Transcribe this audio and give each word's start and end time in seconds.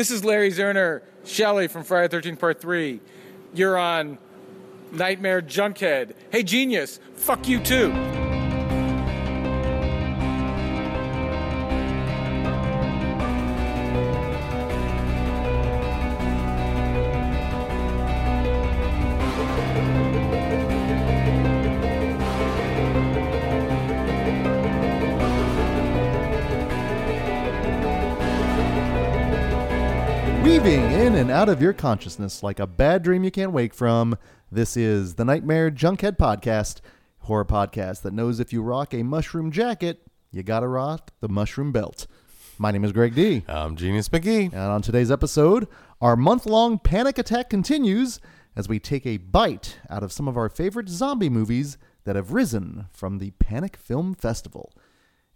This 0.00 0.10
is 0.10 0.24
Larry 0.24 0.50
Zerner, 0.50 1.02
Shelley 1.26 1.68
from 1.68 1.84
Friday 1.84 2.08
the 2.08 2.22
13th 2.22 2.38
Part 2.38 2.58
3. 2.58 3.02
You're 3.52 3.76
on 3.76 4.16
Nightmare 4.92 5.42
Junkhead. 5.42 6.14
Hey, 6.32 6.42
genius, 6.42 6.98
fuck 7.16 7.46
you 7.46 7.60
too. 7.60 8.09
And 31.30 31.38
out 31.38 31.48
of 31.48 31.62
your 31.62 31.72
consciousness 31.72 32.42
like 32.42 32.58
a 32.58 32.66
bad 32.66 33.04
dream 33.04 33.22
you 33.22 33.30
can't 33.30 33.52
wake 33.52 33.72
from, 33.72 34.18
this 34.50 34.76
is 34.76 35.14
the 35.14 35.24
Nightmare 35.24 35.70
Junkhead 35.70 36.16
Podcast, 36.16 36.80
horror 37.20 37.44
podcast 37.44 38.02
that 38.02 38.12
knows 38.12 38.40
if 38.40 38.52
you 38.52 38.62
rock 38.62 38.92
a 38.92 39.04
mushroom 39.04 39.52
jacket, 39.52 40.02
you 40.32 40.42
gotta 40.42 40.66
rock 40.66 41.12
the 41.20 41.28
mushroom 41.28 41.70
belt. 41.70 42.08
My 42.58 42.72
name 42.72 42.82
is 42.82 42.90
Greg 42.90 43.14
D. 43.14 43.44
I'm 43.46 43.76
Genius 43.76 44.08
McGee. 44.08 44.46
And 44.46 44.56
on 44.56 44.82
today's 44.82 45.12
episode, 45.12 45.68
our 46.00 46.16
month 46.16 46.46
long 46.46 46.80
panic 46.80 47.16
attack 47.16 47.48
continues 47.48 48.18
as 48.56 48.68
we 48.68 48.80
take 48.80 49.06
a 49.06 49.18
bite 49.18 49.78
out 49.88 50.02
of 50.02 50.10
some 50.10 50.26
of 50.26 50.36
our 50.36 50.48
favorite 50.48 50.88
zombie 50.88 51.30
movies 51.30 51.78
that 52.02 52.16
have 52.16 52.32
risen 52.32 52.86
from 52.92 53.18
the 53.18 53.30
Panic 53.38 53.76
Film 53.76 54.14
Festival. 54.14 54.72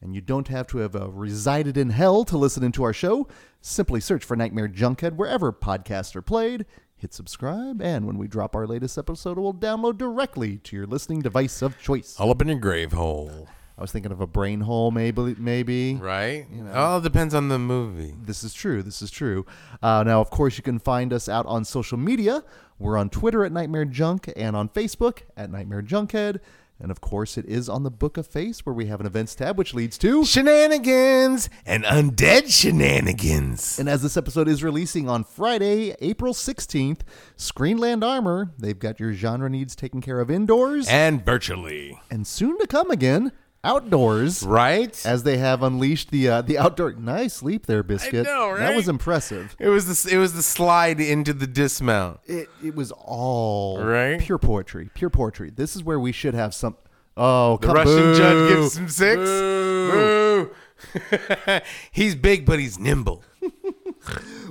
And 0.04 0.14
you 0.14 0.20
don't 0.20 0.48
have 0.48 0.66
to 0.68 0.78
have 0.78 0.94
uh, 0.94 1.08
resided 1.08 1.78
in 1.78 1.88
hell 1.88 2.24
to 2.26 2.36
listen 2.36 2.62
into 2.62 2.84
our 2.84 2.92
show. 2.92 3.26
Simply 3.62 4.00
search 4.00 4.22
for 4.22 4.36
Nightmare 4.36 4.68
Junkhead 4.68 5.16
wherever 5.16 5.50
podcasts 5.50 6.14
are 6.14 6.22
played. 6.22 6.66
Hit 6.94 7.14
subscribe, 7.14 7.80
and 7.80 8.06
when 8.06 8.18
we 8.18 8.28
drop 8.28 8.54
our 8.54 8.66
latest 8.66 8.98
episode, 8.98 9.38
it 9.38 9.40
will 9.40 9.54
download 9.54 9.96
directly 9.96 10.58
to 10.58 10.76
your 10.76 10.86
listening 10.86 11.22
device 11.22 11.62
of 11.62 11.80
choice. 11.80 12.20
All 12.20 12.30
up 12.30 12.42
in 12.42 12.48
your 12.48 12.58
grave 12.58 12.92
hole, 12.92 13.48
I 13.76 13.80
was 13.80 13.92
thinking 13.92 14.12
of 14.12 14.20
a 14.20 14.26
brain 14.26 14.60
hole, 14.60 14.90
maybe. 14.90 15.34
Maybe 15.38 15.94
right? 15.94 16.46
All 16.74 17.00
depends 17.00 17.34
on 17.34 17.48
the 17.48 17.58
movie. 17.58 18.14
This 18.22 18.44
is 18.44 18.52
true. 18.54 18.82
This 18.82 19.00
is 19.02 19.10
true. 19.10 19.46
Uh, 19.82 20.04
now, 20.04 20.20
of 20.20 20.28
course, 20.30 20.58
you 20.58 20.62
can 20.62 20.78
find 20.78 21.12
us 21.12 21.28
out 21.28 21.46
on 21.46 21.64
social 21.64 21.98
media. 21.98 22.44
We're 22.78 22.98
on 22.98 23.08
Twitter 23.08 23.44
at 23.44 23.52
Nightmare 23.52 23.86
Junk 23.86 24.30
and 24.36 24.54
on 24.54 24.68
Facebook 24.68 25.22
at 25.36 25.50
Nightmare 25.50 25.82
Junkhead. 25.82 26.40
And 26.80 26.90
of 26.90 27.00
course, 27.00 27.38
it 27.38 27.46
is 27.46 27.68
on 27.68 27.84
the 27.84 27.90
Book 27.90 28.16
of 28.16 28.26
Face 28.26 28.66
where 28.66 28.74
we 28.74 28.86
have 28.86 28.98
an 29.00 29.06
events 29.06 29.34
tab, 29.36 29.56
which 29.56 29.74
leads 29.74 29.96
to. 29.98 30.24
Shenanigans 30.24 31.48
and 31.64 31.84
undead 31.84 32.50
shenanigans. 32.52 33.78
And 33.78 33.88
as 33.88 34.02
this 34.02 34.16
episode 34.16 34.48
is 34.48 34.62
releasing 34.64 35.08
on 35.08 35.24
Friday, 35.24 35.94
April 36.00 36.34
16th, 36.34 37.00
Screenland 37.38 38.02
Armour, 38.04 38.52
they've 38.58 38.78
got 38.78 38.98
your 38.98 39.12
genre 39.12 39.48
needs 39.48 39.76
taken 39.76 40.00
care 40.00 40.20
of 40.20 40.30
indoors 40.30 40.88
And 40.88 41.24
virtually. 41.24 42.00
and 42.10 42.26
soon 42.26 42.58
to 42.58 42.66
come 42.66 42.90
again, 42.90 43.32
outdoors. 43.62 44.42
Right? 44.42 45.00
As 45.06 45.22
they 45.22 45.38
have 45.38 45.62
unleashed 45.62 46.10
the 46.10 46.28
uh, 46.28 46.42
the 46.42 46.58
outdoor 46.58 46.92
nice 46.92 47.42
leap 47.42 47.64
there, 47.66 47.82
biscuit. 47.82 48.26
know, 48.26 48.50
right? 48.50 48.58
That 48.58 48.76
was 48.76 48.88
impressive. 48.88 49.56
It 49.58 49.68
was 49.68 50.04
the 50.04 50.14
it 50.14 50.18
was 50.18 50.34
the 50.34 50.42
slide 50.42 51.00
into 51.00 51.32
the 51.32 51.46
dismount. 51.46 52.20
It 52.26 52.48
it 52.62 52.74
was 52.74 52.92
all 52.92 53.82
Right? 53.82 54.13
Pure 54.24 54.38
poetry, 54.38 54.90
pure 54.94 55.10
poetry. 55.10 55.50
This 55.50 55.76
is 55.76 55.82
where 55.84 56.00
we 56.00 56.12
should 56.12 56.34
have 56.34 56.54
some. 56.54 56.76
Oh, 57.16 57.58
The 57.58 57.68
Russian 57.68 57.94
boo. 57.96 58.16
judge 58.16 58.48
gives 58.54 58.76
him 58.76 58.88
six. 58.88 59.16
Boo. 59.22 60.50
he's 61.92 62.14
big, 62.14 62.44
but 62.46 62.58
he's 62.58 62.78
nimble. 62.78 63.22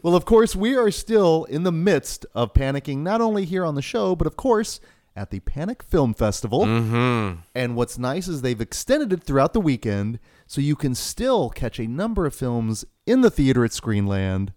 Well, 0.02 0.16
of 0.16 0.26
course, 0.26 0.56
we 0.56 0.76
are 0.76 0.90
still 0.90 1.44
in 1.44 1.62
the 1.62 1.72
midst 1.72 2.26
of 2.34 2.54
panicking, 2.56 2.98
not 2.98 3.22
only 3.22 3.46
here 3.46 3.64
on 3.64 3.76
the 3.76 3.84
show, 3.84 4.16
but 4.16 4.26
of 4.26 4.36
course 4.36 4.80
at 5.16 5.30
the 5.30 5.42
Panic 5.42 5.84
Film 5.84 6.16
Festival. 6.16 6.62
Mm-hmm. 6.66 7.42
And 7.54 7.76
what's 7.76 8.00
nice 8.00 8.28
is 8.28 8.42
they've 8.42 8.60
extended 8.60 9.14
it 9.14 9.24
throughout 9.24 9.54
the 9.54 9.62
weekend, 9.62 10.18
so 10.48 10.60
you 10.60 10.76
can 10.76 10.96
still 10.96 11.52
catch 11.52 11.80
a 11.80 11.86
number 11.88 12.26
of 12.26 12.34
films 12.34 12.84
in 13.06 13.22
the 13.22 13.30
theater 13.30 13.64
at 13.64 13.70
Screenland 13.72 14.50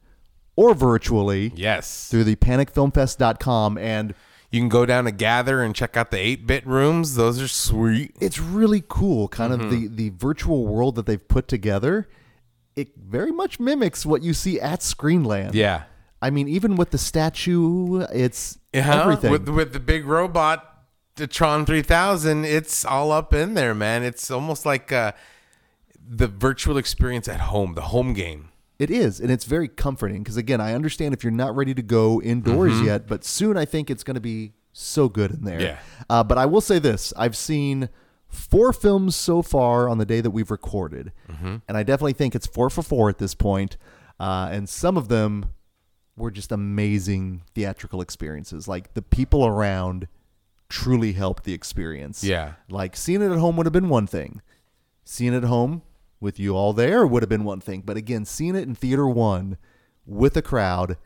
or 0.56 0.72
virtually 0.72 1.52
Yes. 1.54 2.08
through 2.08 2.24
the 2.24 2.36
panicfilmfest.com. 2.36 3.76
And 3.76 4.14
You 4.50 4.60
can 4.60 4.68
go 4.68 4.86
down 4.86 5.04
to 5.04 5.10
gather 5.10 5.62
and 5.62 5.74
check 5.74 5.96
out 5.96 6.10
the 6.10 6.18
8 6.18 6.46
bit 6.46 6.66
rooms. 6.66 7.16
Those 7.16 7.40
are 7.42 7.48
sweet. 7.48 8.14
it's 8.20 8.38
really 8.38 8.82
cool, 8.88 9.28
kind 9.28 9.52
of 9.52 9.60
Mm-hmm. 9.60 9.70
the, 9.70 9.88
the 9.88 10.08
virtual 10.16 10.66
world 10.66 10.94
that 10.96 11.06
they've 11.06 11.26
put 11.28 11.48
together. 11.48 12.08
It 12.76 12.96
very 12.96 13.32
much 13.32 13.58
mimics 13.58 14.04
what 14.06 14.22
you 14.22 14.34
see 14.34 14.60
at 14.60 14.80
Screenland. 14.80 15.54
Yeah. 15.54 15.84
I 16.22 16.30
mean, 16.30 16.48
even 16.48 16.76
with 16.76 16.90
the 16.90 16.98
statue, 16.98 18.00
it's 18.12 18.58
Yeah, 18.72 19.02
everything. 19.02 19.30
with 19.30 19.48
with 19.48 19.72
the 19.72 19.80
big 19.80 20.06
robot, 20.06 20.64
the 21.16 21.26
Tron 21.26 21.66
three 21.66 21.82
thousand. 21.82 22.44
It's 22.44 22.84
all 22.84 23.12
up 23.12 23.32
in 23.34 23.54
there, 23.54 23.74
man. 23.74 24.02
It's 24.02 24.30
almost 24.30 24.64
like 24.66 24.92
uh, 24.92 25.12
the 26.08 26.26
virtual 26.28 26.76
experience 26.76 27.28
at 27.28 27.40
home, 27.40 27.74
the 27.74 27.82
home 27.82 28.12
game. 28.12 28.48
It 28.78 28.90
is, 28.90 29.20
and 29.20 29.30
it's 29.30 29.44
very 29.44 29.68
comforting 29.68 30.22
because 30.22 30.36
again, 30.36 30.60
I 30.60 30.74
understand 30.74 31.14
if 31.14 31.24
you're 31.24 31.30
not 31.30 31.56
ready 31.56 31.74
to 31.74 31.82
go 31.82 32.20
indoors 32.20 32.80
yet, 32.82 33.06
but 33.06 33.24
soon 33.24 33.56
I 33.56 33.64
think 33.64 33.90
it's 33.90 34.04
going 34.04 34.16
to 34.16 34.20
be 34.20 34.52
so 34.72 35.08
good 35.08 35.30
in 35.30 35.44
there. 35.44 35.60
Yeah. 35.60 35.78
Uh, 36.10 36.22
but 36.22 36.36
I 36.36 36.44
will 36.46 36.60
say 36.60 36.78
this: 36.78 37.12
I've 37.16 37.36
seen 37.36 37.88
four 38.28 38.72
films 38.74 39.16
so 39.16 39.40
far 39.40 39.88
on 39.88 39.96
the 39.96 40.04
day 40.04 40.20
that 40.20 40.30
we've 40.30 40.50
recorded, 40.50 41.12
and 41.66 41.76
I 41.76 41.82
definitely 41.84 42.12
think 42.12 42.34
it's 42.34 42.46
four 42.46 42.68
for 42.68 42.82
four 42.82 43.08
at 43.08 43.18
this 43.18 43.34
point. 43.34 43.78
Uh, 44.20 44.48
and 44.50 44.68
some 44.68 44.96
of 44.96 45.08
them 45.08 45.46
were 46.16 46.30
just 46.30 46.52
amazing 46.52 47.42
theatrical 47.54 48.00
experiences. 48.00 48.66
Like 48.68 48.94
the 48.94 49.02
people 49.02 49.46
around 49.46 50.08
truly 50.68 51.12
helped 51.12 51.44
the 51.44 51.52
experience. 51.52 52.24
Yeah. 52.24 52.54
Like 52.68 52.96
seeing 52.96 53.22
it 53.22 53.30
at 53.30 53.38
home 53.38 53.56
would 53.56 53.66
have 53.66 53.72
been 53.72 53.88
one 53.88 54.06
thing. 54.06 54.42
Seeing 55.04 55.32
it 55.34 55.38
at 55.38 55.44
home 55.44 55.82
with 56.20 56.38
you 56.38 56.54
all 56.56 56.72
there 56.72 57.06
would 57.06 57.22
have 57.22 57.28
been 57.30 57.44
one 57.44 57.60
thing. 57.60 57.82
But 57.84 57.96
again, 57.96 58.24
seeing 58.24 58.56
it 58.56 58.62
in 58.62 58.74
theater 58.74 59.06
one 59.08 59.56
with 60.06 60.36
a 60.36 60.42
crowd, 60.42 60.96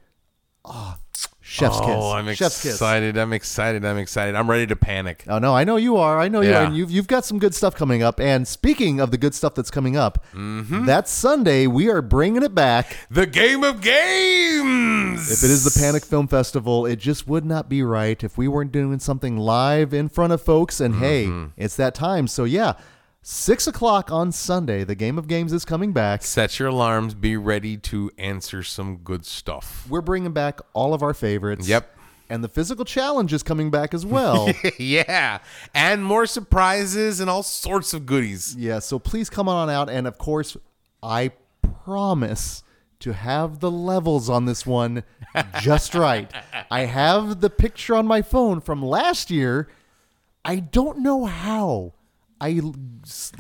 oh, 0.65 0.97
chef's 1.41 1.81
kiss. 1.81 1.88
oh, 1.88 2.12
I'm 2.12 2.32
chef's 2.34 2.65
excited! 2.65 3.16
I'm 3.19 3.32
excited! 3.32 3.84
I'm 3.84 3.98
excited! 3.98 4.34
I'm 4.37 4.48
ready 4.48 4.66
to 4.69 4.76
panic. 4.76 5.25
Oh 5.26 5.38
no, 5.38 5.54
I 5.56 5.65
know 5.65 5.76
you 5.76 5.97
are. 5.97 6.21
I 6.21 6.28
know 6.28 6.41
you 6.43 6.50
are. 6.50 6.53
Yeah. 6.53 6.66
And 6.66 6.76
you've 6.76 6.91
you've 6.91 7.09
got 7.09 7.25
some 7.25 7.38
good 7.38 7.54
stuff 7.54 7.75
coming 7.75 8.03
up. 8.03 8.21
And 8.21 8.47
speaking 8.47 9.00
of 9.00 9.10
the 9.10 9.19
good 9.19 9.34
stuff 9.34 9.54
that's 9.54 9.71
coming 9.71 9.97
up, 9.97 10.25
Mm-hmm. 10.34 10.84
that 10.87 11.09
Sunday 11.09 11.66
we 11.66 11.88
are 11.91 12.03
bringing 12.03 12.42
it 12.42 12.54
back. 12.54 12.97
The 13.10 13.27
game 13.27 13.65
of 13.65 13.81
games. 13.81 15.31
If 15.31 15.42
it 15.42 15.50
is 15.50 15.65
the 15.65 15.78
Panic 15.81 16.04
Film 16.04 16.28
Festival, 16.28 16.87
it 16.87 16.97
just 16.97 17.27
would 17.27 17.44
not 17.44 17.69
be 17.69 17.82
right 17.82 18.22
if 18.22 18.38
we 18.38 18.48
weren't 18.48 18.72
doing 18.72 18.98
something 19.00 19.37
live 19.37 19.92
in 19.92 20.09
front 20.09 20.32
of 20.32 20.41
folks. 20.41 20.81
And 20.81 20.94
Mm-hmm. 20.94 21.03
hey, 21.03 21.50
it's 21.65 21.77
that 21.77 21.94
time. 21.94 22.27
So 22.27 22.44
yeah, 22.44 22.75
six 23.22 23.66
o'clock 23.66 24.10
on 24.10 24.32
Sunday, 24.32 24.84
the 24.84 24.94
Game 24.94 25.19
of 25.19 25.28
Games 25.28 25.53
is 25.53 25.64
coming 25.64 25.92
back. 25.92 26.22
set 26.22 26.58
your 26.58 26.69
alarms. 26.69 27.14
Be 27.14 27.36
ready 27.36 27.76
to 27.78 28.10
answer 28.19 28.62
some 28.62 28.98
good 28.98 29.25
stuff. 29.26 29.86
We're 29.88 30.00
bringing 30.00 30.32
back 30.32 30.60
all 30.72 30.94
of 30.94 31.03
our 31.03 31.14
favorites. 31.14 31.69
Yep. 31.69 31.97
And 32.28 32.44
the 32.44 32.48
physical 32.48 32.84
challenge 32.84 33.32
is 33.32 33.42
coming 33.42 33.70
back 33.72 33.92
as 33.92 34.06
well. 34.06 34.48
yeah, 34.78 35.41
and 35.75 36.04
more 36.04 36.26
surprises 36.26 37.19
and 37.19 37.28
all 37.28 37.42
sorts 37.42 37.92
of 37.92 38.06
goodies. 38.06 38.54
yeah, 38.56 38.78
so 38.78 39.00
please 39.00 39.28
come 39.28 39.48
on 39.48 39.69
out. 39.69 39.91
And 39.91 40.06
of 40.06 40.16
course, 40.16 40.56
I 41.03 41.32
promise 41.84 42.62
to 43.00 43.14
have 43.14 43.59
the 43.59 43.70
levels 43.70 44.30
on 44.30 44.44
this 44.44 44.64
one 44.64 45.03
just 45.60 45.92
right. 45.92 46.30
I 46.70 46.80
have 46.82 47.41
the 47.41 47.50
picture 47.50 47.97
on 47.97 48.06
my 48.06 48.22
phone 48.22 48.60
from 48.60 48.80
last 48.80 49.30
year. 49.30 49.69
I 50.44 50.56
don't 50.56 50.98
know 50.98 51.25
how 51.25 51.94
I 52.40 52.60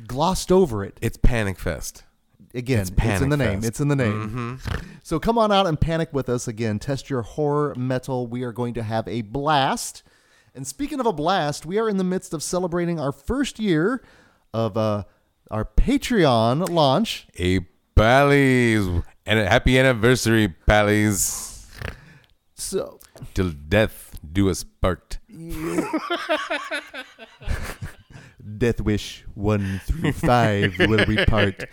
glossed 0.06 0.52
over 0.52 0.84
it. 0.84 0.98
It's 1.00 1.16
Panic 1.16 1.58
Fest. 1.58 2.04
Again, 2.52 2.80
it's, 2.80 2.90
Panic 2.90 3.14
it's 3.14 3.22
in 3.22 3.28
the 3.30 3.36
name. 3.36 3.60
Fest. 3.60 3.68
It's 3.68 3.80
in 3.80 3.88
the 3.88 3.96
name. 3.96 4.60
So 5.02 5.18
come 5.20 5.38
on 5.38 5.52
out 5.52 5.66
and 5.66 5.80
panic 5.80 6.10
with 6.12 6.28
us 6.28 6.48
again. 6.48 6.78
Test 6.78 7.08
your 7.08 7.22
horror 7.22 7.74
metal. 7.76 8.26
We 8.26 8.42
are 8.42 8.52
going 8.52 8.74
to 8.74 8.82
have 8.82 9.06
a 9.08 9.22
blast. 9.22 10.02
And 10.54 10.66
speaking 10.66 10.98
of 10.98 11.06
a 11.06 11.12
blast, 11.12 11.64
we 11.64 11.78
are 11.78 11.88
in 11.88 11.96
the 11.96 12.04
midst 12.04 12.34
of 12.34 12.42
celebrating 12.42 12.98
our 12.98 13.12
first 13.12 13.58
year 13.60 14.02
of 14.52 14.76
uh, 14.76 15.04
our 15.50 15.64
Patreon 15.64 16.68
launch. 16.68 17.28
A 17.38 17.60
Pallies 17.94 18.86
and 19.26 19.38
a 19.38 19.48
happy 19.48 19.78
anniversary, 19.78 20.48
Pallies. 20.66 21.68
So 22.54 22.98
Till 23.34 23.50
death 23.50 24.18
do 24.32 24.50
us 24.50 24.64
part. 24.64 25.18
Death 28.58 28.80
Wish 28.80 29.24
one 29.34 29.80
through 29.84 30.12
five 30.12 30.74
will 30.78 31.04
we 31.06 31.24
part. 31.26 31.64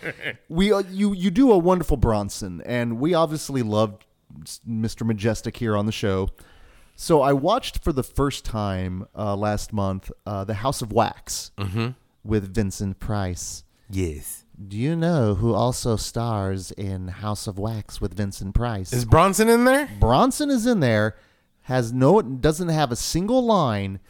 We 0.48 0.72
uh, 0.72 0.82
you 0.90 1.12
you 1.12 1.30
do 1.30 1.52
a 1.52 1.58
wonderful 1.58 1.96
Bronson, 1.96 2.62
and 2.66 2.98
we 2.98 3.14
obviously 3.14 3.62
loved 3.62 4.04
Mr. 4.68 5.06
Majestic 5.06 5.56
here 5.56 5.76
on 5.76 5.86
the 5.86 5.92
show. 5.92 6.28
So 6.94 7.22
I 7.22 7.32
watched 7.32 7.84
for 7.84 7.92
the 7.92 8.02
first 8.02 8.44
time 8.44 9.06
uh, 9.16 9.36
last 9.36 9.72
month 9.72 10.10
uh, 10.26 10.44
the 10.44 10.54
House 10.54 10.82
of 10.82 10.92
Wax 10.92 11.52
with 12.24 12.52
Vincent 12.52 12.98
Price. 12.98 13.62
Yes. 13.88 14.44
Do 14.66 14.76
you 14.76 14.96
know 14.96 15.36
who 15.36 15.54
also 15.54 15.94
stars 15.94 16.72
in 16.72 17.06
House 17.08 17.46
of 17.46 17.56
Wax 17.58 18.00
with 18.00 18.16
Vincent 18.16 18.54
Price? 18.54 18.92
Is 18.92 19.04
Bronson 19.04 19.48
in 19.48 19.64
there? 19.64 19.88
Bronson 20.00 20.50
is 20.50 20.66
in 20.66 20.80
there, 20.80 21.16
has 21.62 21.92
no 21.92 22.20
doesn't 22.20 22.68
have 22.68 22.90
a 22.90 22.96
single 22.96 23.44
line, 23.46 24.00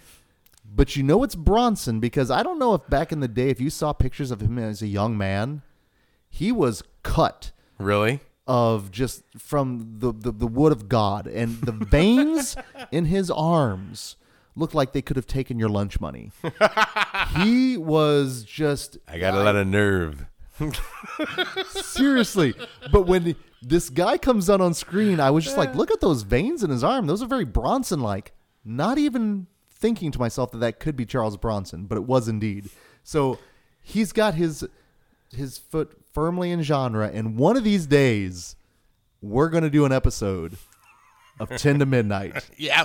but 0.75 0.97
you 0.97 1.03
know 1.03 1.23
it's 1.25 1.35
Bronson 1.35 2.01
because 2.01 2.31
I 2.31 2.43
don't 2.43 2.59
know 2.59 2.75
if 2.75 2.87
back 2.89 3.13
in 3.13 3.21
the 3.21 3.29
day 3.29 3.49
if 3.51 3.61
you 3.61 3.71
saw 3.71 3.93
pictures 3.93 4.31
of 4.31 4.41
him 4.41 4.59
as 4.59 4.83
a 4.83 4.87
young 4.87 5.17
man, 5.17 5.63
he 6.29 6.53
was 6.53 6.83
cut 7.03 7.53
Really? 7.79 8.21
of 8.47 8.91
just 8.91 9.23
from 9.39 9.97
the, 9.99 10.13
the, 10.13 10.33
the 10.33 10.47
wood 10.47 10.73
of 10.73 10.89
God 10.89 11.27
and 11.27 11.61
the 11.61 11.73
veins 11.91 12.57
in 12.91 13.07
his 13.07 13.31
arms 13.31 14.17
looked 14.57 14.75
like 14.75 14.93
they 14.93 15.03
could 15.03 15.17
have 15.17 15.27
taken 15.27 15.59
your 15.59 15.69
lunch 15.69 16.01
money. 16.01 16.33
he 17.37 17.77
was 17.77 18.43
just 18.45 18.99
I 19.07 19.19
got 19.19 19.35
a 19.35 19.43
lot 19.43 19.55
of 19.57 19.67
nerve. 19.67 20.27
seriously. 21.71 22.55
But 22.91 23.03
when 23.07 23.37
this 23.63 23.91
guy 23.91 24.19
comes 24.19 24.51
out 24.51 24.61
on 24.61 24.75
screen, 24.75 25.21
I 25.21 25.31
was 25.31 25.45
just 25.45 25.57
like, 25.57 25.75
look 25.75 25.91
at 25.91 26.01
those 26.01 26.23
veins 26.23 26.63
in 26.65 26.71
his 26.71 26.83
arm. 26.83 27.07
Those 27.07 27.23
are 27.23 27.27
very 27.27 27.45
Bronson 27.45 28.01
like. 28.01 28.33
Not 28.65 28.99
even 28.99 29.47
thinking 29.79 30.11
to 30.13 30.19
myself 30.19 30.51
that 30.53 30.59
that 30.59 30.81
could 30.81 30.97
be 30.97 31.05
Charles 31.07 31.37
Bronson, 31.37 31.87
but 31.87 31.97
it 31.97 32.05
was 32.05 32.29
indeed. 32.29 32.69
So 33.03 33.39
he's 33.81 34.13
got 34.13 34.35
his 34.35 34.67
his 35.35 35.59
foot 35.59 35.97
firmly 36.13 36.51
in 36.51 36.63
genre, 36.63 37.09
and 37.13 37.37
one 37.37 37.57
of 37.57 37.65
these 37.65 37.87
days, 37.87 38.57
we're 39.23 39.49
gonna 39.49 39.71
do 39.71 39.85
an 39.85 39.93
episode 39.93 40.57
of 41.41 41.49
Ten 41.57 41.79
to 41.79 41.87
Midnight. 41.87 42.49
Yeah. 42.57 42.85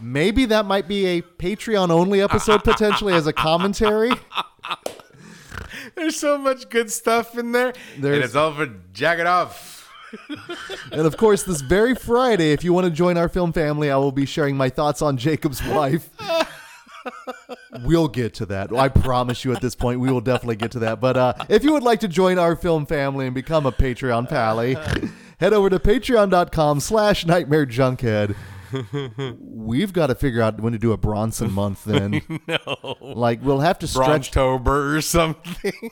Maybe 0.00 0.46
that 0.46 0.64
might 0.66 0.88
be 0.88 1.06
a 1.06 1.22
Patreon 1.22 1.90
only 1.90 2.20
episode 2.22 2.64
potentially 2.64 3.14
as 3.14 3.26
a 3.28 3.32
commentary. 3.32 4.10
There's 5.94 6.16
so 6.16 6.38
much 6.38 6.68
good 6.70 6.90
stuff 6.90 7.36
in 7.38 7.52
there. 7.52 7.72
There's- 7.98 8.16
and 8.16 8.24
it's 8.24 8.34
all 8.34 8.52
for 8.54 8.66
jack 8.92 9.18
it 9.18 9.26
off. 9.26 9.81
And 10.90 11.02
of 11.02 11.16
course, 11.16 11.42
this 11.42 11.60
very 11.60 11.94
Friday, 11.94 12.52
if 12.52 12.64
you 12.64 12.72
want 12.72 12.84
to 12.84 12.90
join 12.90 13.16
our 13.16 13.28
film 13.28 13.52
family, 13.52 13.90
I 13.90 13.96
will 13.96 14.12
be 14.12 14.26
sharing 14.26 14.56
my 14.56 14.68
thoughts 14.68 15.02
on 15.02 15.16
Jacob's 15.16 15.64
wife. 15.64 16.10
We'll 17.84 18.08
get 18.08 18.34
to 18.34 18.46
that. 18.46 18.72
I 18.72 18.88
promise 18.88 19.44
you 19.44 19.52
at 19.52 19.60
this 19.60 19.74
point, 19.74 20.00
we 20.00 20.12
will 20.12 20.20
definitely 20.20 20.56
get 20.56 20.70
to 20.72 20.78
that. 20.80 21.00
But 21.00 21.16
uh, 21.16 21.34
if 21.48 21.64
you 21.64 21.72
would 21.72 21.82
like 21.82 22.00
to 22.00 22.08
join 22.08 22.38
our 22.38 22.54
film 22.54 22.86
family 22.86 23.26
and 23.26 23.34
become 23.34 23.66
a 23.66 23.72
Patreon 23.72 24.28
pally, 24.28 24.76
head 25.40 25.52
over 25.52 25.70
to 25.70 25.78
patreon.com 25.78 26.80
slash 26.80 27.26
nightmare 27.26 27.66
junkhead. 27.66 28.36
We've 29.40 29.92
got 29.92 30.08
to 30.08 30.14
figure 30.14 30.42
out 30.42 30.60
when 30.60 30.72
to 30.72 30.78
do 30.78 30.92
a 30.92 30.96
Bronson 30.96 31.52
month 31.52 31.84
then. 31.84 32.22
no. 32.46 32.96
Like, 33.00 33.42
we'll 33.42 33.60
have 33.60 33.78
to 33.80 33.86
stretch 33.86 34.32
Bronchtober 34.32 34.96
or 34.96 35.00
something. 35.00 35.72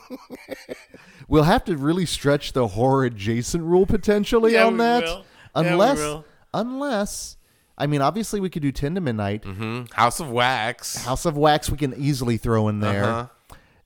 We'll 1.31 1.43
have 1.43 1.63
to 1.65 1.77
really 1.77 2.05
stretch 2.05 2.51
the 2.53 2.67
horror 2.67 3.05
adjacent 3.05 3.63
rule 3.63 3.85
potentially 3.85 4.53
Yeah, 4.53 4.65
on 4.65 4.73
we 4.73 4.77
that. 4.79 5.03
will. 5.03 5.25
Yeah, 5.55 5.61
we 5.61 5.67
Unless 5.69 5.97
will. 5.97 6.25
unless 6.53 7.37
I 7.77 7.87
mean 7.87 8.01
obviously 8.01 8.39
we 8.41 8.49
could 8.49 8.61
do 8.61 8.71
10 8.71 8.95
to 8.95 9.01
midnight. 9.01 9.43
Mm-hmm. 9.43 9.93
House 9.93 10.19
of 10.19 10.29
Wax. 10.29 11.03
House 11.05 11.25
of 11.25 11.37
Wax 11.37 11.69
we 11.69 11.77
can 11.77 11.93
easily 11.95 12.37
throw 12.37 12.67
in 12.67 12.79
there. 12.81 13.03
Uh-huh. 13.05 13.27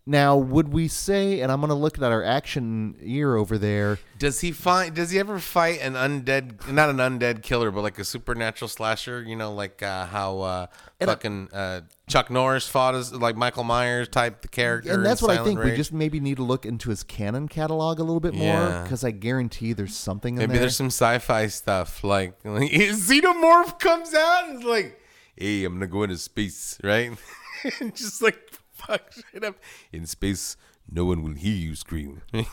Now, 0.07 0.37
would 0.37 0.71
we 0.71 0.87
say 0.87 1.41
and 1.41 1.51
I'm 1.51 1.59
going 1.61 1.69
to 1.69 1.73
look 1.75 1.97
at 1.97 2.03
our 2.03 2.23
action 2.23 2.95
ear 3.01 3.35
over 3.35 3.57
there. 3.57 3.97
Does 4.19 4.41
he 4.41 4.51
find? 4.51 4.93
Does 4.93 5.09
he 5.09 5.17
ever 5.17 5.39
fight 5.39 5.79
an 5.81 5.93
undead? 5.93 6.71
Not 6.71 6.89
an 6.91 6.97
undead 6.97 7.41
killer, 7.41 7.71
but 7.71 7.81
like 7.81 7.97
a 7.97 8.03
supernatural 8.05 8.69
slasher. 8.69 9.23
You 9.23 9.35
know, 9.35 9.51
like 9.51 9.81
uh, 9.81 10.05
how 10.05 10.41
uh, 10.41 10.67
fucking 10.99 11.49
uh, 11.51 11.81
Chuck 12.07 12.29
Norris 12.29 12.67
fought 12.67 12.93
as 12.93 13.13
like 13.13 13.35
Michael 13.35 13.63
Myers 13.63 14.07
type 14.07 14.43
the 14.43 14.47
character. 14.47 14.93
And 14.93 15.03
that's 15.03 15.23
what 15.23 15.31
I 15.31 15.37
Silent 15.37 15.57
think. 15.61 15.71
We 15.71 15.75
just 15.75 15.91
maybe 15.91 16.19
need 16.19 16.37
to 16.37 16.43
look 16.43 16.67
into 16.67 16.91
his 16.91 17.01
canon 17.01 17.47
catalog 17.47 17.99
a 17.99 18.03
little 18.03 18.19
bit 18.19 18.35
more 18.35 18.45
Yeah. 18.45 18.83
because 18.83 19.03
I 19.03 19.09
guarantee 19.09 19.73
there's 19.73 19.95
something 19.95 20.35
in 20.35 20.39
Maybe 20.41 20.51
there. 20.53 20.59
there's 20.61 20.75
some 20.75 20.87
sci-fi 20.91 21.47
stuff 21.47 22.03
like, 22.03 22.35
like 22.43 22.69
Xenomorph 22.71 23.79
comes 23.79 24.13
out 24.13 24.49
and 24.49 24.59
is 24.59 24.65
like, 24.65 24.99
"Hey, 25.35 25.63
I'm 25.65 25.73
gonna 25.73 25.87
go 25.87 26.03
into 26.03 26.17
space, 26.17 26.77
right?" 26.83 27.11
just 27.95 28.21
like 28.21 28.37
fuck 28.85 29.11
shit 29.31 29.43
up 29.43 29.55
in 29.91 30.05
space. 30.05 30.57
No 30.89 31.05
one 31.05 31.23
will 31.23 31.33
hear 31.33 31.55
you 31.55 31.75
scream. 31.75 32.21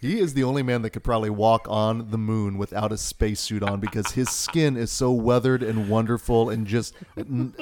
He 0.00 0.18
is 0.18 0.32
the 0.32 0.44
only 0.44 0.62
man 0.62 0.80
that 0.80 0.90
could 0.90 1.04
probably 1.04 1.28
walk 1.28 1.66
on 1.68 2.10
the 2.10 2.16
moon 2.16 2.56
without 2.56 2.90
a 2.90 2.96
spacesuit 2.96 3.62
on 3.62 3.80
because 3.80 4.12
his 4.12 4.30
skin 4.30 4.78
is 4.78 4.90
so 4.90 5.12
weathered 5.12 5.62
and 5.62 5.90
wonderful 5.90 6.48
and 6.48 6.66
just 6.66 6.94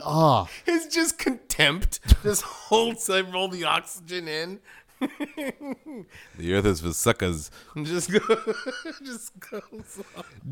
ah. 0.04 0.48
it's 0.64 0.94
just 0.94 1.18
contempt. 1.18 1.98
Just 2.22 2.42
holds 2.42 3.10
all 3.10 3.48
the 3.48 3.64
oxygen 3.64 4.28
in. 4.28 4.60
the 6.38 6.54
earth 6.54 6.66
is 6.66 6.80
for 6.80 6.92
suckers. 6.92 7.50
Just 7.82 8.10
go, 8.10 8.18
just 9.04 9.32
goes. 9.38 10.02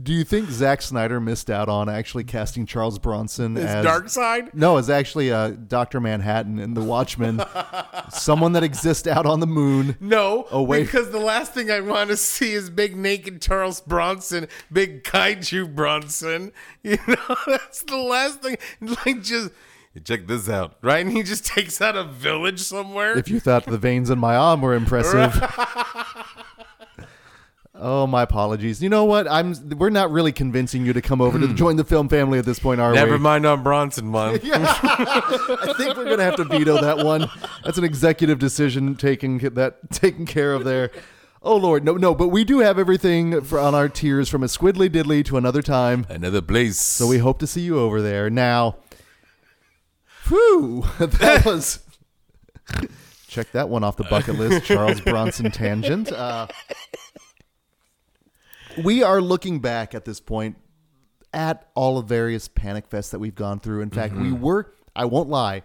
Do 0.02 0.12
you 0.12 0.24
think 0.24 0.50
Zack 0.50 0.82
Snyder 0.82 1.20
missed 1.20 1.50
out 1.50 1.68
on 1.68 1.88
actually 1.88 2.24
casting 2.24 2.66
Charles 2.66 2.98
Bronson 2.98 3.56
His 3.56 3.64
as 3.64 3.84
dark 3.84 4.08
side. 4.08 4.54
No, 4.54 4.76
it's 4.76 4.88
actually 4.88 5.32
uh, 5.32 5.50
Doctor 5.50 6.00
Manhattan 6.00 6.58
in 6.58 6.74
The 6.74 6.82
Watchmen, 6.82 7.42
someone 8.10 8.52
that 8.52 8.62
exists 8.62 9.06
out 9.06 9.26
on 9.26 9.40
the 9.40 9.46
moon. 9.46 9.96
No, 10.00 10.46
wait. 10.52 10.84
because 10.84 11.10
the 11.10 11.18
last 11.18 11.52
thing 11.52 11.70
I 11.70 11.80
want 11.80 12.10
to 12.10 12.16
see 12.16 12.52
is 12.52 12.70
big 12.70 12.96
naked 12.96 13.42
Charles 13.42 13.80
Bronson, 13.80 14.48
big 14.72 15.02
kaiju 15.04 15.74
Bronson. 15.74 16.52
You 16.86 16.98
know, 17.08 17.36
that's 17.48 17.82
the 17.82 17.96
last 17.96 18.42
thing. 18.42 18.58
Like, 18.80 19.20
just 19.20 19.50
check 20.00 20.26
this 20.26 20.48
out, 20.48 20.76
right? 20.82 21.04
And 21.04 21.14
he 21.14 21.22
just 21.22 21.46
takes 21.46 21.80
out 21.80 21.96
a 21.96 22.04
village 22.04 22.60
somewhere. 22.60 23.16
If 23.18 23.28
you 23.28 23.40
thought 23.40 23.66
the 23.66 23.78
veins 23.78 24.10
in 24.10 24.18
my 24.18 24.36
arm 24.36 24.62
were 24.62 24.74
impressive. 24.74 25.42
Oh, 27.78 28.06
my 28.06 28.22
apologies. 28.22 28.82
You 28.82 28.88
know 28.88 29.04
what? 29.04 29.30
I'm. 29.30 29.54
We're 29.76 29.90
not 29.90 30.10
really 30.10 30.32
convincing 30.32 30.86
you 30.86 30.92
to 30.94 31.02
come 31.02 31.20
over 31.20 31.38
to 31.38 31.46
hmm. 31.46 31.54
join 31.54 31.76
the 31.76 31.84
film 31.84 32.08
family 32.08 32.38
at 32.38 32.44
this 32.44 32.58
point, 32.58 32.80
are 32.80 32.94
Never 32.94 33.12
we? 33.12 33.18
mind 33.18 33.44
on 33.44 33.62
Bronson 33.62 34.12
one. 34.12 34.40
I 34.44 35.74
think 35.76 35.96
we're 35.96 36.08
gonna 36.08 36.24
have 36.24 36.36
to 36.36 36.44
veto 36.44 36.80
that 36.80 37.04
one. 37.04 37.28
That's 37.64 37.76
an 37.76 37.84
executive 37.84 38.38
decision 38.38 38.94
taken 38.96 39.38
that 39.54 39.90
taken 39.90 40.24
care 40.24 40.54
of 40.54 40.64
there. 40.64 40.90
Oh 41.42 41.56
Lord, 41.56 41.84
no, 41.84 41.96
no, 41.96 42.14
but 42.14 42.28
we 42.28 42.44
do 42.44 42.60
have 42.60 42.78
everything 42.78 43.42
for, 43.42 43.58
on 43.58 43.74
our 43.74 43.88
tiers 43.88 44.28
from 44.28 44.42
a 44.42 44.46
squiddly 44.46 44.88
diddly 44.88 45.24
to 45.26 45.36
another 45.36 45.62
time. 45.62 46.06
Another 46.08 46.42
place. 46.42 46.80
So 46.80 47.06
we 47.06 47.18
hope 47.18 47.38
to 47.40 47.46
see 47.46 47.60
you 47.60 47.78
over 47.78 48.00
there. 48.00 48.30
Now, 48.30 48.76
whew, 50.28 50.84
that 50.98 51.44
was. 51.44 51.80
Check 53.28 53.52
that 53.52 53.68
one 53.68 53.84
off 53.84 53.96
the 53.96 54.04
bucket 54.04 54.36
list. 54.36 54.64
Charles 54.64 55.00
Bronson 55.00 55.50
tangent. 55.50 56.10
Uh, 56.10 56.46
we 58.82 59.02
are 59.02 59.20
looking 59.20 59.60
back 59.60 59.94
at 59.94 60.04
this 60.04 60.20
point 60.20 60.56
at 61.32 61.68
all 61.74 61.98
of 61.98 62.06
various 62.06 62.48
panic 62.48 62.88
fests 62.88 63.10
that 63.10 63.18
we've 63.18 63.34
gone 63.34 63.60
through. 63.60 63.82
In 63.82 63.90
fact, 63.90 64.14
we 64.14 64.32
were. 64.32 64.72
I 64.94 65.04
won't 65.04 65.28
lie. 65.28 65.62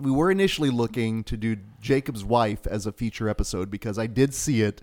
We 0.00 0.10
were 0.10 0.30
initially 0.30 0.70
looking 0.70 1.24
to 1.24 1.36
do 1.36 1.56
Jacob's 1.80 2.24
wife 2.24 2.66
as 2.66 2.86
a 2.86 2.92
feature 2.92 3.28
episode 3.28 3.70
because 3.70 3.98
I 3.98 4.06
did 4.06 4.34
see 4.34 4.62
it. 4.62 4.82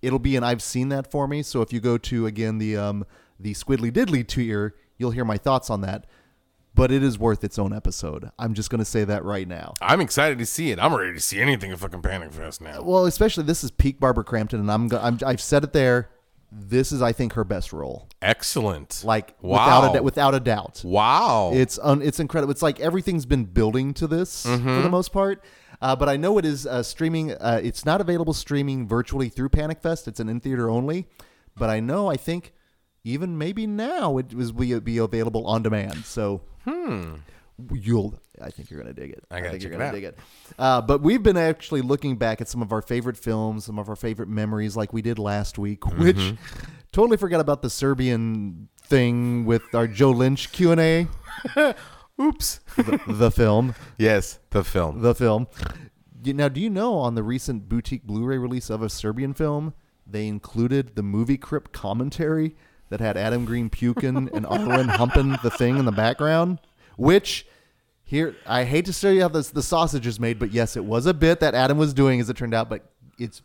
It'll 0.00 0.18
be 0.18 0.36
an 0.36 0.44
I've 0.44 0.62
seen 0.62 0.88
that 0.90 1.10
for 1.10 1.26
me. 1.26 1.42
So 1.42 1.62
if 1.62 1.72
you 1.72 1.80
go 1.80 1.98
to 1.98 2.26
again 2.26 2.58
the 2.58 2.76
um 2.76 3.04
the 3.38 3.54
Squiddly 3.54 3.90
Diddly 3.90 4.26
tier, 4.26 4.74
you'll 4.98 5.10
hear 5.10 5.24
my 5.24 5.38
thoughts 5.38 5.70
on 5.70 5.80
that. 5.82 6.06
But 6.74 6.90
it 6.90 7.02
is 7.02 7.18
worth 7.18 7.44
its 7.44 7.58
own 7.58 7.74
episode. 7.74 8.30
I'm 8.38 8.54
just 8.54 8.70
going 8.70 8.78
to 8.78 8.84
say 8.84 9.04
that 9.04 9.24
right 9.24 9.46
now. 9.46 9.74
I'm 9.82 10.00
excited 10.00 10.38
to 10.38 10.46
see 10.46 10.70
it. 10.70 10.78
I'm 10.78 10.94
ready 10.94 11.12
to 11.12 11.20
see 11.20 11.38
anything 11.38 11.70
at 11.70 11.78
fucking 11.78 12.00
Panic 12.00 12.32
Fest 12.32 12.62
now. 12.62 12.82
Well, 12.82 13.04
especially 13.04 13.44
this 13.44 13.62
is 13.62 13.70
peak 13.70 14.00
Barbara 14.00 14.24
Crampton, 14.24 14.60
and 14.60 14.70
I'm, 14.70 14.90
I'm 14.94 15.18
I've 15.24 15.40
said 15.40 15.64
it 15.64 15.74
there. 15.74 16.08
This 16.50 16.92
is, 16.92 17.00
I 17.02 17.12
think, 17.12 17.34
her 17.34 17.44
best 17.44 17.72
role. 17.72 18.08
Excellent. 18.20 19.02
Like 19.04 19.34
wow. 19.40 19.80
without 19.82 19.96
a 19.96 20.02
without 20.02 20.34
a 20.34 20.40
doubt. 20.40 20.82
wow. 20.84 21.50
It's 21.54 21.78
un- 21.82 22.02
it's 22.02 22.20
incredible. 22.20 22.50
It's 22.50 22.62
like 22.62 22.80
everything's 22.80 23.26
been 23.26 23.44
building 23.44 23.94
to 23.94 24.06
this 24.06 24.42
for 24.44 24.56
the 24.56 24.90
most 24.90 25.12
part. 25.12 25.42
Uh, 25.80 25.96
but 25.96 26.08
I 26.08 26.16
know 26.16 26.38
it 26.38 26.44
is 26.44 26.66
uh, 26.66 26.82
streaming. 26.82 27.32
Uh, 27.32 27.60
it's 27.62 27.84
not 27.84 28.00
available 28.00 28.32
streaming 28.32 28.86
virtually 28.86 29.28
through 29.28 29.48
Panic 29.48 29.80
Fest. 29.80 30.06
It's 30.06 30.20
an 30.20 30.28
in 30.28 30.40
theater 30.40 30.70
only. 30.70 31.06
But 31.56 31.70
I 31.70 31.80
know. 31.80 32.08
I 32.08 32.16
think 32.16 32.52
even 33.04 33.36
maybe 33.38 33.66
now 33.66 34.18
it 34.18 34.34
was 34.34 34.52
be, 34.52 34.78
be 34.80 34.98
available 34.98 35.46
on 35.46 35.62
demand. 35.62 36.04
So 36.04 36.42
you'll. 37.72 38.18
I 38.40 38.50
think 38.50 38.70
you're 38.70 38.80
gonna 38.80 38.92
dig 38.94 39.10
it. 39.10 39.24
I 39.30 39.38
gotta 39.40 39.50
think 39.52 39.62
you're 39.62 39.72
gonna 39.72 39.84
out. 39.84 39.94
dig 39.94 40.04
it. 40.04 40.18
Uh, 40.58 40.80
but 40.80 41.00
we've 41.02 41.22
been 41.22 41.36
actually 41.36 41.80
looking 41.82 42.16
back 42.16 42.40
at 42.40 42.48
some 42.48 42.62
of 42.62 42.72
our 42.72 42.82
favorite 42.82 43.16
films, 43.16 43.64
some 43.66 43.78
of 43.78 43.88
our 43.88 43.96
favorite 43.96 44.28
memories, 44.28 44.76
like 44.76 44.92
we 44.92 45.02
did 45.02 45.18
last 45.18 45.58
week, 45.58 45.80
Mm-hmm. 45.82 46.02
which 46.02 46.34
totally 46.92 47.16
forgot 47.16 47.40
about 47.40 47.62
the 47.62 47.70
Serbian 47.70 48.68
thing 48.82 49.44
with 49.44 49.62
our 49.74 49.86
Joe 49.86 50.10
Lynch 50.10 50.50
Q 50.52 50.72
and 50.72 50.80
A. 50.80 51.06
Oops. 52.20 52.60
the, 52.76 53.00
the 53.08 53.30
film, 53.30 53.74
yes, 53.98 54.38
the 54.50 54.62
film. 54.64 55.00
the 55.02 55.14
film. 55.14 55.46
Now, 56.24 56.48
do 56.48 56.60
you 56.60 56.70
know 56.70 56.94
on 56.94 57.14
the 57.14 57.22
recent 57.22 57.68
boutique 57.68 58.04
Blu-ray 58.04 58.38
release 58.38 58.70
of 58.70 58.80
a 58.82 58.88
Serbian 58.88 59.34
film, 59.34 59.74
they 60.06 60.28
included 60.28 60.94
the 60.94 61.02
movie 61.02 61.38
crypt 61.38 61.72
commentary 61.72 62.54
that 62.92 63.00
had 63.00 63.16
Adam 63.16 63.44
Green 63.44 63.68
puking 63.68 64.30
and 64.32 64.46
Arlen 64.46 64.88
humping 64.88 65.36
the 65.42 65.50
thing 65.50 65.78
in 65.78 65.84
the 65.84 65.92
background, 65.92 66.60
which. 66.96 67.46
Here, 68.04 68.36
I 68.46 68.64
hate 68.64 68.84
to 68.86 68.92
show 68.92 69.08
you 69.08 69.22
how 69.22 69.28
this, 69.28 69.48
the 69.48 69.62
sausage 69.62 70.06
is 70.06 70.20
made, 70.20 70.38
but 70.38 70.52
yes, 70.52 70.76
it 70.76 70.84
was 70.84 71.06
a 71.06 71.14
bit 71.14 71.40
that 71.40 71.54
Adam 71.54 71.78
was 71.78 71.94
doing, 71.94 72.20
as 72.20 72.28
it 72.28 72.36
turned 72.36 72.52
out. 72.52 72.68
But 72.68 72.84
it's 73.18 73.40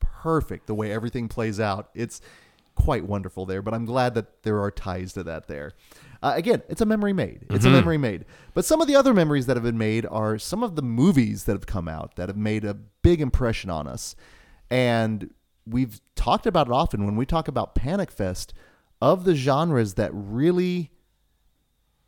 perfect 0.00 0.66
the 0.66 0.74
way 0.74 0.92
everything 0.92 1.28
plays 1.28 1.58
out. 1.58 1.88
It's 1.94 2.20
quite 2.74 3.06
wonderful 3.06 3.46
there, 3.46 3.62
but 3.62 3.72
I'm 3.72 3.86
glad 3.86 4.14
that 4.14 4.42
there 4.42 4.60
are 4.60 4.70
ties 4.70 5.14
to 5.14 5.22
that 5.22 5.48
there. 5.48 5.72
Uh, 6.22 6.34
again, 6.36 6.62
it's 6.68 6.82
a 6.82 6.84
memory 6.84 7.14
made. 7.14 7.46
It's 7.48 7.64
a 7.64 7.70
memory 7.70 7.96
made. 7.96 8.26
But 8.52 8.66
some 8.66 8.82
of 8.82 8.86
the 8.86 8.96
other 8.96 9.14
memories 9.14 9.46
that 9.46 9.56
have 9.56 9.64
been 9.64 9.78
made 9.78 10.04
are 10.04 10.38
some 10.38 10.62
of 10.62 10.76
the 10.76 10.82
movies 10.82 11.44
that 11.44 11.52
have 11.52 11.66
come 11.66 11.88
out 11.88 12.16
that 12.16 12.28
have 12.28 12.36
made 12.36 12.66
a 12.66 12.74
big 12.74 13.22
impression 13.22 13.70
on 13.70 13.86
us. 13.86 14.14
And 14.70 15.30
we've 15.66 16.02
talked 16.16 16.46
about 16.46 16.66
it 16.66 16.72
often 16.72 17.06
when 17.06 17.16
we 17.16 17.24
talk 17.24 17.48
about 17.48 17.74
Panic 17.74 18.10
Fest 18.10 18.52
of 19.02 19.24
the 19.24 19.34
genres 19.34 19.94
that 19.94 20.10
really 20.14 20.92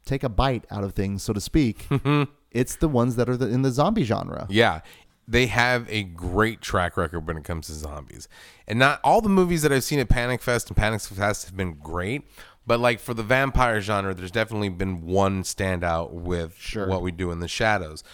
take 0.07 0.23
a 0.23 0.29
bite 0.29 0.65
out 0.71 0.85
of 0.85 0.93
things, 0.95 1.23
so 1.25 1.33
to 1.33 1.41
speak. 1.41 1.89
it's 2.53 2.77
the 2.77 2.89
ones 2.89 3.17
that 3.17 3.29
are 3.29 3.37
the, 3.37 3.49
in 3.49 3.63
the 3.63 3.71
zombie 3.73 4.05
genre. 4.05 4.47
Yeah. 4.49 4.81
They 5.27 5.47
have 5.47 5.87
a 5.91 6.03
great 6.05 6.61
track 6.61 6.97
record 6.97 7.27
when 7.27 7.37
it 7.37 7.43
comes 7.45 7.67
to 7.67 7.73
zombies. 7.73 8.29
And 8.69 8.79
not 8.79 9.01
all 9.03 9.21
the 9.23 9.29
movies 9.29 9.63
that 9.63 9.73
I've 9.73 9.83
seen 9.83 9.99
at 9.99 10.09
Panic 10.09 10.41
Fest 10.41 10.69
and 10.69 10.77
Panic 10.77 11.01
Fest 11.01 11.47
have 11.47 11.57
been 11.57 11.75
great. 11.83 12.23
But 12.67 12.79
like 12.79 13.01
for 13.01 13.13
the 13.13 13.23
vampire 13.23 13.81
genre, 13.81 14.15
there's 14.15 14.31
definitely 14.31 14.69
been 14.69 15.03
one 15.05 15.43
standout 15.43 16.13
with 16.13 16.55
Sure. 16.59 16.87
what 16.87 17.03
we 17.03 17.11
do 17.11 17.31
in 17.33 17.41
the 17.41 17.49
shadows. 17.49 18.05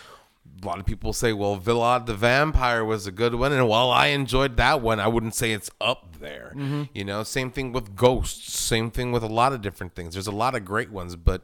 A 0.63 0.67
lot 0.67 0.79
of 0.79 0.85
people 0.87 1.13
say, 1.13 1.33
well, 1.33 1.57
Villad 1.59 2.07
the 2.07 2.15
Vampire 2.15 2.85
was 2.85 3.07
a 3.07 3.13
good 3.13 3.35
one. 3.35 3.53
And 3.53 3.67
while 3.69 3.91
I 3.91 4.09
enjoyed 4.09 4.57
that 4.59 4.81
one, 4.83 5.01
I 5.01 5.09
wouldn't 5.09 5.35
say 5.35 5.53
it's 5.53 5.71
up 5.81 6.17
there. 6.21 6.53
You 6.93 7.05
know, 7.05 7.23
same 7.23 7.51
thing 7.51 7.73
with 7.73 7.97
Ghosts, 7.97 8.59
same 8.59 8.91
thing 8.91 9.11
with 9.13 9.23
a 9.23 9.27
lot 9.29 9.53
of 9.53 9.63
different 9.63 9.95
things. 9.95 10.15
There's 10.15 10.27
a 10.27 10.33
lot 10.33 10.55
of 10.55 10.65
great 10.65 10.91
ones, 10.91 11.17
but 11.17 11.43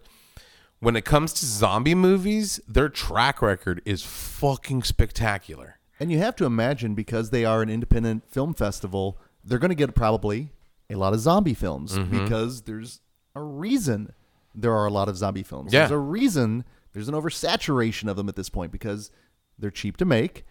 when 0.81 0.97
it 0.97 1.05
comes 1.07 1.33
to 1.35 1.47
zombie 1.47 1.95
movies, 1.95 2.61
their 2.69 2.91
track 2.91 3.41
record 3.41 3.81
is 3.87 4.03
fucking 4.03 4.83
spectacular. 4.83 5.79
And 5.99 6.13
you 6.13 6.19
have 6.19 6.37
to 6.37 6.45
imagine 6.45 6.95
because 6.95 7.31
they 7.31 7.47
are 7.47 7.63
an 7.63 7.71
independent 7.71 8.29
film 8.31 8.53
festival, 8.53 9.19
they're 9.43 9.59
going 9.59 9.71
to 9.71 9.75
get 9.75 9.95
probably 9.95 10.51
a 10.91 10.97
lot 10.97 11.15
of 11.15 11.21
zombie 11.21 11.55
films 11.55 11.97
Mm-hmm. 11.97 12.23
because 12.25 12.63
there's 12.63 13.01
a 13.35 13.41
reason 13.43 14.13
there 14.55 14.75
are 14.75 14.87
a 14.87 14.91
lot 14.91 15.09
of 15.09 15.17
zombie 15.17 15.43
films. 15.43 15.73
Yeah. 15.73 15.81
There's 15.81 15.91
a 15.93 15.99
reason 15.99 16.65
there's 16.97 17.09
an 17.09 17.15
oversaturation 17.15 18.09
of 18.09 18.17
them 18.17 18.27
at 18.27 18.37
this 18.37 18.49
point 18.49 18.73
because 18.73 19.11
they're 19.59 19.71
cheap 19.71 19.99
to 19.99 20.07
make. 20.07 20.47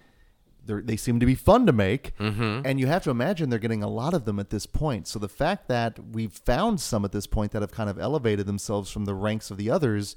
They're, 0.64 0.80
they 0.80 0.96
seem 0.96 1.20
to 1.20 1.26
be 1.26 1.34
fun 1.34 1.66
to 1.66 1.74
make. 1.74 2.16
Mm-hmm. 2.20 2.62
And 2.64 2.80
you 2.80 2.86
have 2.86 3.04
to 3.06 3.10
imagine 3.10 3.50
they're 3.50 3.58
getting 3.58 3.82
a 3.82 3.90
lot 3.90 4.14
of 4.14 4.26
them 4.26 4.40
at 4.40 4.52
this 4.52 4.68
point. 4.68 5.08
So 5.08 5.18
the 5.18 5.28
fact 5.28 5.68
that 5.70 5.98
we've 6.12 6.32
found 6.32 6.80
some 6.80 7.04
at 7.04 7.12
this 7.12 7.26
point 7.26 7.52
that 7.54 7.64
have 7.64 7.72
kind 7.72 7.90
of 7.90 7.98
elevated 7.98 8.46
themselves 8.46 8.92
from 8.92 9.06
the 9.06 9.16
ranks 9.16 9.50
of 9.50 9.58
the 9.58 9.72
others 9.72 10.16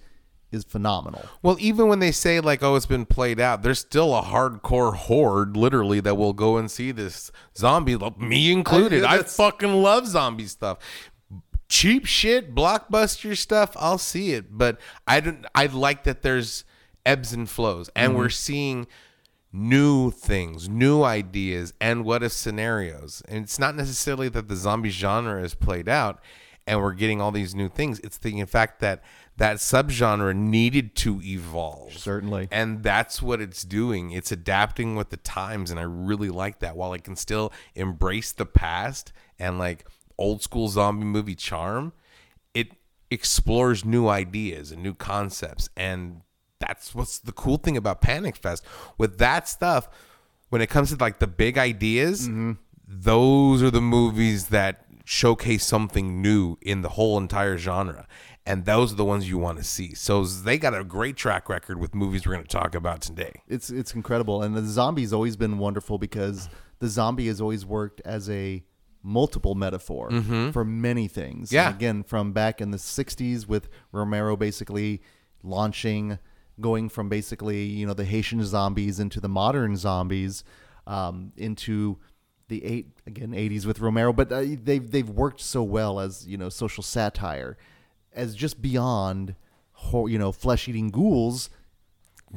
is 0.52 0.64
phenomenal. 0.64 1.24
Well, 1.42 1.56
even 1.60 1.88
when 1.88 1.98
they 1.98 2.12
say 2.12 2.40
like, 2.40 2.62
"Oh, 2.62 2.76
it's 2.76 2.84
been 2.84 3.06
played 3.06 3.40
out," 3.40 3.62
there's 3.62 3.78
still 3.78 4.14
a 4.14 4.22
hardcore 4.22 4.94
horde, 4.94 5.56
literally, 5.56 6.00
that 6.00 6.16
will 6.16 6.34
go 6.34 6.58
and 6.58 6.70
see 6.70 6.90
this 6.90 7.30
zombie, 7.56 7.96
me 8.18 8.52
included. 8.52 9.02
I- 9.04 9.16
I, 9.16 9.22
fucking 9.22 9.82
love 9.82 10.06
zombie 10.06 10.46
stuff. 10.46 10.78
Cheap 11.68 12.06
shit, 12.06 12.54
blockbuster 12.54 13.36
stuff, 13.36 13.76
I'll 13.76 13.98
see 13.98 14.32
it. 14.32 14.56
But 14.56 14.80
I 15.06 15.20
don't. 15.20 15.44
I 15.54 15.66
like 15.66 16.04
that 16.04 16.22
there's 16.22 16.64
ebbs 17.04 17.32
and 17.32 17.48
flows, 17.48 17.90
and 17.94 18.16
we're 18.16 18.26
mm-hmm. 18.26 18.32
seeing 18.32 18.86
new 19.52 20.10
things, 20.10 20.68
new 20.68 21.02
ideas, 21.02 21.72
and 21.80 22.04
what 22.04 22.22
if 22.22 22.32
scenarios. 22.32 23.22
And 23.28 23.44
it's 23.44 23.58
not 23.58 23.74
necessarily 23.74 24.28
that 24.30 24.48
the 24.48 24.56
zombie 24.56 24.90
genre 24.90 25.42
is 25.42 25.54
played 25.54 25.88
out 25.88 26.20
and 26.66 26.82
we're 26.82 26.92
getting 26.92 27.20
all 27.20 27.32
these 27.32 27.54
new 27.54 27.68
things. 27.68 27.98
It's 28.00 28.18
the 28.18 28.38
in 28.38 28.46
fact 28.46 28.80
that 28.80 29.02
that 29.38 29.56
subgenre 29.56 30.36
needed 30.36 30.94
to 30.96 31.20
evolve. 31.22 31.96
Certainly. 31.96 32.48
And 32.50 32.82
that's 32.82 33.22
what 33.22 33.40
it's 33.40 33.62
doing. 33.62 34.10
It's 34.10 34.30
adapting 34.30 34.94
with 34.94 35.08
the 35.08 35.16
times 35.16 35.70
and 35.70 35.80
I 35.80 35.84
really 35.84 36.28
like 36.28 36.58
that 36.58 36.76
while 36.76 36.92
I 36.92 36.98
can 36.98 37.16
still 37.16 37.52
embrace 37.74 38.32
the 38.32 38.46
past 38.46 39.12
and 39.38 39.58
like 39.58 39.86
old 40.18 40.42
school 40.42 40.68
zombie 40.68 41.06
movie 41.06 41.34
charm, 41.34 41.92
it 42.54 42.72
explores 43.10 43.84
new 43.84 44.08
ideas 44.08 44.72
and 44.72 44.82
new 44.82 44.94
concepts 44.94 45.68
and 45.76 46.22
that's 46.60 46.94
what's 46.94 47.18
the 47.18 47.32
cool 47.32 47.56
thing 47.56 47.76
about 47.76 48.00
Panic 48.00 48.36
Fest. 48.36 48.64
With 48.96 49.18
that 49.18 49.48
stuff, 49.48 49.88
when 50.50 50.62
it 50.62 50.68
comes 50.68 50.90
to 50.90 50.96
like 50.96 51.18
the 51.18 51.26
big 51.26 51.58
ideas, 51.58 52.28
mm-hmm. 52.28 52.52
those 52.86 53.62
are 53.62 53.70
the 53.70 53.80
movies 53.80 54.48
that 54.48 54.84
showcase 55.04 55.64
something 55.64 56.20
new 56.20 56.56
in 56.60 56.82
the 56.82 56.90
whole 56.90 57.16
entire 57.16 57.56
genre. 57.56 58.06
And 58.44 58.64
those 58.64 58.92
are 58.92 58.96
the 58.96 59.04
ones 59.04 59.28
you 59.28 59.36
want 59.36 59.58
to 59.58 59.64
see. 59.64 59.94
So 59.94 60.24
they 60.24 60.56
got 60.56 60.74
a 60.74 60.82
great 60.82 61.16
track 61.16 61.50
record 61.50 61.78
with 61.78 61.94
movies 61.94 62.26
we're 62.26 62.32
going 62.32 62.44
to 62.44 62.48
talk 62.48 62.74
about 62.74 63.02
today. 63.02 63.42
It's 63.46 63.68
it's 63.68 63.94
incredible, 63.94 64.42
and 64.42 64.56
the 64.56 64.64
zombie's 64.64 65.12
always 65.12 65.36
been 65.36 65.58
wonderful 65.58 65.98
because 65.98 66.48
the 66.78 66.88
zombie 66.88 67.26
has 67.26 67.42
always 67.42 67.66
worked 67.66 68.00
as 68.06 68.30
a 68.30 68.64
multiple 69.02 69.54
metaphor 69.54 70.10
for 70.52 70.64
many 70.64 71.08
things. 71.08 71.48
Mm-hmm. 71.48 71.54
Yeah. 71.54 71.66
And 71.68 71.76
again, 71.76 72.02
from 72.02 72.32
back 72.32 72.60
in 72.60 72.70
the 72.70 72.78
'60s 72.78 73.46
with 73.46 73.68
Romero 73.92 74.36
basically 74.36 75.02
launching, 75.42 76.18
going 76.60 76.88
from 76.88 77.08
basically 77.08 77.64
you 77.64 77.86
know 77.86 77.94
the 77.94 78.04
Haitian 78.04 78.44
zombies 78.44 79.00
into 79.00 79.20
the 79.20 79.28
modern 79.28 79.76
zombies, 79.76 80.44
um, 80.86 81.32
into 81.36 81.98
the 82.48 82.64
eight 82.64 82.88
again 83.06 83.32
'80s 83.32 83.66
with 83.66 83.80
Romero, 83.80 84.12
but 84.12 84.32
uh, 84.32 84.42
they've 84.62 84.90
they've 84.90 85.08
worked 85.08 85.40
so 85.40 85.62
well 85.62 86.00
as 86.00 86.26
you 86.26 86.36
know 86.36 86.48
social 86.48 86.82
satire, 86.82 87.56
as 88.12 88.34
just 88.34 88.60
beyond, 88.60 89.34
you 89.92 90.18
know, 90.18 90.32
flesh 90.32 90.68
eating 90.68 90.90
ghouls. 90.90 91.50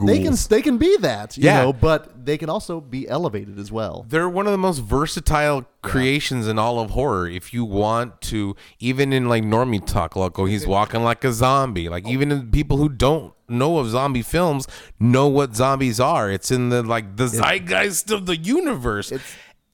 They 0.06 0.24
can 0.24 0.36
they 0.50 0.62
can 0.62 0.78
be 0.78 0.96
that, 0.98 1.38
you 1.38 1.44
Yeah. 1.46 1.64
know, 1.64 1.74
but 1.74 2.26
they 2.26 2.38
can 2.38 2.50
also 2.50 2.80
be 2.80 3.08
elevated 3.10 3.60
as 3.60 3.72
well. 3.72 4.06
They're 4.08 4.30
one 4.30 4.46
of 4.48 4.52
the 4.54 4.58
most 4.58 4.80
versatile 4.80 5.66
creations 5.82 6.48
in 6.48 6.58
all 6.58 6.80
of 6.80 6.92
horror. 6.92 7.28
If 7.28 7.54
you 7.54 7.66
want 7.66 8.22
to, 8.22 8.56
even 8.80 9.12
in 9.12 9.28
like 9.28 9.44
normie 9.44 9.86
talk, 9.86 10.16
like 10.16 10.40
oh 10.40 10.46
he's 10.46 10.66
walking 10.66 11.04
like 11.04 11.24
a 11.24 11.34
zombie. 11.34 11.90
Like 11.90 12.08
even 12.08 12.32
in 12.32 12.52
people 12.52 12.78
who 12.78 12.88
don't 12.88 13.34
know 13.50 13.80
of 13.80 13.90
zombie 13.90 14.22
films 14.22 14.66
know 15.00 15.28
what 15.28 15.56
zombies 15.56 16.00
are. 16.00 16.32
It's 16.32 16.52
in 16.52 16.70
the 16.70 16.84
like 16.84 17.18
the 17.18 17.28
zeitgeist 17.28 18.12
of 18.12 18.26
the 18.28 18.38
universe. 18.38 19.12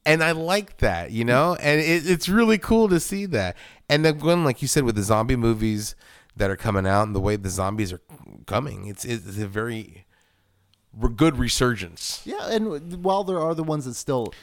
and 0.06 0.24
I 0.24 0.32
like 0.32 0.78
that, 0.78 1.12
you 1.12 1.26
know, 1.26 1.56
and 1.62 1.80
it, 1.80 2.10
it's 2.10 2.28
really 2.28 2.58
cool 2.58 2.88
to 2.90 3.00
see 3.00 3.26
that. 3.28 3.56
And 3.90 4.04
then 4.04 4.20
when, 4.20 4.44
like 4.44 4.62
you 4.62 4.68
said, 4.68 4.84
with 4.84 4.96
the 4.96 5.04
zombie 5.04 5.36
movies 5.36 5.96
that 6.36 6.50
are 6.50 6.56
coming 6.56 6.88
out 6.88 7.04
and 7.04 7.16
the 7.16 7.20
way 7.20 7.36
the 7.36 7.50
zombies 7.50 7.94
are 7.94 8.02
coming, 8.48 8.88
it's 8.88 9.06
it's 9.06 9.38
a 9.38 9.48
very 9.48 10.06
good 11.16 11.38
resurgence. 11.38 12.22
Yeah, 12.26 12.50
and 12.50 13.04
while 13.04 13.24
there 13.24 13.40
are 13.40 13.54
the 13.56 13.64
ones 13.64 13.86
that 13.86 13.94
still, 13.96 14.34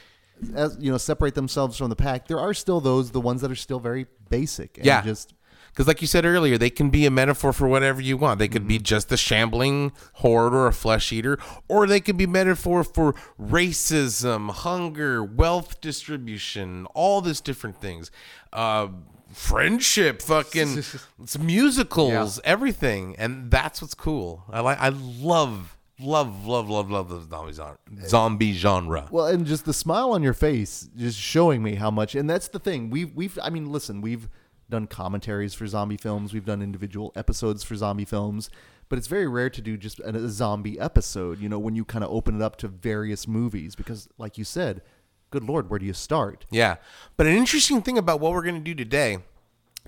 as 0.54 0.76
you 0.80 0.90
know, 0.90 0.98
separate 0.98 1.34
themselves 1.34 1.76
from 1.76 1.90
the 1.90 1.96
pack, 1.96 2.28
there 2.28 2.38
are 2.40 2.54
still 2.54 2.80
those 2.80 3.10
the 3.12 3.20
ones 3.20 3.40
that 3.42 3.50
are 3.50 3.56
still 3.56 3.80
very 3.80 4.06
basic. 4.28 4.76
And 4.78 4.86
Yeah. 4.86 5.02
just 5.02 5.34
Because, 5.72 5.88
like 5.88 6.00
you 6.00 6.06
said 6.06 6.24
earlier, 6.24 6.56
they 6.56 6.70
can 6.70 6.88
be 6.90 7.04
a 7.04 7.10
metaphor 7.10 7.52
for 7.52 7.66
whatever 7.66 8.00
you 8.00 8.16
want. 8.16 8.38
They 8.38 8.46
could 8.46 8.68
be 8.68 8.78
just 8.78 9.10
a 9.10 9.16
shambling 9.16 9.90
horde 10.14 10.54
or 10.54 10.68
a 10.68 10.72
flesh 10.72 11.10
eater, 11.12 11.36
or 11.66 11.88
they 11.88 11.98
could 11.98 12.16
be 12.16 12.26
metaphor 12.28 12.84
for 12.84 13.12
racism, 13.40 14.50
hunger, 14.52 15.24
wealth 15.24 15.80
distribution, 15.80 16.86
all 16.94 17.20
these 17.20 17.40
different 17.40 17.80
things. 17.80 18.12
Uh, 18.52 18.86
friendship, 19.32 20.22
fucking 20.22 20.78
it's 21.22 21.38
musicals, 21.38 22.40
everything, 22.44 23.16
and 23.18 23.50
that's 23.50 23.82
what's 23.82 23.94
cool. 23.94 24.44
I 24.50 24.60
like. 24.60 24.78
I 24.78 24.90
love, 24.90 25.73
love, 26.00 26.46
love, 26.46 26.68
love, 26.68 26.90
love 26.90 27.08
the 27.08 27.20
zombie 27.22 27.52
genre. 27.52 27.78
Zombie 28.06 28.52
genre. 28.52 29.08
well, 29.10 29.26
and 29.26 29.46
just 29.46 29.64
the 29.64 29.72
smile 29.74 30.12
on 30.12 30.22
your 30.22 30.32
face, 30.32 30.88
just 30.96 31.18
showing 31.18 31.62
me 31.62 31.74
how 31.76 31.90
much. 31.90 32.14
And 32.14 32.28
that's 32.28 32.48
the 32.48 32.58
thing. 32.58 32.90
We've 32.90 33.14
we've. 33.14 33.38
I 33.42 33.50
mean, 33.50 33.70
listen, 33.70 34.00
we've 34.00 34.28
done 34.70 34.86
commentaries 34.86 35.54
for 35.54 35.66
zombie 35.66 35.96
films. 35.96 36.32
We've 36.32 36.44
done 36.44 36.62
individual 36.62 37.12
episodes 37.14 37.62
for 37.62 37.76
zombie 37.76 38.04
films. 38.04 38.50
But 38.88 38.98
it's 38.98 39.08
very 39.08 39.26
rare 39.26 39.50
to 39.50 39.62
do 39.62 39.76
just 39.76 39.98
a, 40.00 40.14
a 40.14 40.28
zombie 40.28 40.78
episode, 40.78 41.40
you 41.40 41.48
know, 41.48 41.58
when 41.58 41.74
you 41.74 41.84
kind 41.84 42.04
of 42.04 42.10
open 42.10 42.36
it 42.36 42.42
up 42.42 42.56
to 42.56 42.68
various 42.68 43.26
movies. 43.26 43.74
Because, 43.74 44.08
like 44.18 44.36
you 44.36 44.44
said, 44.44 44.82
good 45.30 45.44
Lord, 45.44 45.70
where 45.70 45.78
do 45.78 45.86
you 45.86 45.92
start? 45.94 46.44
Yeah. 46.50 46.76
But 47.16 47.26
an 47.26 47.36
interesting 47.36 47.82
thing 47.82 47.98
about 47.98 48.20
what 48.20 48.32
we're 48.32 48.42
going 48.42 48.54
to 48.56 48.60
do 48.60 48.74
today 48.74 49.18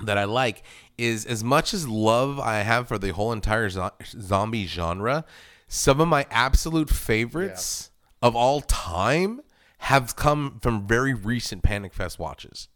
that 0.03 0.19
I 0.19 0.25
like 0.25 0.63
is 0.99 1.25
as 1.25 1.43
much 1.45 1.73
as 1.73 1.89
love 1.89 2.39
I 2.39 2.59
have 2.61 2.89
for 2.89 2.99
the 2.99 3.13
whole 3.13 3.33
entire 3.33 3.69
zo- 3.71 3.93
zombie 4.05 4.67
genre, 4.67 5.25
some 5.69 6.01
of 6.01 6.09
my 6.09 6.27
absolute 6.31 6.91
favorites 6.91 7.91
of 8.23 8.35
all 8.37 8.61
time 8.61 9.41
have 9.79 10.17
come 10.17 10.59
from 10.61 10.87
very 10.87 11.15
recent 11.15 11.63
Panic 11.63 11.95
Fest 11.95 12.19
watches. 12.19 12.69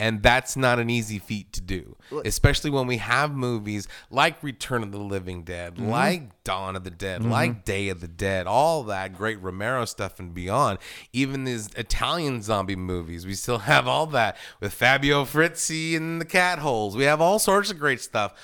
And 0.00 0.20
that's 0.20 0.56
not 0.56 0.80
an 0.80 0.90
easy 0.90 1.20
feat 1.20 1.52
to 1.52 1.60
do, 1.60 1.96
especially 2.24 2.70
when 2.70 2.88
we 2.88 2.96
have 2.96 3.32
movies 3.32 3.86
like 4.10 4.42
Return 4.42 4.82
of 4.82 4.90
the 4.90 4.98
Living 4.98 5.44
Dead, 5.44 5.76
mm-hmm. 5.76 5.88
like 5.88 6.42
Dawn 6.42 6.74
of 6.74 6.82
the 6.82 6.90
Dead, 6.90 7.20
mm-hmm. 7.20 7.30
like 7.30 7.64
Day 7.64 7.88
of 7.88 8.00
the 8.00 8.08
Dead, 8.08 8.48
all 8.48 8.82
that 8.84 9.14
great 9.16 9.40
Romero 9.40 9.84
stuff 9.84 10.18
and 10.18 10.34
beyond. 10.34 10.80
Even 11.12 11.44
these 11.44 11.68
Italian 11.76 12.42
zombie 12.42 12.74
movies, 12.74 13.26
we 13.26 13.34
still 13.34 13.58
have 13.58 13.86
all 13.86 14.06
that 14.06 14.36
with 14.58 14.72
Fabio 14.72 15.24
Frizzi 15.24 15.94
and 15.94 16.20
the 16.20 16.24
Cat 16.24 16.58
Holes. 16.58 16.96
We 16.96 17.04
have 17.04 17.20
all 17.20 17.38
sorts 17.38 17.70
of 17.70 17.78
great 17.78 18.00
stuff. 18.00 18.34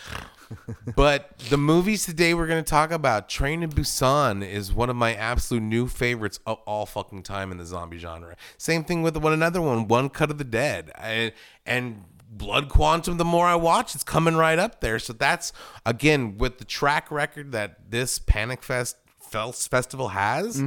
But 0.97 1.38
the 1.50 1.57
movies 1.57 2.05
today 2.05 2.35
we're 2.35 2.47
going 2.47 2.62
to 2.62 2.69
talk 2.69 2.90
about, 2.90 3.28
Train 3.28 3.61
to 3.61 3.69
Busan, 3.69 4.49
is 4.49 4.73
one 4.73 4.90
of 4.90 4.97
my 4.97 5.14
absolute 5.14 5.62
new 5.62 5.87
favorites 5.87 6.40
of 6.47 6.59
all 6.67 6.87
fucking 6.87 7.23
time 7.23 7.52
in 7.52 7.59
the 7.59 7.67
zombie 7.67 7.99
genre. 7.99 8.37
Same 8.57 8.85
thing 8.85 9.02
with 9.02 9.17
one 9.17 9.33
another 9.33 9.61
one, 9.61 9.88
One 9.88 10.09
Cut 10.09 10.31
of 10.31 10.38
the 10.38 10.45
Dead, 10.45 10.90
I, 10.97 11.33
and 11.67 12.05
Blood 12.31 12.69
Quantum. 12.69 13.17
The 13.17 13.25
more 13.25 13.47
I 13.47 13.55
watch, 13.55 13.95
it's 13.95 14.05
coming 14.05 14.37
right 14.37 14.59
up 14.59 14.81
there. 14.81 14.99
So 14.99 15.12
that's 15.12 15.52
again 15.87 16.38
with 16.38 16.59
the 16.59 16.64
track 16.64 17.11
record 17.11 17.52
that 17.52 17.90
this 17.90 18.19
Panic 18.19 18.62
Fest 18.62 18.97
Festival 19.21 20.09
has. 20.09 20.59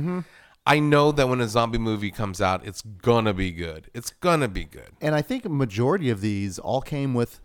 I 0.65 0.79
know 0.79 1.11
that 1.11 1.27
when 1.27 1.41
a 1.41 1.47
zombie 1.47 1.79
movie 1.79 2.11
comes 2.11 2.39
out, 2.39 2.65
it's 2.65 2.83
gonna 2.83 3.33
be 3.33 3.51
good. 3.51 3.89
It's 3.95 4.11
gonna 4.11 4.47
be 4.47 4.63
good. 4.63 4.91
And 5.01 5.15
I 5.15 5.23
think 5.23 5.43
a 5.43 5.50
majority 5.50 6.11
of 6.11 6.21
these 6.21 6.59
all 6.59 6.81
came 6.81 7.15
with 7.15 7.41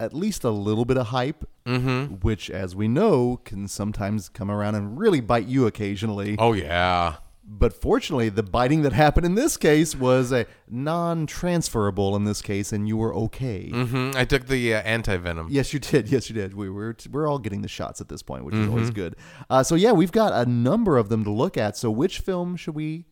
at 0.00 0.12
least 0.14 0.44
a 0.44 0.50
little 0.50 0.84
bit 0.84 0.96
of 0.96 1.06
hype, 1.08 1.48
Mm-hmm. 1.66 2.16
which, 2.16 2.50
as 2.50 2.76
we 2.76 2.88
know, 2.88 3.40
can 3.44 3.68
sometimes 3.68 4.28
come 4.28 4.50
around 4.50 4.74
and 4.74 4.98
really 4.98 5.20
bite 5.20 5.46
you 5.46 5.66
occasionally. 5.66 6.36
Oh 6.38 6.52
yeah. 6.52 7.16
But 7.46 7.72
fortunately, 7.74 8.28
the 8.30 8.42
biting 8.42 8.82
that 8.82 8.92
happened 8.94 9.24
in 9.26 9.34
this 9.34 9.56
case 9.58 9.94
was 9.94 10.30
a 10.32 10.46
non-transferable 10.68 12.16
in 12.16 12.24
this 12.24 12.42
case, 12.42 12.72
and 12.72 12.86
you 12.88 12.96
were 12.96 13.14
okay. 13.14 13.68
hmm 13.70 14.10
I 14.14 14.24
took 14.24 14.46
the 14.46 14.74
uh, 14.74 14.82
anti 14.82 15.16
venom. 15.16 15.48
Yes, 15.50 15.72
you 15.72 15.78
did. 15.78 16.08
Yes, 16.08 16.28
you 16.28 16.34
did. 16.34 16.54
We 16.54 16.68
were 16.70 16.96
we're 17.10 17.26
all 17.28 17.38
getting 17.38 17.62
the 17.62 17.68
shots 17.68 18.00
at 18.00 18.08
this 18.08 18.22
point, 18.22 18.44
which 18.44 18.54
is 18.54 18.68
always 18.68 18.90
good. 18.90 19.16
Uh, 19.48 19.62
so 19.62 19.74
yeah, 19.74 19.92
we've 19.92 20.12
got 20.12 20.32
a 20.32 20.48
number 20.50 20.96
of 20.98 21.08
them 21.08 21.24
to 21.24 21.30
look 21.30 21.56
at. 21.56 21.76
So 21.76 21.90
which 21.90 22.18
film 22.18 22.56
should 22.56 22.74
we 22.74 23.06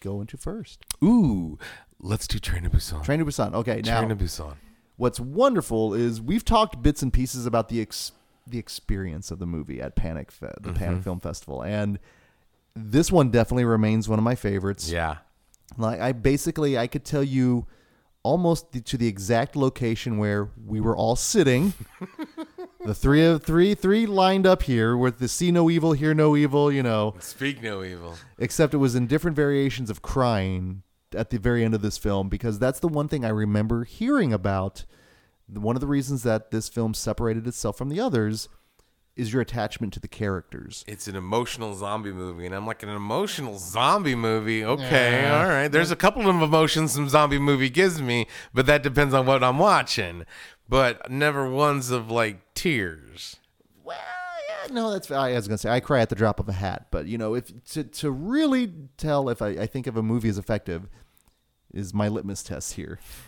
go 0.00 0.20
into 0.20 0.36
first? 0.36 0.84
Ooh, 1.04 1.58
let's 2.00 2.26
do 2.26 2.38
Train 2.38 2.62
to 2.64 2.70
Busan. 2.70 3.04
Train 3.04 3.18
to 3.20 3.24
Busan. 3.24 3.54
Okay, 3.54 3.80
now 3.84 3.98
Train 4.00 4.16
to 4.16 4.16
Busan. 4.24 4.54
What's 5.00 5.18
wonderful 5.18 5.94
is 5.94 6.20
we've 6.20 6.44
talked 6.44 6.82
bits 6.82 7.02
and 7.02 7.10
pieces 7.10 7.46
about 7.46 7.70
the 7.70 7.80
ex- 7.80 8.12
the 8.46 8.58
experience 8.58 9.30
of 9.30 9.38
the 9.38 9.46
movie 9.46 9.80
at 9.80 9.96
Panic 9.96 10.30
Fe- 10.30 10.48
the 10.60 10.68
mm-hmm. 10.68 10.78
Panic 10.78 11.02
Film 11.02 11.20
Festival, 11.20 11.62
and 11.62 11.98
this 12.76 13.10
one 13.10 13.30
definitely 13.30 13.64
remains 13.64 14.08
one 14.08 14.18
of 14.18 14.24
my 14.24 14.34
favorites. 14.34 14.90
Yeah. 14.90 15.18
Like 15.78 16.00
I 16.00 16.12
basically 16.12 16.76
I 16.76 16.86
could 16.86 17.04
tell 17.04 17.24
you 17.24 17.66
almost 18.22 18.72
the, 18.72 18.82
to 18.82 18.98
the 18.98 19.06
exact 19.06 19.56
location 19.56 20.18
where 20.18 20.50
we 20.66 20.80
were 20.80 20.96
all 20.96 21.16
sitting. 21.16 21.72
the 22.84 22.94
three 22.94 23.24
of 23.24 23.42
three 23.42 23.74
three 23.74 24.04
lined 24.04 24.46
up 24.46 24.64
here 24.64 24.96
with 24.98 25.18
the 25.18 25.28
see 25.28 25.50
no 25.50 25.70
evil, 25.70 25.92
hear 25.92 26.12
no 26.12 26.36
evil, 26.36 26.70
you 26.70 26.82
know. 26.82 27.14
Speak 27.20 27.62
no 27.62 27.82
evil. 27.82 28.16
Except 28.38 28.74
it 28.74 28.78
was 28.78 28.94
in 28.94 29.06
different 29.06 29.34
variations 29.34 29.88
of 29.88 30.02
crying 30.02 30.82
at 31.14 31.30
the 31.30 31.38
very 31.38 31.64
end 31.64 31.74
of 31.74 31.82
this 31.82 31.98
film 31.98 32.28
because 32.28 32.58
that's 32.58 32.80
the 32.80 32.88
one 32.88 33.08
thing 33.08 33.24
I 33.24 33.30
remember 33.30 33.84
hearing 33.84 34.32
about. 34.32 34.84
One 35.52 35.76
of 35.76 35.80
the 35.80 35.86
reasons 35.86 36.22
that 36.22 36.50
this 36.50 36.68
film 36.68 36.94
separated 36.94 37.46
itself 37.46 37.76
from 37.76 37.88
the 37.88 38.00
others 38.00 38.48
is 39.16 39.32
your 39.32 39.42
attachment 39.42 39.92
to 39.92 40.00
the 40.00 40.08
characters. 40.08 40.84
It's 40.86 41.08
an 41.08 41.16
emotional 41.16 41.74
zombie 41.74 42.12
movie, 42.12 42.46
and 42.46 42.54
I'm 42.54 42.66
like 42.66 42.82
an 42.82 42.88
emotional 42.88 43.58
zombie 43.58 44.14
movie. 44.14 44.64
Okay, 44.64 45.28
all 45.28 45.46
right. 45.46 45.68
There's 45.68 45.90
a 45.90 45.96
couple 45.96 46.28
of 46.28 46.40
emotions 46.40 46.92
some 46.92 47.08
zombie 47.08 47.38
movie 47.38 47.70
gives 47.70 48.00
me, 48.00 48.26
but 48.54 48.66
that 48.66 48.82
depends 48.82 49.12
on 49.12 49.26
what 49.26 49.44
I'm 49.44 49.58
watching. 49.58 50.24
But 50.68 51.10
never 51.10 51.50
ones 51.50 51.90
of 51.90 52.10
like 52.10 52.54
tears. 52.54 53.36
Well, 53.84 53.98
yeah, 53.98 54.19
Eh, 54.64 54.68
no, 54.72 54.90
that's 54.90 55.10
I 55.10 55.32
was 55.32 55.48
gonna 55.48 55.58
say 55.58 55.70
I 55.70 55.80
cry 55.80 56.00
at 56.00 56.08
the 56.08 56.14
drop 56.14 56.40
of 56.40 56.48
a 56.48 56.52
hat, 56.52 56.86
but 56.90 57.06
you 57.06 57.18
know, 57.18 57.34
if 57.34 57.52
to 57.72 57.84
to 57.84 58.10
really 58.10 58.72
tell 58.96 59.28
if 59.28 59.42
I, 59.42 59.48
I 59.48 59.66
think 59.66 59.86
if 59.86 59.96
a 59.96 60.02
movie 60.02 60.28
is 60.28 60.38
effective, 60.38 60.88
is 61.72 61.94
my 61.94 62.08
litmus 62.08 62.42
test 62.42 62.74
here. 62.74 62.98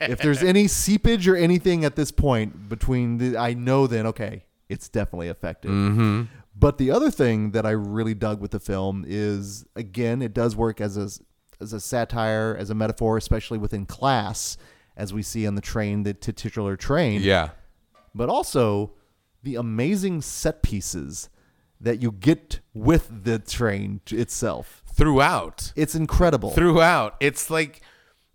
if 0.00 0.20
there's 0.20 0.42
any 0.42 0.68
seepage 0.68 1.26
or 1.28 1.36
anything 1.36 1.84
at 1.84 1.96
this 1.96 2.10
point 2.10 2.68
between 2.68 3.18
the, 3.18 3.36
I 3.36 3.54
know 3.54 3.86
then 3.86 4.06
okay, 4.06 4.44
it's 4.68 4.88
definitely 4.88 5.28
effective. 5.28 5.70
Mm-hmm. 5.70 6.22
But 6.56 6.78
the 6.78 6.92
other 6.92 7.10
thing 7.10 7.50
that 7.50 7.66
I 7.66 7.70
really 7.70 8.14
dug 8.14 8.40
with 8.40 8.52
the 8.52 8.60
film 8.60 9.04
is 9.06 9.66
again, 9.74 10.22
it 10.22 10.32
does 10.32 10.54
work 10.56 10.80
as 10.80 10.96
a 10.96 11.10
as 11.60 11.72
a 11.72 11.80
satire, 11.80 12.56
as 12.58 12.70
a 12.70 12.74
metaphor, 12.74 13.16
especially 13.16 13.58
within 13.58 13.86
class, 13.86 14.56
as 14.96 15.12
we 15.12 15.22
see 15.22 15.46
on 15.46 15.54
the 15.54 15.60
train, 15.60 16.02
the 16.02 16.14
titular 16.14 16.76
train 16.76 17.22
Yeah. 17.22 17.50
but 18.14 18.28
also 18.28 18.92
the 19.44 19.54
amazing 19.56 20.22
set 20.22 20.62
pieces 20.62 21.28
that 21.80 22.00
you 22.02 22.10
get 22.10 22.60
with 22.72 23.24
the 23.24 23.38
train 23.38 24.00
itself. 24.10 24.82
Throughout. 24.92 25.72
It's 25.76 25.94
incredible. 25.94 26.50
Throughout. 26.50 27.16
It's 27.20 27.50
like 27.50 27.82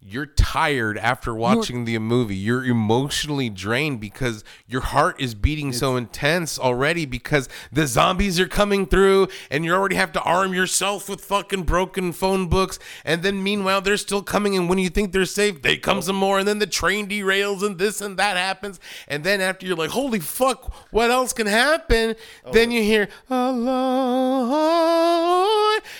you're 0.01 0.25
tired 0.25 0.97
after 0.97 1.35
watching 1.35 1.83
the 1.83 1.99
movie. 1.99 2.35
You're 2.35 2.63
emotionally 2.63 3.49
drained 3.49 3.99
because 3.99 4.45
your 4.65 4.79
heart 4.81 5.19
is 5.19 5.35
beating 5.35 5.73
so 5.73 5.97
intense 5.97 6.57
already 6.57 7.05
because 7.05 7.49
the 7.71 7.85
zombies 7.85 8.39
are 8.39 8.47
coming 8.47 8.85
through 8.85 9.27
and 9.51 9.65
you 9.65 9.73
already 9.73 9.95
have 9.95 10.13
to 10.13 10.21
arm 10.21 10.53
yourself 10.53 11.09
with 11.09 11.19
fucking 11.25 11.63
broken 11.63 12.13
phone 12.13 12.47
books. 12.47 12.79
And 13.03 13.23
then 13.23 13.43
meanwhile, 13.43 13.81
they're 13.81 13.97
still 13.97 14.23
coming. 14.23 14.55
And 14.55 14.69
when 14.69 14.77
you 14.77 14.89
think 14.89 15.11
they're 15.11 15.25
safe, 15.25 15.61
they 15.61 15.75
come 15.75 16.01
some 16.01 16.15
more. 16.15 16.39
And 16.39 16.47
then 16.47 16.59
the 16.59 16.67
train 16.67 17.09
derails 17.09 17.61
and 17.61 17.77
this 17.77 17.99
and 17.99 18.17
that 18.17 18.37
happens. 18.37 18.79
And 19.07 19.25
then 19.25 19.41
after 19.41 19.65
you're 19.65 19.75
like, 19.75 19.91
holy 19.91 20.21
fuck, 20.21 20.73
what 20.91 21.11
else 21.11 21.33
can 21.33 21.47
happen? 21.47 22.15
Oh. 22.45 22.53
Then 22.53 22.71
you 22.71 22.83
hear, 22.83 23.09
alone. 23.29 24.49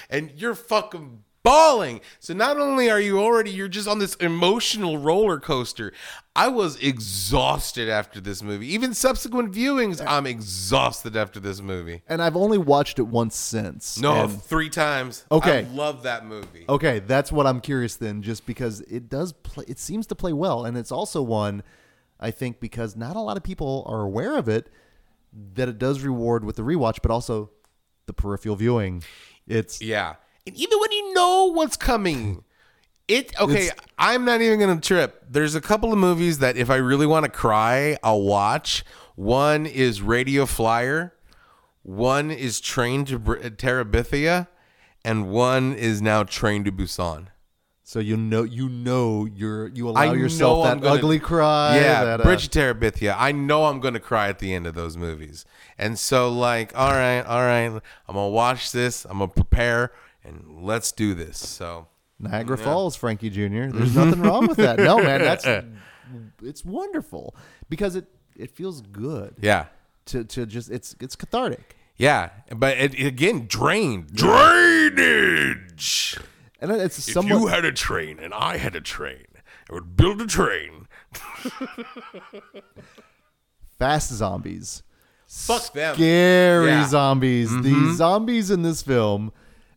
And 0.10 0.32
you're 0.36 0.56
fucking 0.56 1.24
bawling. 1.50 2.02
So 2.20 2.34
not 2.34 2.58
only 2.58 2.90
are 2.90 3.00
you 3.00 3.20
already 3.20 3.52
you're 3.52 3.68
just 3.68 3.88
on 3.88 4.00
this 4.00 4.16
emotional 4.16 4.98
roller 4.98 5.40
coaster. 5.40 5.92
I 6.36 6.48
was 6.48 6.78
exhausted 6.82 7.90
after 7.90 8.22
this 8.22 8.42
movie. 8.42 8.68
Even 8.74 8.94
subsequent 8.94 9.52
viewings, 9.54 10.02
I'm 10.06 10.26
exhausted 10.26 11.18
after 11.18 11.40
this 11.40 11.62
movie. 11.62 12.02
and 12.08 12.22
I've 12.22 12.36
only 12.38 12.58
watched 12.58 13.00
it 13.00 13.08
once 13.08 13.36
since. 13.36 14.00
No, 14.00 14.14
And- 14.26 14.42
three 14.44 14.70
times. 14.70 15.26
Okay. 15.32 15.60
I 15.70 15.74
love 15.76 16.04
that 16.04 16.26
movie. 16.26 16.66
okay, 16.70 17.00
that's 17.00 17.32
what 17.32 17.46
I'm 17.48 17.60
curious 17.62 17.96
then, 17.96 18.22
just 18.22 18.46
because 18.46 18.82
it 18.82 19.10
does 19.10 19.34
play. 19.34 19.66
It 19.68 19.80
seems 19.80 20.08
to 20.08 20.16
play 20.16 20.32
well, 20.34 20.66
and 20.66 20.78
it's 20.78 20.92
also 20.92 21.22
one 21.22 21.64
I 22.22 22.32
think 22.32 22.60
because 22.60 22.96
not 22.96 23.16
a 23.16 23.20
lot 23.22 23.38
of 23.38 23.44
people 23.44 23.84
are 23.88 24.02
aware 24.02 24.38
of 24.38 24.48
it 24.50 24.70
that 25.56 25.70
it 25.70 25.78
does 25.78 26.02
reward 26.02 26.44
with 26.44 26.58
the 26.58 26.64
rewatch, 26.64 26.98
but 27.02 27.12
also 27.12 27.50
the 28.08 28.14
peripheral 28.14 28.56
viewing. 28.56 29.04
It's 29.48 29.82
Yeah. 29.82 30.16
And 30.50 30.58
even 30.58 30.80
when 30.80 30.92
you 30.92 31.14
know 31.14 31.46
what's 31.54 31.78
coming, 31.78 32.44
it 33.08 33.40
okay, 33.40 33.66
It's- 33.68 33.86
I'm 34.00 34.26
not 34.26 34.42
even 34.42 34.60
gonna 34.60 34.82
trip. 34.82 35.24
There's 35.30 35.54
a 35.54 35.62
couple 35.62 35.94
of 35.94 36.00
movies 36.00 36.40
that 36.40 36.58
if 36.58 36.72
I 36.72 36.78
really 36.78 37.06
want 37.06 37.26
to 37.26 37.32
cry, 37.32 37.98
I'll 38.04 38.22
watch. 38.24 38.84
One 39.16 39.68
is 39.68 40.02
Radio 40.02 40.48
Flyer, 40.48 41.14
one 41.84 42.32
is 42.32 42.60
Train 42.60 43.06
to 43.06 43.20
Br- 43.20 43.36
Terabithia, 43.38 44.48
and 45.06 45.30
one 45.30 45.74
is 45.74 46.02
now 46.02 46.24
Train 46.24 46.64
to 46.64 46.72
Busan. 46.72 47.28
so 47.84 48.00
you 48.00 48.16
know 48.16 48.44
you 48.44 48.70
know 48.70 49.26
you're 49.26 49.68
you 49.70 49.90
allow 49.90 50.02
I 50.02 50.14
yourself 50.14 50.64
that 50.64 50.80
gonna- 50.82 50.96
ugly 50.96 51.20
cry. 51.20 51.76
Yeah, 51.76 52.04
that, 52.06 52.22
uh, 52.22 52.24
Bridge 52.24 52.48
to 52.50 52.60
Terabithia. 52.60 53.16
I 53.18 53.32
know 53.32 53.66
I'm 53.66 53.80
gonna 53.80 54.00
cry 54.00 54.30
at 54.30 54.38
the 54.40 54.54
end 54.54 54.66
of 54.68 54.74
those 54.76 54.96
movies, 54.98 55.44
and 55.78 55.98
so 56.00 56.28
like, 56.32 56.72
all 56.78 56.92
right, 56.92 57.22
all 57.22 57.42
right, 57.42 57.66
I'm 58.08 58.16
gonna 58.16 58.30
watch 58.30 58.72
this. 58.72 59.06
I'm 59.06 59.18
gonna 59.20 59.28
prepare, 59.30 59.92
and 60.24 60.64
let's 60.64 60.92
do 60.92 61.14
this. 61.14 61.38
So 61.38 61.88
Niagara 62.20 62.58
Falls, 62.58 62.96
Frankie 62.96 63.30
Jr. 63.30 63.68
There's 63.72 63.96
nothing 63.96 64.22
wrong 64.22 64.48
with 64.48 64.58
that. 64.58 64.80
No, 64.80 64.98
man, 64.98 65.22
that's 65.22 65.46
it's 66.44 66.66
wonderful 66.66 67.36
because 67.70 67.96
it 67.96 68.06
it 68.36 68.52
feels 68.52 68.82
good 68.82 69.36
yeah, 69.42 69.66
to 70.06 70.24
to 70.26 70.46
just 70.46 70.70
it's 70.72 70.96
it's 71.00 71.16
cathartic. 71.16 71.76
yeah, 71.98 72.30
but 72.56 72.78
it, 72.78 73.00
again, 73.00 73.46
drained, 73.48 74.14
drainage. 74.14 76.18
And 76.62 76.72
it's 76.72 76.98
If 77.08 77.14
somewhat 77.14 77.40
you 77.40 77.48
had 77.48 77.64
a 77.64 77.72
train 77.72 78.20
and 78.20 78.34
I 78.34 78.58
had 78.58 78.76
a 78.76 78.82
train, 78.82 79.26
I 79.70 79.74
would 79.74 79.96
build 79.96 80.20
a 80.22 80.28
train. 80.28 80.88
fast 83.80 84.12
zombies. 84.12 84.84
Fuck 85.28 85.74
them. 85.74 85.96
Scary 85.96 86.68
Yeah. 86.68 86.82
Mm-hmm. 86.82 86.90
zombies. 86.90 87.62
The 87.62 87.94
zombies 87.94 88.52
in 88.52 88.64
this 88.64 88.82
film, 88.82 89.32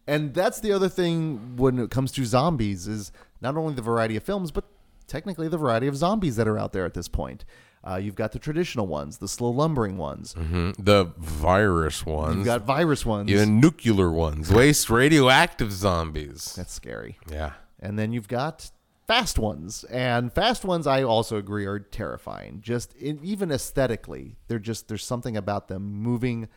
and 0.06 0.34
that's 0.34 0.60
the 0.60 0.72
other 0.72 0.88
thing 0.88 1.56
when 1.56 1.78
it 1.78 1.90
comes 1.90 2.12
to 2.12 2.24
zombies 2.24 2.88
is 2.88 3.12
not 3.40 3.56
only 3.56 3.74
the 3.74 3.82
variety 3.82 4.16
of 4.16 4.22
films, 4.22 4.50
but 4.50 4.64
technically 5.06 5.48
the 5.48 5.58
variety 5.58 5.86
of 5.86 5.96
zombies 5.96 6.36
that 6.36 6.46
are 6.48 6.58
out 6.58 6.72
there 6.72 6.84
at 6.84 6.94
this 6.94 7.08
point. 7.08 7.44
Uh, 7.84 7.96
you've 7.96 8.14
got 8.14 8.30
the 8.30 8.38
traditional 8.38 8.86
ones, 8.86 9.18
the 9.18 9.26
slow 9.26 9.50
lumbering 9.50 9.96
ones. 9.98 10.34
The 10.34 11.12
virus 11.18 12.06
ones, 12.06 12.36
You've 12.36 12.44
got 12.46 12.62
virus 12.62 13.04
ones. 13.04 13.28
even 13.28 13.60
nuclear 13.60 14.10
ones, 14.10 14.52
waste 14.52 14.88
radioactive 14.88 15.72
zombies. 15.72 16.54
That's 16.56 16.72
scary. 16.72 17.18
Yeah. 17.28 17.54
And 17.80 17.98
then 17.98 18.12
you've 18.12 18.28
got 18.28 18.70
fast 19.08 19.36
ones. 19.36 19.82
And 19.84 20.32
fast 20.32 20.64
ones, 20.64 20.86
I 20.86 21.02
also 21.02 21.36
agree, 21.38 21.66
are 21.66 21.80
terrifying. 21.80 22.60
Just 22.60 22.94
in, 22.94 23.18
even 23.24 23.50
aesthetically, 23.50 24.36
they're 24.46 24.60
just 24.60 24.86
there's 24.86 25.04
something 25.04 25.36
about 25.36 25.66
them 25.66 25.82
moving 25.82 26.48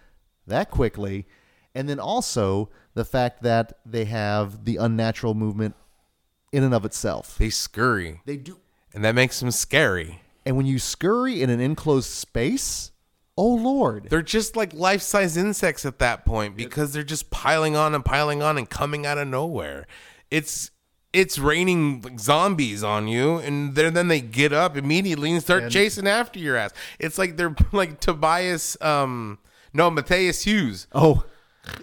that 0.46 0.70
quickly. 0.70 1.26
And 1.76 1.88
then 1.90 2.00
also 2.00 2.70
the 2.94 3.06
fact 3.06 3.44
that 3.44 3.74
they 3.86 4.06
have 4.06 4.64
the 4.66 4.78
unnatural 4.78 5.34
movement 5.34 5.76
in 6.52 6.64
and 6.64 6.74
of 6.74 6.86
itself. 6.86 7.38
They 7.38 7.50
scurry, 7.50 8.22
They 8.26 8.38
do. 8.38 8.58
and 8.94 9.04
that 9.04 9.14
makes 9.14 9.40
them 9.42 9.52
scary. 9.52 10.22
And 10.46 10.56
when 10.56 10.66
you 10.66 10.80
scurry 10.80 11.42
in 11.42 11.50
an 11.50 11.60
enclosed 11.60 12.10
space, 12.10 12.92
oh 13.38 13.54
lord. 13.56 14.08
They're 14.10 14.22
just 14.22 14.56
like 14.56 14.74
life 14.74 15.02
size 15.02 15.36
insects 15.36 15.86
at 15.86 16.00
that 16.00 16.24
point 16.26 16.56
because 16.56 16.94
they're 16.94 17.04
just 17.04 17.30
piling 17.30 17.76
on 17.76 17.94
and 17.94 18.06
piling 18.06 18.42
on 18.42 18.58
and 18.58 18.70
coming 18.70 19.06
out 19.06 19.18
of 19.18 19.28
nowhere. 19.28 19.86
It's 20.32 20.72
it's 21.12 21.40
raining 21.40 22.18
zombies 22.20 22.84
on 22.84 23.08
you, 23.08 23.38
and 23.38 23.74
then 23.76 23.94
then 23.94 24.08
they 24.10 24.20
get 24.22 24.52
up 24.54 24.76
immediately 24.78 25.32
and 25.32 25.42
start 25.42 25.64
And- 25.64 25.72
chasing 25.72 26.08
after 26.08 26.40
your 26.40 26.56
ass. 26.58 26.72
It's 27.00 27.18
like 27.18 27.36
they're 27.38 27.56
like 27.74 28.00
Tobias, 28.00 28.78
um, 28.82 29.40
no 29.74 29.90
Matthias 29.90 30.44
Hues, 30.44 30.88
Oh, 30.94 31.24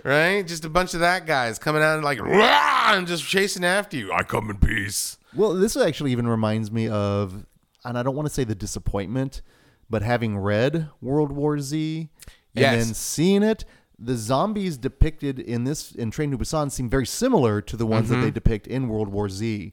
right? 0.04 0.46
Just 0.46 0.64
a 0.64 0.68
bunch 0.68 0.94
of 0.94 1.00
that 1.00 1.26
guys 1.26 1.58
coming 1.58 1.82
out 1.82 1.94
and 1.96 2.04
like 2.04 2.20
"Rah!" 2.20 2.94
and 2.94 3.06
just 3.06 3.24
chasing 3.24 3.64
after 3.64 3.96
you. 3.96 4.12
I 4.12 4.22
come 4.22 4.50
in 4.50 4.58
peace. 4.58 5.18
Well, 5.34 5.54
this 5.54 5.76
actually 5.76 6.12
even 6.12 6.28
reminds 6.28 6.70
me 6.70 6.88
of, 6.88 7.46
and 7.84 7.96
I 7.98 8.02
don't 8.02 8.14
want 8.14 8.28
to 8.28 8.34
say 8.34 8.44
the 8.44 8.54
disappointment, 8.54 9.42
but 9.88 10.02
having 10.02 10.38
read 10.38 10.88
World 11.00 11.32
War 11.32 11.58
Z 11.58 12.08
and 12.54 12.62
Yes. 12.62 12.84
then 12.84 12.94
seeing 12.94 13.42
it, 13.42 13.64
the 13.98 14.16
zombies 14.16 14.76
depicted 14.76 15.38
in 15.38 15.64
this 15.64 15.92
in 15.92 16.10
Train 16.10 16.30
to 16.32 16.38
Busan 16.38 16.70
seem 16.70 16.90
very 16.90 17.06
similar 17.06 17.60
to 17.62 17.76
the 17.76 17.86
ones 17.86 18.08
that 18.08 18.16
they 18.16 18.22
mm-hmm. 18.22 18.34
depict 18.34 18.66
in 18.66 18.88
World 18.88 19.08
War 19.08 19.28
Z. 19.28 19.72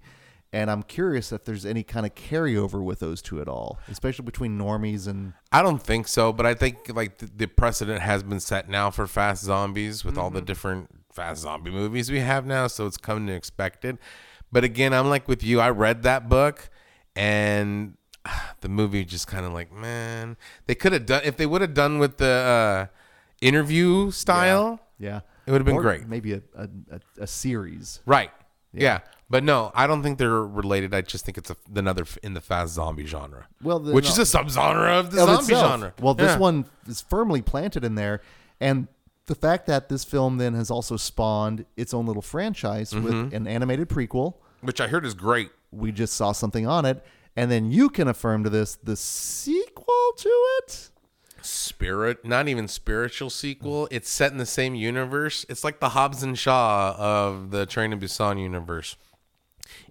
And 0.52 0.72
I'm 0.72 0.82
curious 0.82 1.32
if 1.32 1.46
there's 1.46 1.64
any 1.64 1.84
kind 1.84 2.08
of 2.08 2.16
carryover 2.16 2.84
with 2.84 3.00
those 3.00 3.22
two 3.22 3.40
at 3.40 3.48
all, 3.48 3.78
especially 3.88 4.26
between 4.26 4.58
normies 4.58 5.08
and 5.08 5.34
I 5.52 5.62
don't 5.62 5.82
think 5.82 6.08
so, 6.08 6.34
but 6.34 6.46
I 6.48 6.56
think 6.56 6.92
like 6.96 7.20
the, 7.20 7.46
precedent 7.46 8.02
has 8.02 8.24
been 8.24 8.40
set 8.40 8.68
now 8.68 8.90
for 8.90 9.06
fast 9.06 9.44
zombies 9.44 10.04
with 10.04 10.18
all 10.18 10.32
the 10.32 10.42
different 10.42 10.90
fast 11.14 11.42
zombie 11.42 11.70
movies 11.70 12.10
we 12.10 12.20
have 12.20 12.48
now, 12.48 12.66
so 12.66 12.88
it's 12.88 12.98
coming 12.98 13.28
to 13.28 13.34
expected. 13.34 14.00
But 14.52 14.64
again, 14.64 14.92
I'm 14.92 15.08
like 15.08 15.28
with 15.28 15.44
you. 15.44 15.60
I 15.60 15.70
read 15.70 16.02
that 16.04 16.28
book, 16.30 16.72
and 17.16 17.96
the 18.62 18.70
movie 18.70 19.06
just 19.06 19.28
kind 19.28 19.46
of 19.46 19.54
like, 19.54 19.72
man, 19.72 20.36
they 20.66 20.74
could 20.74 20.94
have 20.94 21.06
done 21.06 21.22
if 21.26 21.38
they 21.38 21.46
would 21.46 21.62
have 21.62 21.76
done 21.76 22.00
with 22.00 22.18
the 22.18 22.90
uh, 22.92 22.96
interview 23.42 24.10
style, 24.10 24.80
yeah, 24.98 25.22
It 25.46 25.52
would've 25.52 25.66
been 25.66 25.76
Or 25.76 25.82
great. 25.84 26.08
Maybe 26.08 26.34
a, 26.34 26.42
a, 26.56 26.64
a, 26.92 27.00
a 27.24 27.28
series. 27.28 28.00
right? 28.08 28.32
Yeah. 28.74 29.00
But 29.30 29.44
no, 29.44 29.72
I 29.76 29.86
don't 29.86 30.02
think 30.02 30.18
they're 30.18 30.44
related. 30.44 30.94
I 30.94 31.02
just 31.02 31.24
think 31.24 31.38
it's 31.38 31.52
a, 31.52 31.56
another 31.76 32.02
f- 32.02 32.18
in 32.24 32.34
the 32.34 32.42
fast 32.42 32.74
zombie 32.74 33.06
genre. 33.06 33.48
Well, 33.62 33.80
the- 33.80 33.94
which 33.94 34.08
is 34.10 34.18
a 34.18 34.24
subgenre 34.24 35.00
of 35.00 35.12
the 35.12 35.22
of 35.22 35.28
zombie 35.30 35.42
itself. 35.54 35.72
genre. 35.72 35.94
Well, 36.02 36.14
this 36.16 36.32
Yeah. 36.32 36.38
one 36.40 36.66
is 36.88 37.02
firmly 37.02 37.42
planted 37.44 37.84
in 37.84 37.94
there, 37.96 38.22
and 38.60 38.88
the 39.28 39.36
fact 39.36 39.68
that 39.68 39.88
this 39.90 40.04
film 40.04 40.38
then 40.40 40.56
has 40.56 40.72
also 40.72 40.98
spawned 40.98 41.66
its 41.78 41.94
own 41.94 42.08
little 42.08 42.24
franchise 42.24 42.92
Mm-hmm. 42.92 43.04
with 43.04 43.34
an 43.36 43.46
animated 43.48 43.88
prequel. 43.90 44.34
which 44.62 44.82
I 44.82 44.88
heard 44.88 45.06
is 45.06 45.14
great. 45.14 45.52
We 45.72 45.92
just 45.92 46.16
saw 46.16 46.32
something 46.32 46.66
on 46.66 46.86
it, 46.86 47.06
and 47.36 47.52
then 47.52 47.72
you 47.72 47.90
can 47.90 48.08
affirm 48.08 48.44
to 48.46 48.50
this 48.50 48.76
the 48.84 48.96
sequel 48.96 49.86
to 50.18 50.30
it. 50.64 50.90
spirit 51.42 52.26
not 52.26 52.48
even 52.50 52.68
spiritual 52.68 53.30
sequel 53.30 53.88
it's 53.92 54.10
set 54.10 54.32
in 54.34 54.38
the 54.38 54.46
same 54.46 54.76
universe 54.76 55.46
it's 55.48 55.64
like 55.64 55.80
the 55.80 55.90
hobbs 55.90 56.22
and 56.22 56.38
shaw 56.38 56.94
of 56.98 57.50
the 57.52 57.66
train 57.66 57.92
to 57.92 57.98
busan 57.98 58.38
universe 58.42 58.98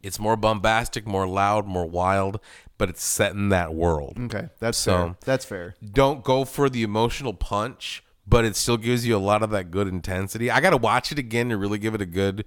it's 0.02 0.18
more 0.18 0.36
bombastic 0.36 1.06
more 1.06 1.26
loud 1.26 1.66
more 1.66 1.86
wild 1.86 2.40
but 2.78 2.88
it's 2.88 3.02
set 3.02 3.32
in 3.32 3.48
that 3.48 3.74
world 3.74 4.16
Okay, 4.20 4.48
that's 4.60 4.78
So- 4.78 4.92
fair. 4.92 5.16
That's 5.24 5.44
fair. 5.44 5.74
don't 5.92 6.22
go 6.24 6.44
for 6.44 6.68
the 6.70 6.82
emotional 6.82 7.34
punch 7.34 8.02
but 8.26 8.44
it 8.44 8.54
still 8.56 8.76
gives 8.76 9.06
you 9.06 9.16
a 9.16 9.18
lot 9.18 9.42
of 9.42 9.50
that 9.50 9.70
good 9.70 9.88
intensity 9.88 10.50
i 10.50 10.60
gotta 10.60 10.76
watch 10.76 11.10
it 11.12 11.18
again 11.18 11.48
to 11.48 11.56
really 11.56 11.78
give 11.78 11.94
it 11.94 12.00
a 12.02 12.06
good 12.06 12.44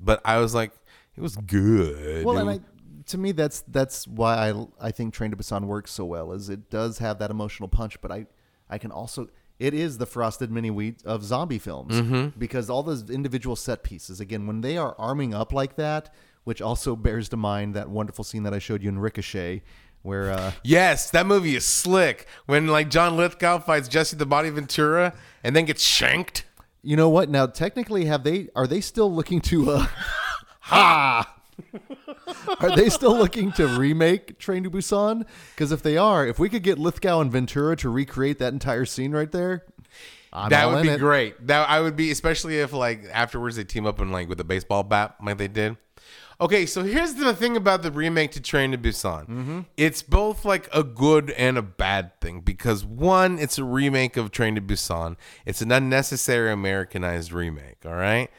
but 0.00 0.20
i 0.24 0.38
was 0.38 0.54
like 0.54 0.72
it 1.16 1.20
was 1.20 1.36
good 1.36 2.24
Well, 2.24 2.38
and 2.38 2.48
I, 2.50 2.60
to 3.06 3.18
me, 3.18 3.32
that's 3.32 3.60
that's 3.68 4.06
why 4.06 4.50
I 4.50 4.66
I 4.80 4.90
think 4.92 5.12
Train 5.12 5.30
to 5.32 5.36
Busan 5.36 5.64
works 5.64 5.90
so 5.90 6.04
well. 6.06 6.32
Is 6.32 6.48
it 6.48 6.70
does 6.70 6.98
have 6.98 7.18
that 7.18 7.30
emotional 7.30 7.68
punch, 7.68 8.00
but 8.00 8.10
I 8.10 8.26
I 8.70 8.78
can 8.78 8.90
also 8.92 9.28
it 9.58 9.74
is 9.74 9.98
the 9.98 10.06
frosted 10.06 10.50
mini 10.50 10.70
wheat 10.70 11.02
of 11.04 11.22
zombie 11.22 11.58
films 11.58 11.94
Mm-hmm. 12.00 12.38
because 12.38 12.70
all 12.70 12.82
those 12.82 13.10
individual 13.10 13.56
set 13.56 13.82
pieces 13.82 14.20
again 14.20 14.46
when 14.46 14.62
they 14.62 14.78
are 14.78 14.94
arming 14.98 15.34
up 15.34 15.52
like 15.52 15.76
that, 15.76 16.14
which 16.44 16.60
also 16.62 16.96
bears 17.06 17.28
to 17.30 17.36
mind 17.36 17.74
that 17.74 17.88
wonderful 17.90 18.24
scene 18.24 18.42
that 18.44 18.54
I 18.54 18.58
showed 18.58 18.82
you 18.82 18.88
in 18.88 18.98
Ricochet, 18.98 19.62
where 20.02 20.30
uh, 20.30 20.52
Yes, 20.64 21.10
that 21.10 21.26
movie 21.26 21.54
is 21.56 21.64
slick. 21.64 22.26
When 22.46 22.66
like 22.66 22.90
John 22.90 23.16
Lithgow 23.16 23.58
fights 23.60 23.88
Jesse 23.88 24.16
the 24.16 24.26
Body 24.26 24.50
Ventura 24.50 25.14
and 25.44 25.54
then 25.54 25.64
gets 25.64 25.82
shanked. 25.82 26.44
you 26.82 26.96
know 26.96 27.08
what 27.08 27.28
now 27.28 27.46
technically 27.46 28.06
have 28.06 28.24
they 28.24 28.48
are 28.56 28.66
they 28.66 28.80
still 28.80 29.12
looking 29.12 29.40
to 29.42 29.70
uh, 29.70 29.86
ha. 30.60 31.36
Are 32.60 32.74
they 32.74 32.88
still 32.88 33.16
looking 33.16 33.52
to 33.52 33.66
remake 33.66 34.38
Train 34.38 34.64
to 34.64 34.70
Busan? 34.70 35.24
Because 35.54 35.70
if 35.70 35.82
they 35.82 35.96
are, 35.96 36.26
if 36.26 36.38
we 36.38 36.48
could 36.48 36.62
get 36.62 36.78
Lithgow 36.78 37.20
and 37.20 37.30
Ventura 37.30 37.76
to 37.76 37.88
recreate 37.88 38.38
that 38.38 38.52
entire 38.52 38.84
scene 38.84 39.12
right 39.12 39.30
there, 39.30 39.64
I'm 40.32 40.50
that 40.50 40.70
would 40.70 40.82
be 40.82 40.88
it. 40.88 40.98
great. 40.98 41.46
That 41.46 41.68
I 41.68 41.80
would 41.80 41.94
be, 41.94 42.10
especially 42.10 42.58
if 42.58 42.72
like 42.72 43.04
afterwards 43.12 43.56
they 43.56 43.64
team 43.64 43.86
up 43.86 44.00
and 44.00 44.10
like 44.12 44.28
with 44.28 44.40
a 44.40 44.44
baseball 44.44 44.82
bat 44.82 45.16
like 45.22 45.38
they 45.38 45.48
did. 45.48 45.76
Okay, 46.40 46.66
so 46.66 46.82
here's 46.82 47.14
the 47.14 47.34
thing 47.34 47.56
about 47.56 47.82
the 47.82 47.90
remake 47.90 48.32
to 48.32 48.40
Train 48.40 48.72
to 48.72 48.78
Busan. 48.78 49.28
Mm-hmm. 49.28 49.60
It's 49.76 50.02
both 50.02 50.44
like 50.44 50.68
a 50.72 50.82
good 50.82 51.30
and 51.32 51.56
a 51.56 51.62
bad 51.62 52.20
thing 52.20 52.40
because 52.40 52.84
one, 52.84 53.38
it's 53.38 53.58
a 53.58 53.64
remake 53.64 54.16
of 54.16 54.30
Train 54.30 54.54
to 54.54 54.60
Busan. 54.60 55.16
It's 55.46 55.62
an 55.62 55.70
unnecessary 55.70 56.52
Americanized 56.52 57.32
remake. 57.32 57.78
All 57.84 57.94
right, 57.94 58.30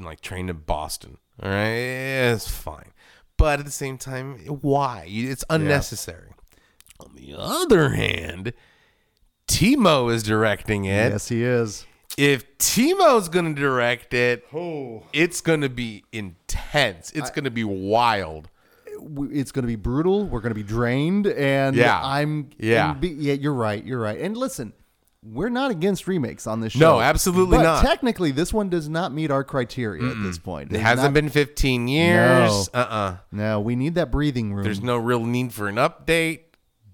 like 0.00 0.20
Train 0.20 0.48
to 0.48 0.54
Boston. 0.54 1.18
All 1.42 1.50
right, 1.50 1.68
it's 1.68 2.48
fine, 2.48 2.92
but 3.36 3.60
at 3.60 3.64
the 3.66 3.72
same 3.72 3.98
time, 3.98 4.38
why? 4.46 5.04
It's 5.08 5.44
unnecessary. 5.50 6.30
On 7.00 7.14
the 7.14 7.34
other 7.36 7.90
hand, 7.90 8.52
Timo 9.48 10.12
is 10.12 10.22
directing 10.22 10.84
it 10.84 11.12
Yes, 11.12 11.28
he 11.28 11.42
is. 11.42 11.86
If 12.16 12.56
Timo's 12.58 13.28
gonna 13.28 13.54
direct 13.54 14.14
it, 14.14 14.44
it's 15.12 15.40
gonna 15.40 15.68
be 15.68 16.04
intense. 16.12 17.10
It's 17.12 17.30
gonna 17.30 17.50
be 17.50 17.64
wild. 17.64 18.48
It's 19.30 19.52
going 19.52 19.64
to 19.64 19.66
be 19.66 19.76
brutal. 19.76 20.24
We're 20.24 20.40
going 20.40 20.52
to 20.52 20.54
be 20.54 20.62
drained, 20.62 21.26
and 21.26 21.76
Yeah. 21.76 22.00
I'm 22.02 22.48
Yeah. 22.58 22.94
be- 22.94 23.08
yeah. 23.08 23.34
You're 23.34 23.52
right. 23.52 23.84
You're 23.84 23.98
right. 24.00 24.18
And 24.18 24.34
listen, 24.34 24.72
we're 25.22 25.50
not 25.50 25.70
against 25.70 26.06
remakes 26.06 26.46
on 26.46 26.60
this 26.60 26.72
show. 26.72 26.78
No, 26.78 27.00
absolutely 27.00 27.58
but 27.58 27.64
not. 27.64 27.84
Technically, 27.84 28.30
this 28.30 28.54
one 28.54 28.70
does 28.70 28.88
not 28.88 29.12
meet 29.12 29.30
our 29.30 29.44
criteria 29.44 30.08
at 30.10 30.22
this 30.22 30.38
point. 30.38 30.70
It 30.72 30.76
It's 30.76 30.82
hasn't 30.84 31.08
not- 31.08 31.14
been 31.14 31.28
15 31.28 31.86
years. 31.86 32.70
No. 32.72 32.80
Uh 32.80 32.82
uh 32.82 33.16
No, 33.30 33.60
we 33.60 33.76
need 33.76 33.94
that 33.96 34.10
breathing 34.10 34.54
room. 34.54 34.64
There's 34.64 34.82
no 34.82 34.96
real 34.96 35.24
need 35.26 35.52
for 35.52 35.68
an 35.68 35.76
update. 35.76 36.40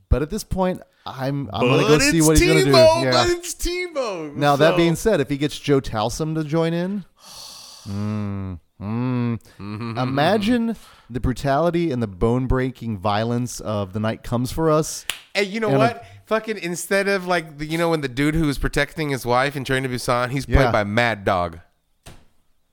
but 0.08 0.22
at 0.22 0.30
this 0.30 0.42
point, 0.42 0.80
I'm 1.06 1.48
I'm 1.52 1.60
going 1.62 1.80
to 1.80 1.86
go 1.88 1.98
see 1.98 2.18
it's 2.18 2.26
what 2.26 2.38
he's 2.38 2.64
to 2.64 2.64
do. 2.64 2.70
Yeah. 2.70 3.10
But 3.10 3.30
it's 3.30 3.54
Timo. 3.54 4.34
Now 4.34 4.56
that 4.56 4.76
being 4.76 4.96
said, 4.96 5.20
if 5.20 5.28
he 5.28 5.36
gets 5.38 5.58
Joe 5.58 5.80
Taslim 5.80 6.34
to 6.34 6.44
join 6.44 6.72
in, 6.74 7.04
mm, 7.88 8.58
mm. 8.80 9.98
imagine 10.02 10.76
the 11.08 11.20
brutality 11.20 11.90
and 11.90 12.02
the 12.02 12.06
bone-breaking 12.06 12.98
violence 12.98 13.60
of 13.60 13.92
"The 13.92 14.00
Night 14.00 14.22
Comes 14.22 14.52
for 14.52 14.70
Us." 14.70 15.06
Hey, 15.34 15.44
you 15.44 15.60
know 15.60 15.68
And 15.68 15.76
a- 15.76 15.78
what? 15.78 16.04
Fucking 16.26 16.58
instead 16.58 17.08
of 17.08 17.26
like 17.26 17.58
the, 17.58 17.66
you 17.66 17.76
know 17.78 17.88
when 17.90 18.02
the 18.02 18.08
dude 18.08 18.34
who 18.36 18.46
was 18.46 18.58
protecting 18.58 19.10
his 19.10 19.26
wife 19.26 19.56
in 19.56 19.64
Train 19.64 19.82
to 19.82 19.88
Busan, 19.88 20.30
he's 20.30 20.46
played 20.46 20.60
Yeah. 20.60 20.70
by 20.72 20.84
Mad 20.84 21.24
Dog. 21.24 21.58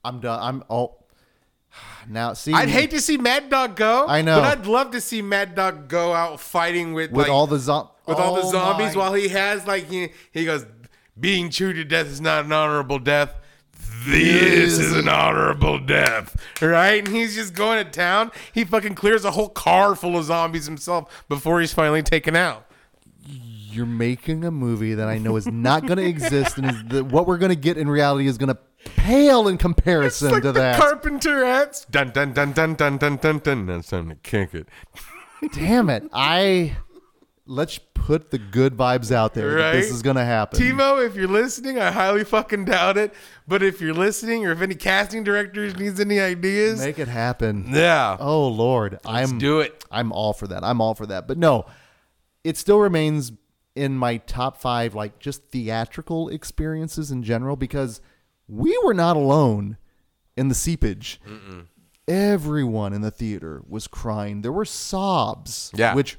I'm 0.04 0.20
done. 0.20 0.38
I'm 0.40 0.64
oh. 0.70 0.94
Now 2.08 2.32
see, 2.34 2.52
I'd 2.54 2.68
hate 2.68 2.90
to 2.92 3.00
see 3.00 3.16
Mad 3.18 3.50
Dog 3.50 3.74
go. 3.76 4.06
I 4.06 4.22
know. 4.22 4.40
but 4.40 4.58
I'd 4.58 4.66
love 4.66 4.92
to 4.92 5.00
see 5.00 5.20
Mad 5.22 5.54
Dog 5.54 5.88
go 5.88 6.14
out 6.14 6.40
fighting 6.40 6.94
with 6.94 7.10
with 7.10 7.26
like, 7.26 7.32
all 7.32 7.46
the 7.46 7.58
zo- 7.58 7.90
with 8.08 8.18
oh 8.18 8.22
all 8.22 8.34
the 8.34 8.50
zombies 8.50 8.96
my. 8.96 9.02
while 9.02 9.14
he 9.14 9.28
has 9.28 9.66
like 9.66 9.88
he, 9.88 10.08
he 10.32 10.44
goes 10.44 10.66
being 11.18 11.50
chewed 11.50 11.76
to 11.76 11.84
death 11.84 12.06
is 12.06 12.20
not 12.20 12.44
an 12.44 12.52
honorable 12.52 12.98
death 12.98 13.34
this 14.06 14.78
is 14.78 14.96
an 14.96 15.08
honorable 15.08 15.78
death, 15.78 16.36
right? 16.62 17.04
And 17.04 17.08
he's 17.08 17.34
just 17.34 17.54
going 17.54 17.84
to 17.84 17.90
town. 17.90 18.30
He 18.52 18.64
fucking 18.64 18.94
clears 18.94 19.24
a 19.24 19.32
whole 19.32 19.48
car 19.48 19.94
full 19.94 20.16
of 20.16 20.24
zombies 20.24 20.66
himself 20.66 21.24
before 21.28 21.60
he's 21.60 21.72
finally 21.72 22.02
taken 22.02 22.36
out. 22.36 22.66
You're 23.26 23.86
making 23.86 24.44
a 24.44 24.50
movie 24.50 24.94
that 24.94 25.08
I 25.08 25.18
know 25.18 25.36
is 25.36 25.46
not 25.46 25.86
going 25.86 25.98
to 25.98 26.04
exist, 26.04 26.58
and 26.58 26.70
is 26.70 26.84
the, 26.88 27.04
what 27.04 27.26
we're 27.26 27.38
going 27.38 27.50
to 27.50 27.56
get 27.56 27.76
in 27.76 27.88
reality 27.88 28.26
is 28.26 28.38
going 28.38 28.48
to 28.48 28.58
pale 28.96 29.48
in 29.48 29.58
comparison 29.58 30.30
like 30.30 30.42
to 30.42 30.52
that. 30.52 30.80
Carpenter 30.80 31.44
ants. 31.44 31.84
Dun 31.90 32.10
dun 32.10 32.32
dun 32.32 32.52
dun 32.52 32.74
dun 32.74 32.96
dun 32.96 33.16
dun 33.16 33.38
dun. 33.38 33.66
That's 33.66 33.90
time 33.90 34.08
to 34.08 34.14
kick 34.16 34.54
it. 34.54 34.68
Damn 35.52 35.90
it! 35.90 36.08
I 36.12 36.76
let's 37.50 37.78
put 37.94 38.30
the 38.30 38.38
good 38.38 38.76
vibes 38.76 39.10
out 39.10 39.32
there. 39.34 39.54
that 39.56 39.72
This 39.72 39.90
is 39.90 40.02
going 40.02 40.16
to 40.16 40.24
happen. 40.24 40.60
Timo, 40.60 41.04
if 41.04 41.14
you're 41.16 41.26
listening, 41.26 41.78
I 41.78 41.90
highly 41.90 42.22
fucking 42.24 42.66
doubt 42.66 42.96
it. 42.98 43.12
But 43.46 43.62
if 43.62 43.80
you're 43.80 43.94
listening, 43.94 44.46
or 44.46 44.52
if 44.52 44.60
any 44.60 44.74
casting 44.74 45.24
directors 45.24 45.76
needs 45.76 45.98
any 45.98 46.20
ideas, 46.20 46.78
Make 46.80 46.98
it 46.98 47.08
happen. 47.08 47.66
yeah, 47.70 48.16
Oh 48.20 48.46
Lord, 48.48 49.00
let's 49.04 49.30
I'm 49.32 49.38
do 49.38 49.60
it. 49.60 49.84
I'm 49.90 50.12
all 50.12 50.32
for 50.34 50.46
that. 50.46 50.62
I'm 50.62 50.80
all 50.80 50.94
for 50.94 51.06
that. 51.06 51.26
But 51.26 51.38
no, 51.38 51.64
it 52.44 52.56
still 52.56 52.78
remains 52.78 53.32
in 53.74 53.96
my 53.96 54.18
top 54.18 54.58
five, 54.58 54.94
like 54.94 55.18
just 55.18 55.44
theatrical 55.50 56.28
experiences 56.28 57.10
in 57.10 57.22
general, 57.22 57.56
because 57.56 58.00
we 58.46 58.78
were 58.84 58.94
not 58.94 59.16
alone 59.16 59.76
in 60.36 60.48
the 60.48 60.54
seepage. 60.54 61.20
Everyone 62.06 62.92
in 62.94 63.02
the 63.02 63.10
theater 63.10 63.62
was 63.68 63.86
crying. 63.86 64.40
There 64.42 64.52
were 64.52 64.64
sobs, 64.64 65.70
Yeah. 65.74 65.94
which 65.94 66.18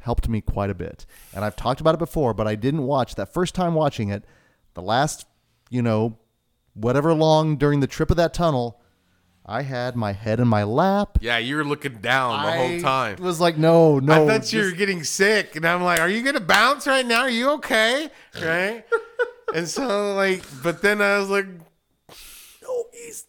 helped 0.00 0.28
me 0.28 0.40
quite 0.40 0.70
a 0.70 0.74
bit. 0.74 1.06
And 1.34 1.44
I've 1.44 1.56
talked 1.56 1.80
about 1.80 1.94
it 1.94 1.98
before, 1.98 2.34
but 2.34 2.46
I 2.46 2.54
didn't 2.54 2.84
watch 2.84 3.14
that 3.14 3.32
first 3.32 3.54
time 3.54 3.74
watching 3.74 4.10
it. 4.10 4.24
The 4.74 4.82
last, 4.82 5.26
you 5.70 5.82
know, 5.82 6.18
whatever 6.74 7.12
long 7.14 7.56
during 7.56 7.80
the 7.80 7.86
trip 7.86 8.10
of 8.10 8.16
that 8.16 8.34
tunnel, 8.34 8.80
I 9.44 9.62
had 9.62 9.96
my 9.96 10.12
head 10.12 10.38
in 10.38 10.48
my 10.48 10.62
lap. 10.62 11.18
Yeah, 11.20 11.38
you 11.38 11.56
were 11.56 11.64
looking 11.64 11.94
down 11.96 12.42
the 12.42 12.48
I 12.48 12.56
whole 12.56 12.80
time. 12.80 13.14
It 13.14 13.20
was 13.20 13.40
like, 13.40 13.56
no, 13.56 13.98
no. 13.98 14.24
I 14.24 14.38
thought 14.38 14.52
you 14.52 14.62
were 14.62 14.70
getting 14.70 15.02
sick, 15.02 15.56
and 15.56 15.66
I'm 15.66 15.82
like, 15.82 15.98
"Are 15.98 16.08
you 16.08 16.22
gonna 16.22 16.40
bounce 16.40 16.86
right 16.86 17.04
now? 17.04 17.22
Are 17.22 17.30
you 17.30 17.50
okay?" 17.52 18.10
Right? 18.40 18.84
and 19.54 19.66
so, 19.66 20.14
like, 20.14 20.44
but 20.62 20.82
then 20.82 21.02
I 21.02 21.18
was 21.18 21.30
like, 21.30 21.46
no, 22.62 22.84
he's, 22.92 23.26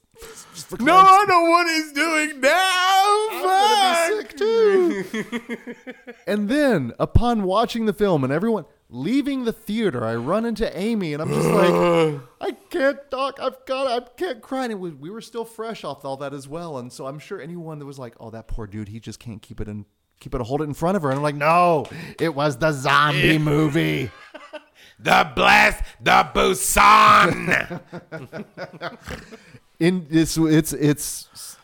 just 0.70 0.82
"No, 0.82 0.96
I 0.96 1.26
know 1.28 1.44
what 1.50 1.68
he's 1.68 1.92
doing 1.92 2.42
now." 2.42 3.28
I'm 3.32 3.42
Fuck. 3.42 4.38
gonna 4.38 5.04
be 5.04 5.04
sick 5.04 5.76
too. 5.98 6.14
and 6.28 6.50
then, 6.50 6.94
upon 7.00 7.44
watching 7.44 7.86
the 7.86 7.94
film 7.94 8.24
and 8.24 8.32
everyone 8.32 8.66
leaving 8.90 9.46
the 9.46 9.54
theater, 9.54 10.04
I 10.06 10.16
run 10.16 10.46
into 10.46 10.78
Amy 10.78 11.14
and 11.14 11.22
I'm 11.22 11.30
just 11.30 11.48
like, 11.50 12.22
I 12.42 12.52
can't 12.70 13.00
talk. 13.10 13.40
I've 13.42 13.66
got. 13.66 13.88
I 13.88 14.06
can't 14.18 14.42
cry. 14.42 14.64
And 14.64 14.72
it 14.72 14.80
was, 14.80 14.94
we 14.94 15.10
were 15.10 15.22
still 15.22 15.46
fresh 15.46 15.84
off 15.84 16.04
all 16.06 16.18
that 16.18 16.34
as 16.34 16.48
well. 16.48 16.78
And 16.78 16.92
so 16.92 17.08
I'm 17.08 17.20
sure 17.20 17.42
anyone 17.42 17.80
that 17.80 17.86
was 17.86 18.00
like, 18.00 18.16
"Oh, 18.20 18.30
that 18.32 18.48
poor 18.48 18.68
dude, 18.68 18.90
he 18.90 19.00
just 19.00 19.20
can't 19.20 19.42
keep 19.42 19.62
it 19.62 19.68
in." 19.68 19.86
Keep 20.20 20.36
it, 20.36 20.42
hold 20.42 20.62
it 20.62 20.66
in 20.66 20.76
front 20.76 20.96
of 20.96 21.02
her, 21.02 21.10
and 21.10 21.18
I'm 21.18 21.24
like, 21.24 21.34
no, 21.34 21.88
it 22.20 22.36
was 22.36 22.56
the 22.58 22.72
zombie 22.74 23.40
movie. 23.40 24.12
The 25.04 25.32
blast, 25.36 25.84
the 26.00 26.30
Busan. 26.32 27.82
in 29.82 30.06
it's 30.12 30.38
it's 30.38 30.74
it's 30.74 31.58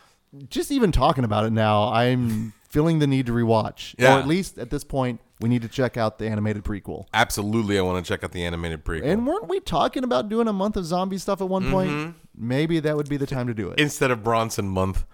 just 0.50 0.70
even 0.70 0.92
talking 0.92 1.24
about 1.24 1.44
it 1.44 1.50
now 1.52 1.84
i'm 1.92 2.52
feeling 2.68 2.98
the 2.98 3.06
need 3.06 3.24
to 3.26 3.32
rewatch 3.32 3.94
Yeah. 3.98 4.16
or 4.16 4.18
at 4.18 4.26
least 4.26 4.58
at 4.58 4.70
this 4.70 4.84
point 4.84 5.20
we 5.40 5.48
need 5.48 5.62
to 5.62 5.68
check 5.68 5.96
out 5.96 6.18
the 6.18 6.26
animated 6.26 6.64
prequel 6.64 7.06
Absolutely, 7.14 7.78
I 7.78 7.82
want 7.82 8.04
to 8.04 8.08
check 8.08 8.24
out 8.24 8.32
the 8.32 8.44
animated 8.44 8.84
prequel. 8.84 9.04
and 9.04 9.24
weren't 9.26 9.48
we 9.48 9.60
talking 9.60 10.02
about 10.02 10.28
doing 10.28 10.48
a 10.48 10.52
month 10.52 10.76
of 10.76 10.84
zombie 10.84 11.16
stuff 11.18 11.40
at 11.40 11.48
one 11.48 11.62
mm-hmm. 11.62 11.72
point 11.72 12.16
maybe 12.36 12.80
that 12.80 12.96
would 12.96 13.08
be 13.08 13.16
the 13.16 13.26
time 13.26 13.46
to 13.46 13.54
do 13.54 13.70
it 13.70 13.78
Instead 13.78 14.10
of 14.10 14.22
Bronson 14.24 14.68
month. 14.68 15.04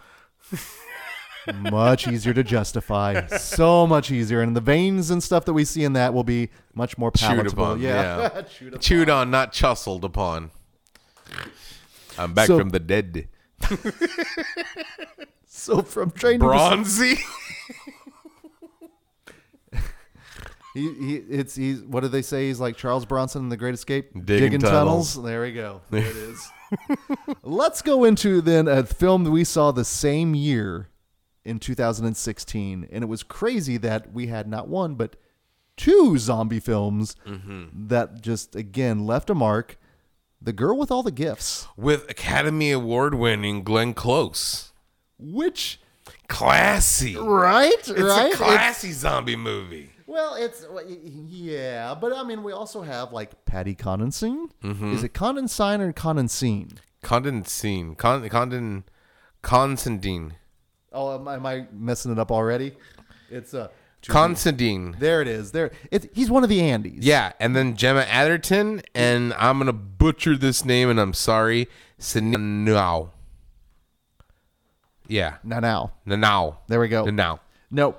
much 1.54 2.08
easier 2.08 2.32
to 2.32 2.42
justify 2.42 3.26
so 3.26 3.86
much 3.86 4.10
easier 4.10 4.40
and 4.40 4.56
the 4.56 4.60
veins 4.60 5.10
and 5.10 5.22
stuff 5.22 5.44
that 5.44 5.52
we 5.52 5.64
see 5.64 5.84
in 5.84 5.92
that 5.92 6.14
will 6.14 6.24
be 6.24 6.48
much 6.74 6.96
more 6.96 7.10
Chewed 7.10 7.46
upon, 7.46 7.80
yeah, 7.80 8.30
yeah. 8.34 8.42
Chewed 8.48 8.68
upon. 8.68 8.80
Chewed 8.80 9.10
on, 9.10 9.30
not 9.30 9.52
chustled 9.52 10.04
upon. 10.04 10.50
I'm 12.18 12.32
back 12.34 12.46
So- 12.46 12.58
from 12.58 12.70
the 12.70 12.80
dead. 12.80 13.28
so 15.46 15.82
from 15.82 16.10
train 16.10 16.40
to 16.40 16.46
Bronzy. 16.46 17.18
He, 20.74 20.92
he 20.94 21.14
it's 21.30 21.54
he's 21.54 21.82
what 21.84 22.00
do 22.00 22.08
they 22.08 22.20
say? 22.22 22.48
He's 22.48 22.58
like 22.58 22.76
Charles 22.76 23.04
Bronson 23.06 23.42
in 23.42 23.48
The 23.48 23.56
Great 23.56 23.74
Escape, 23.74 24.10
Digging 24.24 24.58
tunnels. 24.60 25.20
There 25.22 25.42
we 25.42 25.52
go. 25.52 25.82
There 25.90 26.04
it 26.04 26.16
is. 26.16 26.48
Let's 27.44 27.80
go 27.80 28.02
into 28.02 28.40
then 28.40 28.66
a 28.66 28.82
film 28.82 29.22
that 29.22 29.30
we 29.30 29.44
saw 29.44 29.70
the 29.70 29.84
same 29.84 30.34
year 30.34 30.88
in 31.44 31.60
2016, 31.60 32.88
and 32.90 33.04
it 33.04 33.06
was 33.06 33.22
crazy 33.22 33.76
that 33.76 34.12
we 34.12 34.26
had 34.26 34.48
not 34.48 34.66
one 34.66 34.96
but 34.96 35.14
two 35.76 36.18
zombie 36.18 36.58
films 36.58 37.14
Mm-hmm. 37.24 37.86
that 37.86 38.20
just 38.20 38.56
again 38.56 39.06
left 39.06 39.30
a 39.30 39.34
mark. 39.36 39.78
The 40.40 40.52
Girl 40.52 40.76
with 40.78 40.90
All 40.90 41.02
the 41.02 41.10
Gifts, 41.10 41.66
With 41.76 42.08
Academy 42.10 42.70
Award 42.70 43.14
winning 43.14 43.62
Glenn 43.64 43.94
Close. 43.94 44.72
which 45.18 45.80
Classy. 46.28 47.16
right, 47.16 47.24
Right. 47.26 47.72
It's 47.88 47.90
right, 48.00 48.32
a 48.32 48.36
classy 48.36 48.92
zombie 48.92 49.36
movie. 49.36 49.90
Well, 50.06 50.34
it's 50.34 50.66
yeah, 51.28 51.94
but 51.98 52.12
I 52.14 52.22
mean, 52.24 52.42
we 52.42 52.52
also 52.52 52.82
have 52.82 53.12
like 53.12 53.44
Patty 53.46 53.74
Condensine. 53.74 54.48
Is 54.62 55.02
it 55.02 55.12
Condensine 55.14 55.80
or 55.80 55.92
Condensine? 55.92 56.76
Condensine. 57.02 57.96
Con, 57.96 58.28
condon, 58.28 58.84
Constantine. 59.42 60.34
Oh, 60.92 61.14
am, 61.14 61.26
I- 61.28 61.34
am 61.34 61.46
I 61.46 61.66
messing 61.72 62.12
it 62.12 62.18
up 62.18 62.30
already? 62.30 62.76
It's 63.30 63.54
uh, 63.54 63.68
Constantine. 64.12 64.96
there 64.98 65.20
it 65.22 65.28
is. 65.28 65.52
There, 65.52 65.70
it's 65.90 66.06
he's 66.12 66.30
one 66.30 66.42
of 66.42 66.48
the 66.50 66.60
Andes. 66.60 67.04
Yeah, 67.04 67.32
and 67.40 67.54
then 67.56 67.76
Gemma 67.76 68.04
Arterton, 68.04 68.82
and 68.94 69.32
I'm 69.34 69.58
gonna 69.58 69.72
butcher 69.72 70.36
this 70.36 70.64
name, 70.64 70.90
and 70.90 71.00
I'm 71.00 71.12
sorry. 71.14 71.68
Sinau. 71.98 73.10
Yeah, 75.06 75.36
Now, 75.44 75.60
now, 75.60 75.92
Nanau. 76.06 76.56
there 76.66 76.80
we 76.80 76.88
go. 76.88 77.04
Nanau. 77.04 77.38
No, 77.70 77.94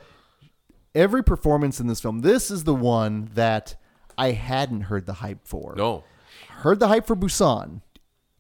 every 0.96 1.24
performance 1.24 1.80
in 1.80 1.88
this 1.88 2.02
film. 2.02 2.20
This 2.22 2.50
is 2.50 2.63
the 2.63 2.74
one 2.76 3.30
that 3.36 3.76
I 4.18 4.32
hadn't 4.32 4.82
heard 4.82 5.06
the 5.06 5.13
hype 5.13 5.46
for. 5.48 5.76
No, 5.78 6.04
heard 6.50 6.80
the 6.80 6.88
hype 6.88 7.06
for 7.06 7.15
Busan. 7.15 7.82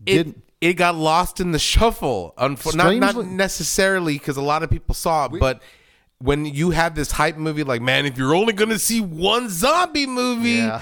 it 0.05 0.13
Didn't 0.13 0.41
it 0.61 0.73
got 0.73 0.95
lost 0.95 1.39
in 1.39 1.51
the 1.51 1.59
shuffle. 1.59 2.33
Unfo- 2.37 2.75
not 2.75 2.95
not 2.95 3.25
necessarily 3.27 4.13
because 4.17 4.37
a 4.37 4.41
lot 4.41 4.63
of 4.63 4.69
people 4.71 4.95
saw 4.95 5.25
it, 5.25 5.39
but 5.39 5.61
when 6.19 6.45
you 6.45 6.71
have 6.71 6.95
this 6.95 7.11
hype 7.11 7.37
movie, 7.37 7.63
like 7.63 7.81
man, 7.81 8.05
if 8.05 8.17
you're 8.17 8.35
only 8.35 8.53
gonna 8.53 8.79
see 8.79 9.01
one 9.01 9.49
zombie 9.49 10.07
movie, 10.07 10.51
Yeah. 10.51 10.81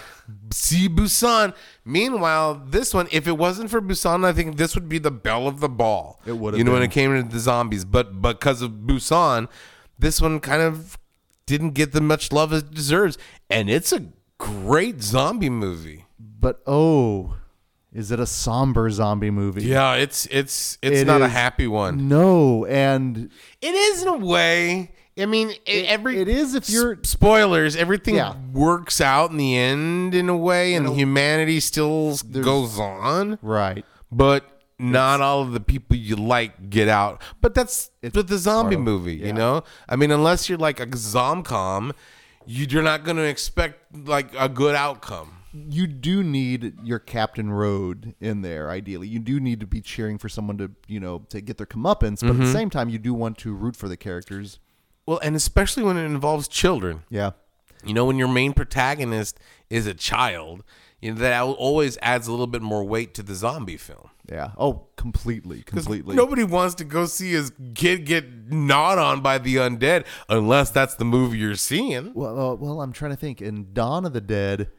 see 0.52 0.88
Busan. 0.88 1.54
Meanwhile, 1.86 2.64
this 2.70 2.94
one, 2.94 3.08
if 3.12 3.28
it 3.28 3.38
wasn't 3.38 3.70
for 3.70 3.82
Busan, 3.82 4.24
I 4.26 4.32
think 4.34 4.58
this 4.58 4.76
would 4.76 4.88
be 4.88 5.00
the 5.00 5.12
belle 5.12 5.48
of 5.48 5.60
the 5.60 5.70
ball. 5.70 6.22
It 6.26 6.38
would 6.38 6.54
have 6.54 6.58
you 6.60 6.64
know, 6.64 6.72
when 6.74 6.84
it 6.84 6.92
came 6.92 7.14
to 7.16 7.28
the 7.28 7.40
zombies, 7.40 7.84
but 7.86 8.22
because 8.22 8.62
of 8.62 8.72
Busan, 8.72 9.48
this 10.00 10.22
one 10.22 10.40
kind 10.40 10.62
of 10.62 10.98
didn't 11.46 11.72
get 11.72 11.92
the 11.92 12.02
much 12.02 12.32
love 12.32 12.54
it 12.54 12.72
deserves, 12.72 13.18
and 13.50 13.70
it's 13.70 13.92
a 13.92 14.06
great 14.38 15.02
zombie 15.02 15.50
movie. 15.50 16.06
but 16.20 16.62
oh, 16.68 17.36
is 17.92 18.12
it 18.12 18.20
a 18.20 18.26
somber 18.26 18.90
zombie 18.90 19.30
movie? 19.32 19.64
Yeah, 19.66 19.96
it's 19.96 20.26
it's 20.32 20.78
it's 20.82 21.02
It 21.02 21.08
not 21.08 21.22
a 21.22 21.28
happy 21.28 21.68
one. 21.68 22.08
No, 22.08 22.66
and 22.66 23.30
It 23.62 23.76
is 23.76 24.02
in 24.04 24.08
a 24.08 24.18
way. 24.18 24.92
I 25.18 25.26
mean, 25.28 25.52
it, 25.66 25.86
every 25.86 26.18
it 26.20 26.28
is 26.28 26.56
if 26.56 26.70
you're- 26.70 26.98
spoilers. 27.04 27.76
Everything 27.76 28.16
Yeah. 28.16 28.34
works 28.52 29.00
out 29.00 29.30
in 29.32 29.38
the 29.38 29.56
end 29.58 30.16
in 30.16 30.28
a 30.30 30.36
way, 30.38 30.74
and 30.74 30.90
humanity 30.96 31.60
still 31.60 32.18
goes 32.42 32.80
on. 32.80 33.38
right. 33.42 33.86
But 34.12 34.46
not 34.80 35.22
all 35.22 35.42
of 35.42 35.54
the 35.54 35.60
people 35.60 35.96
you 35.96 36.16
like 36.16 36.70
get 36.70 36.88
out. 36.88 37.22
But 37.42 37.54
that's 37.54 37.92
with 38.02 38.28
the 38.28 38.38
zombie 38.38 38.76
movie, 38.76 39.16
you 39.16 39.34
know. 39.34 39.64
I 39.88 39.96
mean, 39.96 40.10
unless 40.12 40.50
you're 40.50 40.58
like 40.58 40.80
a 40.80 40.88
zomcom, 40.88 41.92
you- 42.46 42.66
you're 42.70 42.84
not 42.84 43.04
going 43.04 43.18
to 43.18 43.24
expect 43.24 43.96
like 44.08 44.30
a 44.38 44.50
good 44.50 44.76
outcome. 44.76 45.30
you 45.70 45.86
do 45.86 46.24
need 46.24 46.74
your 46.84 46.98
Captain 46.98 47.52
Rhodes 47.52 48.08
in 48.20 48.42
there. 48.42 48.72
Ideally, 48.72 49.08
you 49.08 49.20
do 49.20 49.40
need 49.40 49.60
to 49.60 49.68
be 49.68 49.82
cheering 49.82 50.18
for 50.18 50.28
someone 50.28 50.58
to 50.58 50.72
you 50.88 51.00
know 51.00 51.20
to 51.30 51.42
get 51.42 51.58
their 51.58 51.68
comeuppance, 51.68 52.22
but 52.22 52.32
Mm-hmm. 52.32 52.42
at 52.42 52.46
the 52.48 52.52
same 52.52 52.70
time, 52.72 52.90
you 52.90 52.98
do 52.98 53.14
want 53.14 53.38
to 53.38 53.54
root 53.54 53.76
for 53.76 53.88
the 53.88 53.96
characters. 53.96 54.58
Well, 55.06 55.20
and 55.24 55.36
especially 55.36 55.84
when 55.84 55.98
it 55.98 56.06
involves 56.06 56.48
children. 56.48 57.04
Yeah, 57.10 57.32
You 57.84 57.94
know, 57.94 58.06
when 58.06 58.18
your 58.18 58.28
main 58.30 58.54
protagonist 58.54 59.40
is 59.70 59.86
a 59.88 59.94
child, 59.94 60.64
you 61.02 61.14
know, 61.14 61.20
that 61.20 61.42
always 61.44 61.98
adds 62.02 62.28
a 62.28 62.32
little 62.32 62.48
bit 62.48 62.62
more 62.62 62.84
weight 62.84 63.14
to 63.16 63.24
the 63.24 63.36
zombie 63.36 63.76
film. 63.78 64.10
yeah. 64.32 64.52
Oh, 64.58 64.88
completely, 64.96 65.64
completely. 65.64 66.16
Nobody 66.16 66.46
wants 66.46 66.76
to 66.76 66.86
go 66.86 67.06
see 67.06 67.32
his 67.32 67.52
kid 67.76 68.06
get 68.06 68.50
gnawed 68.50 68.98
on 68.98 69.20
by 69.22 69.38
the 69.38 69.58
undead 69.58 70.06
unless 70.30 70.70
that's 70.72 70.96
the 70.96 71.04
movie 71.06 71.38
you're 71.40 71.56
seeing. 71.56 72.14
Well, 72.14 72.40
uh, 72.40 72.56
well, 72.56 72.82
I'm 72.82 72.94
trying 72.94 73.12
to 73.12 73.18
think. 73.18 73.42
In 73.42 73.74
Dawn 73.74 74.06
of 74.06 74.14
the 74.14 74.22
Dead, 74.22 74.70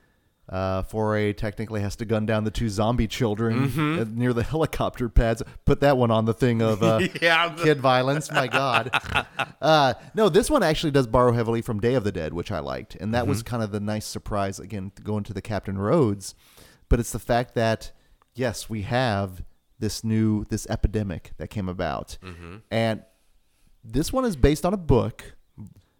uh, 0.49 0.83
Foree 0.83 1.35
technically 1.37 1.81
has 1.81 1.97
to 1.97 2.05
gun 2.05 2.27
down 2.27 2.45
the 2.45 2.51
two 2.51 2.69
zombie 2.69 3.07
children 3.09 3.69
Mm-hmm. 3.71 3.99
uh, 4.01 4.05
near 4.11 4.33
the 4.33 4.43
helicopter 4.43 5.09
pads. 5.09 5.43
Put 5.65 5.81
that 5.81 5.97
one 5.97 6.11
on 6.11 6.27
the 6.27 6.35
thing 6.35 6.61
of 6.63 6.83
uh, 6.83 7.01
Yeah, 7.23 7.55
kid 7.55 7.81
violence. 7.81 8.31
My 8.31 8.47
God. 8.47 8.91
Uh, 9.61 9.95
no, 10.15 10.29
this 10.29 10.51
one 10.51 10.63
actually 10.63 10.91
does 10.91 11.07
borrow 11.07 11.33
heavily 11.33 11.63
from 11.63 11.81
Day 11.81 11.95
of 11.95 12.05
the 12.05 12.13
Dead, 12.13 12.35
which 12.35 12.53
I 12.53 12.59
liked, 12.59 12.95
and 12.97 13.15
that 13.15 13.27
was 13.27 13.39
Mm-hmm. 13.39 13.49
kind 13.49 13.63
of 13.63 13.73
the 13.73 13.81
nice 13.81 14.05
surprise. 14.05 14.59
Again, 14.61 14.93
going 15.03 15.25
to 15.25 15.33
the 15.33 15.41
Captain 15.41 15.79
Rhodes, 15.79 16.35
but 16.91 17.01
it's 17.01 17.13
the 17.13 17.19
fact 17.19 17.55
that 17.55 17.91
yes, 18.35 18.69
we 18.69 18.83
have 18.83 19.43
this 19.79 20.05
new 20.05 20.45
this 20.51 20.67
epidemic 20.69 21.33
that 21.39 21.49
came 21.49 21.69
about, 21.71 22.19
Mm-hmm. 22.23 22.57
and 22.71 23.03
this 23.83 24.13
one 24.13 24.27
is 24.27 24.37
based 24.37 24.67
on 24.67 24.75
a 24.75 24.79
book. 24.79 25.34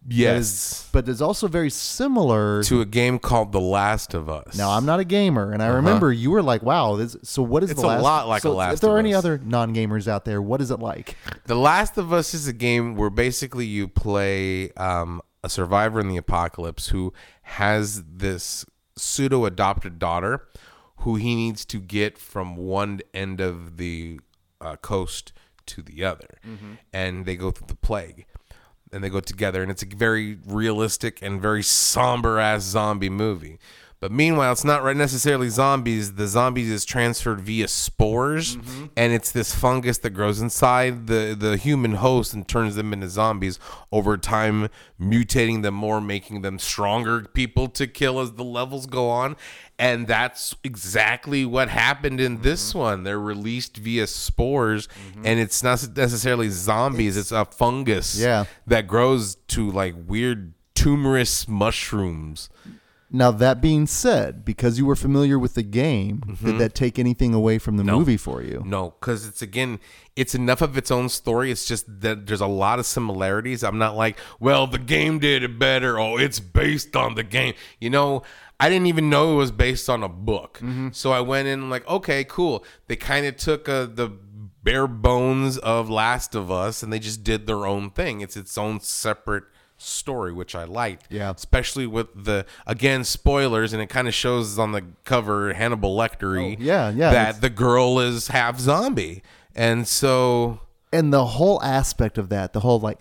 Yes. 0.07 0.41
is- 0.41 0.89
but 0.91 1.09
it's 1.09 1.21
also 1.21 1.47
very 1.47 1.69
similar 1.69 2.61
To 2.63 2.81
a 2.81 2.85
game 2.85 3.17
called 3.19 3.51
The 3.51 3.59
Last 3.59 4.13
of 4.13 4.29
Us. 4.29 4.55
now 4.57 4.71
I'm 4.71 4.85
not 4.85 4.99
a 4.99 5.03
gamer, 5.03 5.51
and 5.51 5.63
I 5.63 5.67
remember 5.67 6.11
you 6.13 6.31
were 6.31 6.43
like, 6.43 6.61
"Wow, 6.63 6.95
this." 6.95 7.15
So 7.23 7.41
what 7.41 7.63
is 7.63 7.71
Uh-huh. 7.71 7.81
It's 7.89 7.99
a 7.99 8.03
lot 8.03 8.27
like 8.27 8.41
so 8.43 8.49
The 8.51 8.55
Last 8.55 8.73
If 8.75 8.79
there 8.81 8.91
are 8.91 8.99
any 8.99 9.13
Us. 9.13 9.19
other 9.19 9.39
non-gamers 9.43 10.07
out 10.07 10.25
there, 10.25 10.41
what 10.41 10.61
is 10.61 10.69
it 10.71 10.79
like? 10.79 11.17
The 11.45 11.55
Last 11.55 11.97
of 11.97 12.13
Us 12.13 12.33
is 12.33 12.47
a 12.47 12.53
game 12.53 12.95
where 12.95 13.09
basically 13.09 13.65
you 13.65 13.87
play 13.87 14.71
um, 14.73 15.21
a 15.43 15.49
survivor 15.49 15.99
in 15.99 16.07
the 16.07 16.17
apocalypse 16.17 16.89
who 16.89 17.11
has 17.43 18.03
this 18.03 18.65
pseudo 18.97 19.45
adopted 19.45 19.99
daughter 19.99 20.47
who 20.99 21.15
he 21.15 21.35
needs 21.35 21.65
to 21.65 21.79
get 21.79 22.17
from 22.17 22.55
one 22.55 23.01
end 23.13 23.39
of 23.41 23.77
the 23.77 24.19
uh, 24.61 24.75
coast 24.77 25.33
to 25.65 25.81
the 25.81 26.03
other. 26.03 26.39
And 26.93 27.25
they 27.25 27.35
go 27.35 27.51
through 27.51 27.67
the 27.67 27.75
plague. 27.75 28.25
And 28.91 29.03
they 29.03 29.09
go 29.09 29.19
together, 29.19 29.61
and 29.61 29.71
it's 29.71 29.83
a 29.83 29.87
very 29.87 30.37
realistic 30.45 31.21
and 31.21 31.41
very 31.41 31.63
somber 31.63 32.39
ass 32.39 32.63
zombie 32.63 33.09
movie. 33.09 33.59
But 33.99 34.11
meanwhile, 34.11 34.51
it's 34.51 34.63
not 34.63 34.83
necessarily 34.95 35.49
zombies. 35.49 36.13
The 36.13 36.27
zombies 36.27 36.69
is 36.69 36.85
transferred 36.85 37.41
via 37.41 37.67
spores, 37.67 38.57
mm-hmm. 38.57 38.85
and 38.95 39.13
it's 39.13 39.31
this 39.31 39.55
fungus 39.55 39.97
that 39.99 40.11
grows 40.11 40.41
inside 40.41 41.07
the, 41.07 41.35
the 41.37 41.57
human 41.57 41.95
host 41.95 42.33
and 42.33 42.47
turns 42.47 42.75
them 42.75 42.93
into 42.93 43.07
zombies 43.09 43.57
over 43.91 44.17
time, 44.17 44.69
mutating 44.99 45.61
them 45.61 45.75
more, 45.75 46.01
making 46.01 46.41
them 46.41 46.59
stronger 46.59 47.21
people 47.21 47.67
to 47.69 47.87
kill 47.87 48.19
as 48.19 48.33
the 48.33 48.43
levels 48.43 48.85
go 48.85 49.09
on. 49.09 49.37
And 49.79 50.07
that's 50.07 50.55
exactly 50.63 51.45
what 51.45 51.69
happened 51.69 52.19
in 52.19 52.41
this 52.41 52.69
mm-hmm. 52.69 52.79
one. 52.79 53.03
They're 53.03 53.19
released 53.19 53.77
via 53.77 54.07
spores, 54.07 54.87
mm-hmm. 54.87 55.25
and 55.25 55.39
it's 55.39 55.63
not 55.63 55.87
necessarily 55.95 56.49
zombies, 56.49 57.17
it's, 57.17 57.31
a 57.31 57.45
fungus 57.45 58.19
Yeah. 58.19 58.45
that 58.67 58.87
grows 58.87 59.35
to 59.47 59.71
like 59.71 59.95
weird 60.05 60.53
tumorous 60.75 61.47
mushrooms. 61.47 62.49
Now 63.15 63.31
that 63.31 63.61
being 63.61 63.87
said, 63.87 64.43
because 64.43 64.77
you 64.77 64.85
were 64.85 64.95
familiar 64.95 65.37
with 65.39 65.53
the 65.55 65.63
game, 65.63 66.21
Mm-hmm. 66.25 66.45
did 66.45 66.57
that 66.59 66.73
take 66.75 66.99
anything 66.99 67.33
away 67.33 67.57
from 67.57 67.77
the 67.77 67.83
movie 67.83 68.17
for 68.17 68.41
you? 68.41 68.61
No, 68.65 68.93
because 68.99 69.25
it's 69.27 69.41
again, 69.41 69.79
it's 70.15 70.35
enough 70.35 70.61
of 70.61 70.77
its 70.77 70.91
own 70.91 71.07
story. 71.09 71.51
It's 71.51 71.65
just 71.65 71.85
that 72.01 72.27
there's 72.27 72.41
a 72.41 72.47
lot 72.47 72.79
of 72.79 72.85
similarities. 72.85 73.63
I'm 73.63 73.77
not 73.77 73.95
like, 73.95 74.17
well, 74.39 74.67
the 74.67 74.79
game 74.79 75.19
did 75.19 75.43
it 75.43 75.57
better. 75.57 75.99
Oh, 75.99 76.17
it's 76.17 76.39
based 76.39 76.95
on 76.95 77.15
the 77.15 77.23
game. 77.23 77.53
You 77.79 77.89
know, 77.89 78.23
I 78.59 78.69
didn't 78.69 78.87
even 78.87 79.09
know 79.09 79.33
it 79.33 79.37
was 79.37 79.51
based 79.51 79.89
on 79.89 80.03
a 80.03 80.09
book. 80.09 80.61
So 80.91 81.11
I 81.11 81.21
went 81.21 81.47
in 81.47 81.69
like, 81.69 81.87
okay, 81.87 82.23
cool. 82.23 82.63
They 82.87 82.95
kind 82.95 83.25
of 83.25 83.35
took 83.37 83.67
uh, 83.69 83.85
the 83.85 84.09
bare 84.63 84.87
bones 84.87 85.57
of 85.59 85.89
Last 85.89 86.33
of 86.35 86.49
Us 86.49 86.81
and 86.81 86.91
they 86.91 86.99
just 86.99 87.23
did 87.23 87.45
their 87.47 87.65
own 87.65 87.91
thing. 87.91 88.21
It's 88.21 88.35
its 88.37 88.57
own 88.57 88.79
separate 88.79 89.43
story, 89.77 90.31
which 90.33 90.55
I 90.55 90.63
liked. 90.63 91.07
Yeah. 91.09 91.31
Especially 91.31 91.85
with 91.87 92.25
the 92.25 92.45
again 92.65 93.03
spoilers, 93.03 93.73
and 93.73 93.81
it 93.81 93.87
kind 93.89 94.07
of 94.07 94.13
shows 94.13 94.57
on 94.59 94.71
the 94.71 94.83
cover 95.03 95.53
Hannibal 95.53 95.95
Lecter. 95.95 96.41
Oh, 96.41 96.55
yeah, 96.59 96.89
yeah, 96.89 97.11
That 97.11 97.41
the 97.41 97.49
girl 97.49 97.99
is 97.99 98.29
half 98.29 98.59
zombie, 98.59 99.21
and 99.55 99.87
so 99.87 100.59
And 100.93 101.11
the 101.13 101.25
whole 101.25 101.61
aspect 101.61 102.17
of 102.17 102.29
that, 102.29 102.53
the 102.53 102.61
whole 102.61 102.79
like 102.79 102.99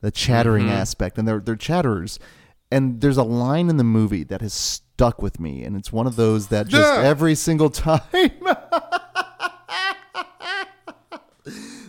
the 0.00 0.10
chattering 0.10 0.64
Mm-hmm. 0.66 0.72
aspect, 0.74 1.18
and 1.18 1.26
they're 1.28 1.40
they're 1.40 1.56
chatterers. 1.56 2.18
And 2.70 3.00
there's 3.00 3.16
a 3.16 3.22
line 3.22 3.70
in 3.70 3.78
the 3.78 3.84
movie 3.84 4.24
that 4.24 4.42
has 4.42 4.52
stuck 4.52 5.22
with 5.22 5.40
me, 5.40 5.64
and 5.64 5.74
it's 5.74 5.90
one 5.90 6.06
of 6.06 6.16
those 6.16 6.48
that 6.48 6.68
just 6.68 6.92
Yeah. 6.92 7.00
every 7.02 7.34
single 7.34 7.70
time 7.86 8.02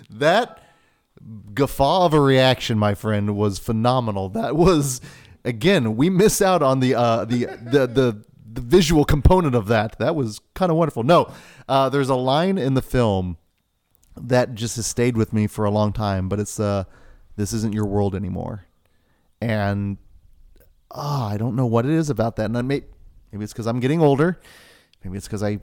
that 0.09 0.58
guffaw 1.59 2.05
of 2.05 2.13
a 2.13 2.19
reaction, 2.19 2.79
my 2.79 2.95
friend, 2.95 3.35
was 3.35 3.59
phenomenal. 3.59 4.29
That 4.29 4.55
was 4.55 5.01
again, 5.43 5.95
we 5.95 6.09
miss 6.09 6.41
out 6.41 6.63
on 6.63 6.79
the 6.79 6.95
uh, 6.95 7.25
the, 7.25 7.45
the 7.45 7.87
the 7.87 8.23
the 8.51 8.61
visual 8.61 9.05
component 9.05 9.55
of 9.55 9.67
that. 9.67 9.99
That 9.99 10.15
was 10.15 10.39
kind 10.53 10.71
of 10.71 10.77
wonderful. 10.77 11.03
No, 11.03 11.31
uh, 11.67 11.89
there's 11.89 12.09
a 12.09 12.15
line 12.15 12.57
in 12.57 12.73
the 12.73 12.81
film 12.81 13.37
that 14.15 14.55
just 14.55 14.77
has 14.77 14.87
stayed 14.87 15.15
with 15.15 15.33
me 15.33 15.47
for 15.47 15.65
a 15.65 15.71
long 15.71 15.93
time, 15.93 16.29
but 16.29 16.39
it's 16.39 16.59
uh, 16.59 16.85
this 17.35 17.53
isn't 17.53 17.73
your 17.73 17.85
world 17.85 18.15
anymore, 18.15 18.65
and 19.41 19.97
ah, 20.91 21.29
I 21.29 21.37
don't 21.37 21.55
know 21.55 21.67
what 21.67 21.85
it 21.85 21.91
is 21.91 22.09
about 22.09 22.37
that, 22.37 22.45
and 22.45 22.57
I 22.57 22.61
may 22.61 22.83
maybe 23.31 23.43
it's 23.43 23.53
because 23.53 23.67
I'm 23.67 23.79
getting 23.79 24.01
older. 24.01 24.39
Maybe 25.03 25.17
it's 25.17 25.27
because 25.27 25.43
I 25.43 25.59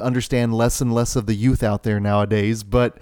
understand 0.00 0.54
less 0.54 0.80
and 0.80 0.92
less 0.92 1.16
of 1.16 1.26
the 1.26 1.34
youth 1.34 1.62
out 1.62 1.82
there 1.82 2.00
nowadays, 2.00 2.62
but 2.62 2.98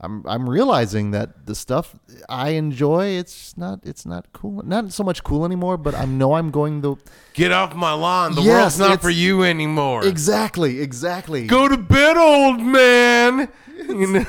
I'm 0.00 0.22
I'm 0.26 0.48
realizing 0.48 1.10
that 1.10 1.46
the 1.46 1.54
stuff 1.54 1.96
I 2.28 2.50
enjoy 2.50 3.06
it's 3.18 3.56
not 3.56 3.80
it's 3.82 4.06
not 4.06 4.32
cool 4.32 4.62
not 4.64 4.92
so 4.92 5.02
much 5.02 5.24
cool 5.24 5.44
anymore, 5.44 5.76
but 5.76 5.94
I 5.94 6.04
know 6.04 6.34
I'm 6.34 6.50
going 6.50 6.82
to 6.82 6.98
get 7.34 7.50
off 7.50 7.74
my 7.74 7.92
lawn. 7.92 8.34
The 8.34 8.42
Yes, 8.42 8.78
world's 8.78 8.78
not 8.78 9.00
for 9.02 9.10
you 9.10 9.42
anymore. 9.42 10.06
exactly 10.06 10.80
exactly 10.80 11.46
Go 11.46 11.66
to 11.68 11.76
bed, 11.76 12.16
old 12.16 12.60
man. 12.60 13.48
You 13.88 14.06
know? 14.06 14.26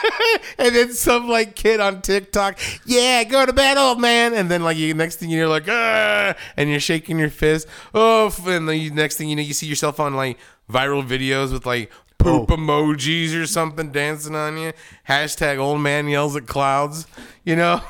and 0.58 0.74
then 0.74 0.92
some 0.92 1.28
like 1.28 1.54
kid 1.56 1.80
on 1.80 2.00
TikTok, 2.02 2.58
yeah, 2.86 3.24
go 3.24 3.44
to 3.44 3.52
bed, 3.52 3.76
old 3.76 4.00
man. 4.00 4.34
And 4.34 4.48
then 4.50 4.62
like 4.62 4.76
you 4.76 4.94
next 4.94 5.16
thing 5.16 5.30
you're 5.30 5.48
like, 5.48 5.64
ah, 5.68 6.34
and 6.56 6.70
you're 6.70 6.78
shaking 6.80 7.18
your 7.18 7.30
fist. 7.30 7.66
Oh, 7.94 8.32
and 8.46 8.68
then 8.68 8.78
you, 8.78 8.90
next 8.92 9.16
thing 9.16 9.28
you 9.28 9.36
know, 9.36 9.42
you 9.42 9.54
see 9.54 9.66
yourself 9.66 9.98
on 9.98 10.14
like 10.14 10.38
viral 10.70 11.04
videos 11.06 11.52
with 11.52 11.66
like 11.66 11.90
poop 12.18 12.50
Oh. 12.50 12.56
emojis 12.56 13.34
or 13.40 13.46
something 13.46 13.90
dancing 13.90 14.34
on 14.34 14.58
you. 14.58 14.72
Hashtag 15.08 15.58
old 15.58 15.80
man 15.80 16.08
yells 16.08 16.36
at 16.36 16.46
clouds. 16.46 17.06
You 17.44 17.56
know, 17.56 17.80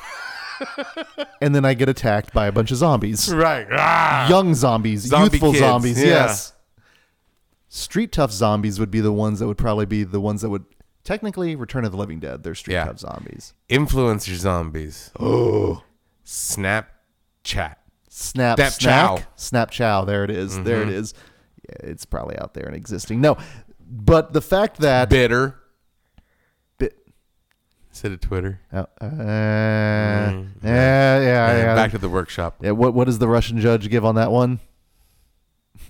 and 1.41 1.53
then 1.55 1.65
I 1.65 1.73
get 1.73 1.89
attacked 1.89 2.33
by 2.33 2.47
a 2.47 2.51
bunch 2.51 2.71
of 2.71 2.77
zombies. 2.77 3.33
right? 3.33 3.67
Ah. 3.71 4.27
young 4.29 4.53
zombies, 4.55 5.03
Zombie 5.07 5.31
youthful 5.37 5.51
kids, 5.51 5.59
zombies. 5.59 5.99
yeah. 6.01 6.05
Yes. 6.07 6.53
Street 7.71 8.11
tough 8.11 8.31
zombies 8.31 8.79
would 8.79 8.89
be 8.91 8.99
the 8.99 9.11
ones 9.13 9.39
that 9.39 9.47
would 9.47 9.57
probably 9.57 9.85
be 9.85 10.03
the 10.03 10.19
ones 10.19 10.41
that 10.41 10.49
would 10.49 10.65
technically 11.03 11.55
Return 11.55 11.85
of 11.85 11.91
the 11.91 11.97
Living 11.97 12.19
Dead. 12.19 12.41
They're 12.43 12.55
street 12.55 12.73
Yeah. 12.73 12.85
tough 12.85 12.99
zombies. 12.99 13.53
Influencer 13.69 14.35
zombies. 14.35 15.11
Oh, 15.19 15.83
Snapchat. 16.25 17.75
Snap, 18.11 18.57
Snap 18.59 18.73
chow. 18.79 19.15
Mm-hmm. 19.17 19.23
snap 19.35 19.71
chow. 19.71 20.03
There 20.03 20.23
it 20.23 20.31
is. 20.31 20.61
There 20.63 20.81
it 20.81 20.89
is. 20.89 21.13
Yeah, 21.69 21.89
it's 21.91 22.05
probably 22.05 22.37
out 22.39 22.53
there 22.55 22.65
and 22.65 22.75
existing. 22.75 23.21
No, 23.21 23.37
but 23.89 24.31
the 24.33 24.41
fact 24.41 24.79
that 24.81 25.09
Bitter. 25.09 25.55
Bit- 26.77 26.97
Instead 27.89 28.11
of 28.13 28.21
Twitter. 28.21 28.61
uh, 28.71 28.85
uh, 29.01 29.05
yeah, 29.09 30.43
yeah, 30.63 31.19
yeah, 31.21 31.49
And 31.71 31.75
Back 31.75 31.91
to 31.91 31.97
the 31.97 32.09
workshop. 32.09 32.57
yeah. 32.61 32.71
What 32.71 32.93
what 32.93 33.05
does 33.05 33.17
the 33.19 33.27
Russian 33.27 33.59
judge 33.59 33.89
give 33.89 34.05
on 34.05 34.15
that 34.15 34.31
one? 34.31 34.59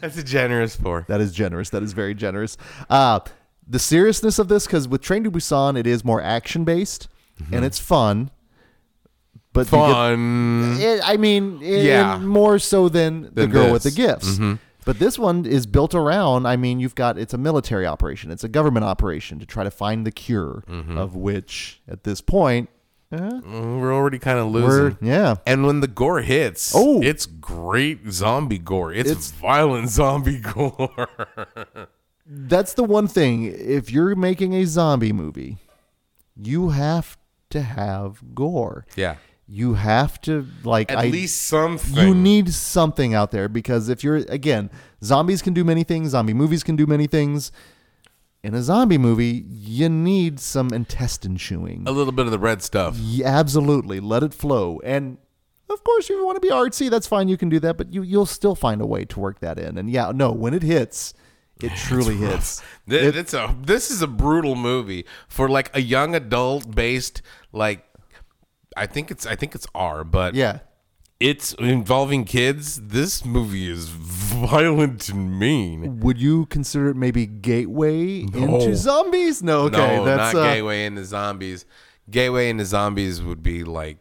That's 0.00 0.16
a 0.16 0.22
generous 0.24 0.76
four. 0.76 1.04
That 1.08 1.20
is 1.20 1.32
generous. 1.32 1.70
That 1.70 1.82
is 1.82 1.92
very 1.92 2.14
generous. 2.14 2.56
Uh, 2.88 3.20
the 3.66 3.78
seriousness 3.78 4.38
of 4.38 4.48
this, 4.48 4.66
because 4.66 4.86
with 4.88 5.02
Train 5.02 5.24
to 5.24 5.30
Busan, 5.30 5.76
it 5.78 5.86
is 5.86 6.04
more 6.04 6.22
action 6.22 6.64
based 6.64 7.08
and 7.52 7.64
it's 7.64 7.78
fun. 7.78 8.30
But 9.52 9.66
you 9.72 9.78
get- 9.78 9.92
Fun. 9.92 10.76
it, 10.78 11.00
I 11.04 11.16
mean, 11.16 11.60
it, 11.62 11.84
Yeah. 11.84 12.18
more 12.18 12.58
so 12.58 12.88
than, 12.88 13.22
the 13.22 13.30
Than 13.42 13.50
girl 13.50 13.72
with 13.72 13.82
the 13.82 13.90
gifts. 13.90 14.34
Mm-hmm. 14.38 14.54
But 14.88 14.98
this 14.98 15.18
one 15.18 15.44
is 15.44 15.66
built 15.66 15.94
around. 15.94 16.46
I 16.46 16.56
mean, 16.56 16.80
you've 16.80 16.94
got 16.94 17.18
it's 17.18 17.34
a 17.34 17.38
military 17.38 17.86
operation, 17.86 18.30
it's 18.30 18.42
a 18.42 18.48
government 18.48 18.84
operation 18.86 19.38
to 19.38 19.44
try 19.44 19.62
to 19.62 19.70
find 19.70 20.06
the 20.06 20.10
cure, 20.10 20.64
Mm-hmm. 20.66 20.96
of 20.96 21.14
which 21.14 21.82
at 21.86 22.04
this 22.04 22.22
point, 22.22 22.70
Mm, 23.12 23.80
We're 23.80 23.94
already 23.94 24.18
kind 24.18 24.38
of 24.38 24.50
we're 24.52 24.60
losing. 24.60 24.98
yeah. 25.00 25.36
And 25.46 25.64
when 25.66 25.80
the 25.80 25.88
gore 25.88 26.20
hits, 26.20 26.72
Oh. 26.74 27.00
it's 27.02 27.24
great 27.26 28.10
zombie 28.10 28.58
gore. 28.58 28.92
It's, 28.92 29.10
It's- 29.10 29.30
violent 29.30 29.88
zombie 29.98 30.38
gore. 30.40 31.08
That's 32.26 32.74
the 32.74 32.84
one 32.84 33.08
thing. 33.08 33.44
If 33.44 33.90
you're 33.90 34.14
making 34.14 34.54
a 34.54 34.64
zombie 34.66 35.12
movie, 35.14 35.56
you 36.36 36.70
have 36.70 37.16
to 37.50 37.60
have 37.62 38.22
gore. 38.34 38.84
yeah. 38.96 39.16
You 39.50 39.74
have 39.74 40.20
to 40.22 40.46
like 40.62 40.92
At 40.92 40.98
I, 40.98 41.06
least 41.08 41.40
something. 41.42 41.96
you 41.96 42.14
need 42.14 42.52
something 42.52 43.14
out 43.14 43.30
there 43.30 43.48
because 43.48 43.88
if 43.88 44.04
you're 44.04 44.16
again, 44.28 44.70
zombies 45.02 45.40
can 45.40 45.54
do 45.54 45.64
many 45.64 45.84
things, 45.84 46.10
zombie 46.10 46.34
movies 46.34 46.62
can 46.62 46.76
do 46.76 46.86
many 46.86 47.06
things. 47.06 47.50
In 48.42 48.54
a 48.54 48.62
zombie 48.62 48.98
movie, 48.98 49.44
you 49.48 49.88
need 49.88 50.38
some 50.38 50.68
intestine 50.72 51.36
chewing. 51.36 51.84
a 51.86 51.90
little 51.90 52.12
bit 52.12 52.26
of 52.26 52.30
the 52.32 52.38
red 52.38 52.62
stuff. 52.62 52.96
Yeah, 52.98 53.26
absolutely, 53.28 53.98
let 54.00 54.22
it 54.22 54.32
flow. 54.32 54.80
And 54.84 55.16
of 55.70 55.82
course, 55.82 56.04
if 56.04 56.10
you 56.10 56.24
want 56.24 56.36
to 56.36 56.40
be 56.40 56.50
artsy, 56.52 56.88
that's 56.90 57.06
fine. 57.06 57.28
You 57.28 57.36
can 57.36 57.48
do 57.48 57.58
that, 57.60 57.76
but 57.78 57.92
you 57.92 58.02
you'll 58.02 58.26
still 58.26 58.54
find 58.54 58.80
a 58.82 58.86
way 58.86 59.04
to 59.06 59.18
work 59.18 59.40
that 59.40 59.58
in. 59.58 59.76
And 59.78 59.90
yeah, 59.90 60.12
no, 60.14 60.30
when 60.30 60.52
it 60.54 60.62
hits, 60.62 61.14
it 61.62 61.72
truly 61.76 62.16
hits. 62.16 62.62
It- 62.86 63.16
it's 63.16 63.32
a 63.34 63.56
this 63.62 63.90
is 63.90 64.02
a 64.02 64.06
brutal 64.06 64.54
movie 64.54 65.04
for 65.26 65.48
like 65.48 65.74
a 65.74 65.80
young 65.80 66.14
adult 66.14 66.74
based 66.74 67.22
like 67.52 67.84
I 68.78 68.86
think 68.86 69.10
it's 69.10 69.26
I 69.26 69.34
think 69.34 69.54
it's 69.54 69.66
R, 69.74 70.04
but 70.04 70.34
yeah, 70.34 70.60
it's 71.20 71.52
involving 71.54 72.24
kids. 72.24 72.80
This 72.80 73.24
movie 73.24 73.70
is 73.70 73.88
violent 73.88 75.08
and 75.08 75.38
mean. 75.38 76.00
would 76.00 76.20
you 76.20 76.46
consider 76.46 76.90
it 76.90 76.96
maybe 76.96 77.26
gateway 77.26 78.20
into 78.20 78.76
zombies? 78.76 79.42
No, 79.42 79.62
okay, 79.62 79.96
no, 79.96 80.04
that's 80.04 80.34
not 80.34 80.42
uh, 80.42 80.54
gateway 80.54 80.86
into 80.86 81.04
zombies. 81.04 81.64
Gateway 82.08 82.48
into 82.50 82.64
zombies 82.64 83.22
would 83.22 83.42
be 83.42 83.64
like 83.64 83.98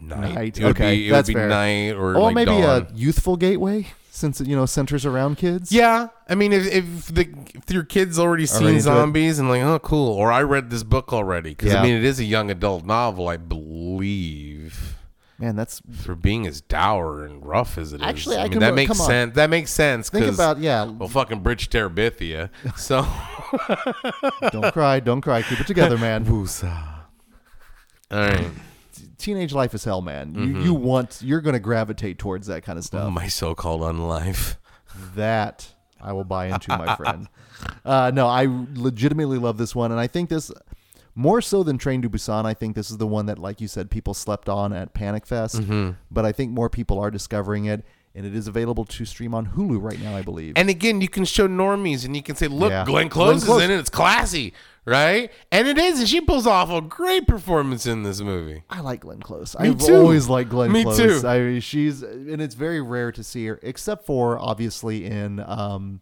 night. 0.00 0.34
Night. 0.34 0.58
It 0.58 0.64
would 0.64 0.70
okay, 0.76 0.96
be, 0.96 1.08
it 1.08 1.10
that's 1.10 1.28
would 1.28 1.34
be 1.34 1.40
fair. 1.40 1.48
night 1.48 1.94
or 1.94 2.16
or 2.16 2.20
like 2.22 2.34
maybe 2.34 2.52
dawn. 2.52 2.86
a 2.90 2.94
youthful 2.94 3.36
gateway 3.36 3.86
since 4.20 4.40
it 4.40 4.46
you 4.46 4.54
know 4.54 4.66
centers 4.66 5.04
around 5.04 5.36
kids. 5.38 5.72
Yeah, 5.72 6.08
I 6.28 6.34
mean, 6.36 6.52
if 6.52 6.66
if, 6.72 7.06
the, 7.06 7.28
if 7.54 7.70
your 7.70 7.82
kid's 7.84 8.18
already 8.18 8.46
seen 8.46 8.62
Already 8.62 8.76
into 8.78 8.90
it. 8.90 8.94
zombies 8.94 9.38
and 9.40 9.48
like, 9.48 9.62
oh, 9.62 9.78
cool, 9.80 10.12
or 10.12 10.30
I 10.30 10.42
read 10.42 10.70
this 10.70 10.82
book 10.84 11.12
already 11.12 11.50
because 11.50 11.72
Yeah. 11.72 11.80
I 11.80 11.82
mean, 11.82 11.94
it 11.96 12.04
is 12.04 12.20
a 12.20 12.24
young 12.24 12.50
adult 12.50 12.84
novel, 12.84 13.26
I 13.28 13.36
believe. 13.38 14.96
man, 15.38 15.56
that's 15.56 15.80
For 16.02 16.14
being 16.14 16.46
as 16.46 16.60
dour 16.60 17.24
and 17.24 17.44
rough 17.44 17.78
as 17.78 17.92
it 17.94 18.02
is, 18.02 18.06
Actually, 18.06 18.36
I 18.36 18.42
mean, 18.44 18.52
can- 18.52 18.60
that 18.60 18.74
makes 18.74 18.92
come 18.92 19.00
on. 19.00 19.06
sense. 19.08 19.34
That 19.36 19.48
makes 19.50 19.70
sense. 19.70 20.10
think 20.10 20.26
'cause, 20.26 20.34
about 20.34 20.58
yeah. 20.58 20.84
well, 20.84 21.08
fucking 21.08 21.40
Bridge 21.40 21.70
Terabithia. 21.70 22.50
So 22.76 23.06
Don't 24.52 24.72
cry, 24.72 25.00
don't 25.00 25.20
cry. 25.22 25.42
Keep 25.42 25.60
it 25.60 25.66
together, 25.66 25.98
man. 25.98 26.24
Woosah. 26.26 26.86
All 28.10 28.18
right. 28.20 28.46
Teenage 29.20 29.52
life 29.52 29.74
is 29.74 29.84
hell, 29.84 30.00
man. 30.02 30.32
Mm-hmm. 30.32 30.56
You 30.56 30.62
you 30.64 30.74
want 30.74 31.20
you're 31.22 31.40
going 31.40 31.54
to 31.54 31.60
gravitate 31.60 32.18
towards 32.18 32.46
that 32.48 32.62
kind 32.64 32.78
of 32.78 32.84
stuff. 32.84 33.12
My 33.12 33.28
so-called 33.28 33.82
unlife. 33.82 34.56
That 35.14 35.72
I 36.00 36.12
will 36.12 36.24
buy 36.24 36.46
into, 36.46 36.76
my 36.76 36.96
friend. 36.96 37.28
Uh, 37.84 38.10
no, 38.12 38.26
I 38.26 38.46
legitimately 38.74 39.38
love 39.38 39.56
this 39.58 39.74
one, 39.74 39.92
and 39.92 40.00
I 40.00 40.06
think 40.06 40.28
this 40.30 40.50
more 41.14 41.40
so 41.40 41.62
than 41.62 41.78
Train 41.78 42.02
to 42.02 42.10
Busan. 42.10 42.44
I 42.44 42.54
think 42.54 42.74
this 42.74 42.90
is 42.90 42.96
the 42.98 43.06
one 43.06 43.26
that, 43.26 43.38
like 43.38 43.60
you 43.60 43.68
said, 43.68 43.90
people 43.90 44.14
slept 44.14 44.48
on 44.48 44.72
at 44.72 44.94
Panic 44.94 45.26
Fest, 45.26 45.56
Mm-hmm. 45.56 45.90
but 46.10 46.24
I 46.24 46.32
think 46.32 46.50
more 46.52 46.68
people 46.70 46.98
are 46.98 47.10
discovering 47.10 47.66
it, 47.66 47.84
and 48.14 48.24
it 48.26 48.34
is 48.34 48.48
available 48.48 48.84
to 48.86 49.04
stream 49.04 49.34
on 49.34 49.46
Hulu 49.48 49.80
right 49.82 50.00
now, 50.00 50.16
I 50.16 50.22
believe. 50.22 50.54
And 50.56 50.68
again, 50.70 51.00
you 51.00 51.08
can 51.08 51.24
show 51.24 51.46
normies 51.46 52.04
and 52.04 52.16
you 52.16 52.22
can 52.22 52.34
say, 52.36 52.48
look, 52.48 52.70
Yeah. 52.70 52.84
Glenn 52.84 53.08
Glenn 53.08 53.38
Close 53.40 53.42
is 53.48 53.64
in 53.64 53.70
it. 53.70 53.78
It's 53.78 53.90
classy, 53.90 54.54
right? 54.84 55.30
And 55.52 55.68
it 55.68 55.78
is. 55.78 55.98
And 56.00 56.08
she 56.08 56.20
pulls 56.20 56.46
off 56.46 56.70
a 56.70 56.80
great 56.80 57.26
performance 57.26 57.86
in 57.86 58.02
this 58.02 58.20
movie. 58.20 58.62
I 58.70 58.80
like 58.80 59.00
Glenn 59.00 59.20
Close. 59.20 59.58
Me 59.58 59.68
I've 59.68 59.78
too. 59.78 59.96
always 59.96 60.28
liked 60.28 60.50
Glenn 60.50 60.72
Me 60.72 60.82
Close. 60.82 60.96
too. 61.22 61.26
I 61.26 61.38
mean, 61.40 61.60
she's 61.60 62.02
and 62.02 62.40
it's 62.40 62.54
very 62.54 62.80
rare 62.80 63.12
to 63.12 63.22
see 63.22 63.46
her, 63.46 63.58
except 63.62 64.06
for 64.06 64.38
obviously 64.38 65.04
in 65.04 65.40
um, 65.40 66.00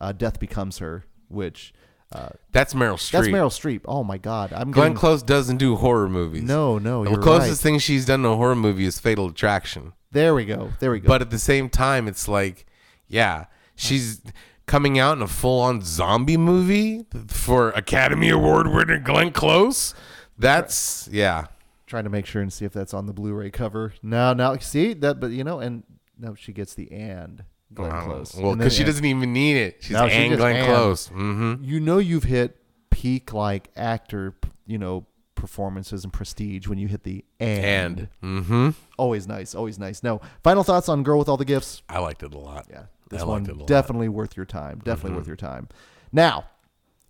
uh, 0.00 0.12
Death 0.12 0.38
Becomes 0.40 0.78
Her, 0.78 1.04
which 1.28 1.72
uh, 2.12 2.28
That's 2.52 2.74
Meryl 2.74 2.94
Streep. 2.94 3.10
that's 3.12 3.28
Meryl 3.28 3.50
Streep. 3.50 3.80
Oh 3.86 4.04
my 4.04 4.18
God, 4.18 4.52
I'm 4.52 4.70
Glenn 4.70 4.88
getting, 4.90 4.96
Close 4.98 5.22
doesn't 5.22 5.56
do 5.56 5.76
horror 5.76 6.08
movies. 6.08 6.42
No, 6.44 6.78
no, 6.78 7.04
The 7.04 7.16
closest 7.20 7.50
right. 7.64 7.70
thing 7.70 7.78
she's 7.80 8.06
done 8.06 8.22
to 8.22 8.28
a 8.30 8.36
horror 8.36 8.54
movie 8.54 8.84
is 8.84 8.98
Fatal 9.00 9.28
Attraction. 9.28 9.92
There 10.12 10.32
we 10.34 10.44
go. 10.44 10.70
There 10.78 10.92
we 10.92 11.00
go. 11.00 11.08
But 11.08 11.22
at 11.22 11.30
the 11.30 11.40
same 11.40 11.68
time, 11.68 12.06
it's 12.06 12.28
like, 12.28 12.66
yeah, 13.08 13.46
she's 13.74 14.22
coming 14.66 14.98
out 14.98 15.16
in 15.16 15.22
a 15.22 15.28
full 15.28 15.60
on 15.60 15.82
zombie 15.82 16.36
movie 16.36 17.04
for 17.28 17.70
Academy 17.70 18.30
Award 18.30 18.68
winner 18.68 18.98
Glenn 18.98 19.30
Close. 19.32 19.94
That's, 20.38 21.08
yeah. 21.12 21.46
trying 21.86 22.04
to 22.04 22.10
make 22.10 22.26
sure 22.26 22.42
and 22.42 22.52
see 22.52 22.64
if 22.64 22.72
that's 22.72 22.92
on 22.94 23.06
the 23.06 23.12
Blu-ray 23.12 23.50
cover. 23.50 23.94
No, 24.02 24.32
no, 24.32 24.56
see 24.58 24.94
that, 24.94 25.20
but 25.20 25.30
you 25.30 25.44
know, 25.44 25.60
and 25.60 25.84
no, 26.18 26.34
she 26.34 26.52
gets 26.52 26.74
the 26.74 26.90
and 26.92 27.44
Glenn 27.72 27.90
Wow. 27.90 28.04
Close. 28.06 28.34
Well, 28.36 28.56
because 28.56 28.74
she 28.74 28.82
and. 28.82 28.86
doesn't 28.86 29.04
even 29.04 29.32
need 29.32 29.56
it. 29.56 29.76
She's 29.80 29.92
No, 29.92 30.08
she 30.08 30.14
and 30.16 30.30
just 30.30 30.38
Glenn 30.40 30.56
and. 30.56 30.66
Close. 30.66 31.06
hmm 31.08 31.54
You 31.62 31.80
know, 31.80 31.98
you've 31.98 32.24
hit 32.24 32.56
peak 32.90 33.32
like 33.32 33.70
actor, 33.76 34.34
you 34.66 34.78
know, 34.78 35.06
performances 35.34 36.04
and 36.04 36.12
prestige 36.12 36.66
when 36.68 36.78
you 36.78 36.88
hit 36.88 37.02
the 37.02 37.24
and. 37.38 38.08
And, 38.22 38.44
hmm 38.46 38.70
Always 38.98 39.26
nice, 39.28 39.54
always 39.54 39.78
nice. 39.78 40.02
No, 40.02 40.20
final 40.42 40.64
thoughts 40.64 40.88
on 40.88 41.02
Girl 41.02 41.18
with 41.18 41.28
All 41.28 41.36
the 41.36 41.44
Gifts. 41.44 41.82
I 41.88 41.98
liked 41.98 42.22
it 42.22 42.32
a 42.32 42.38
lot. 42.38 42.66
Yeah, 42.70 42.84
this 43.14 43.22
I 43.22 43.26
one 43.26 43.46
a 43.46 43.54
lot. 43.54 43.66
definitely 43.66 44.08
worth 44.08 44.36
your 44.36 44.46
time. 44.46 44.80
Definitely 44.84 45.10
Mm-hmm. 45.10 45.18
worth 45.18 45.26
your 45.26 45.36
time. 45.36 45.68
Now, 46.12 46.44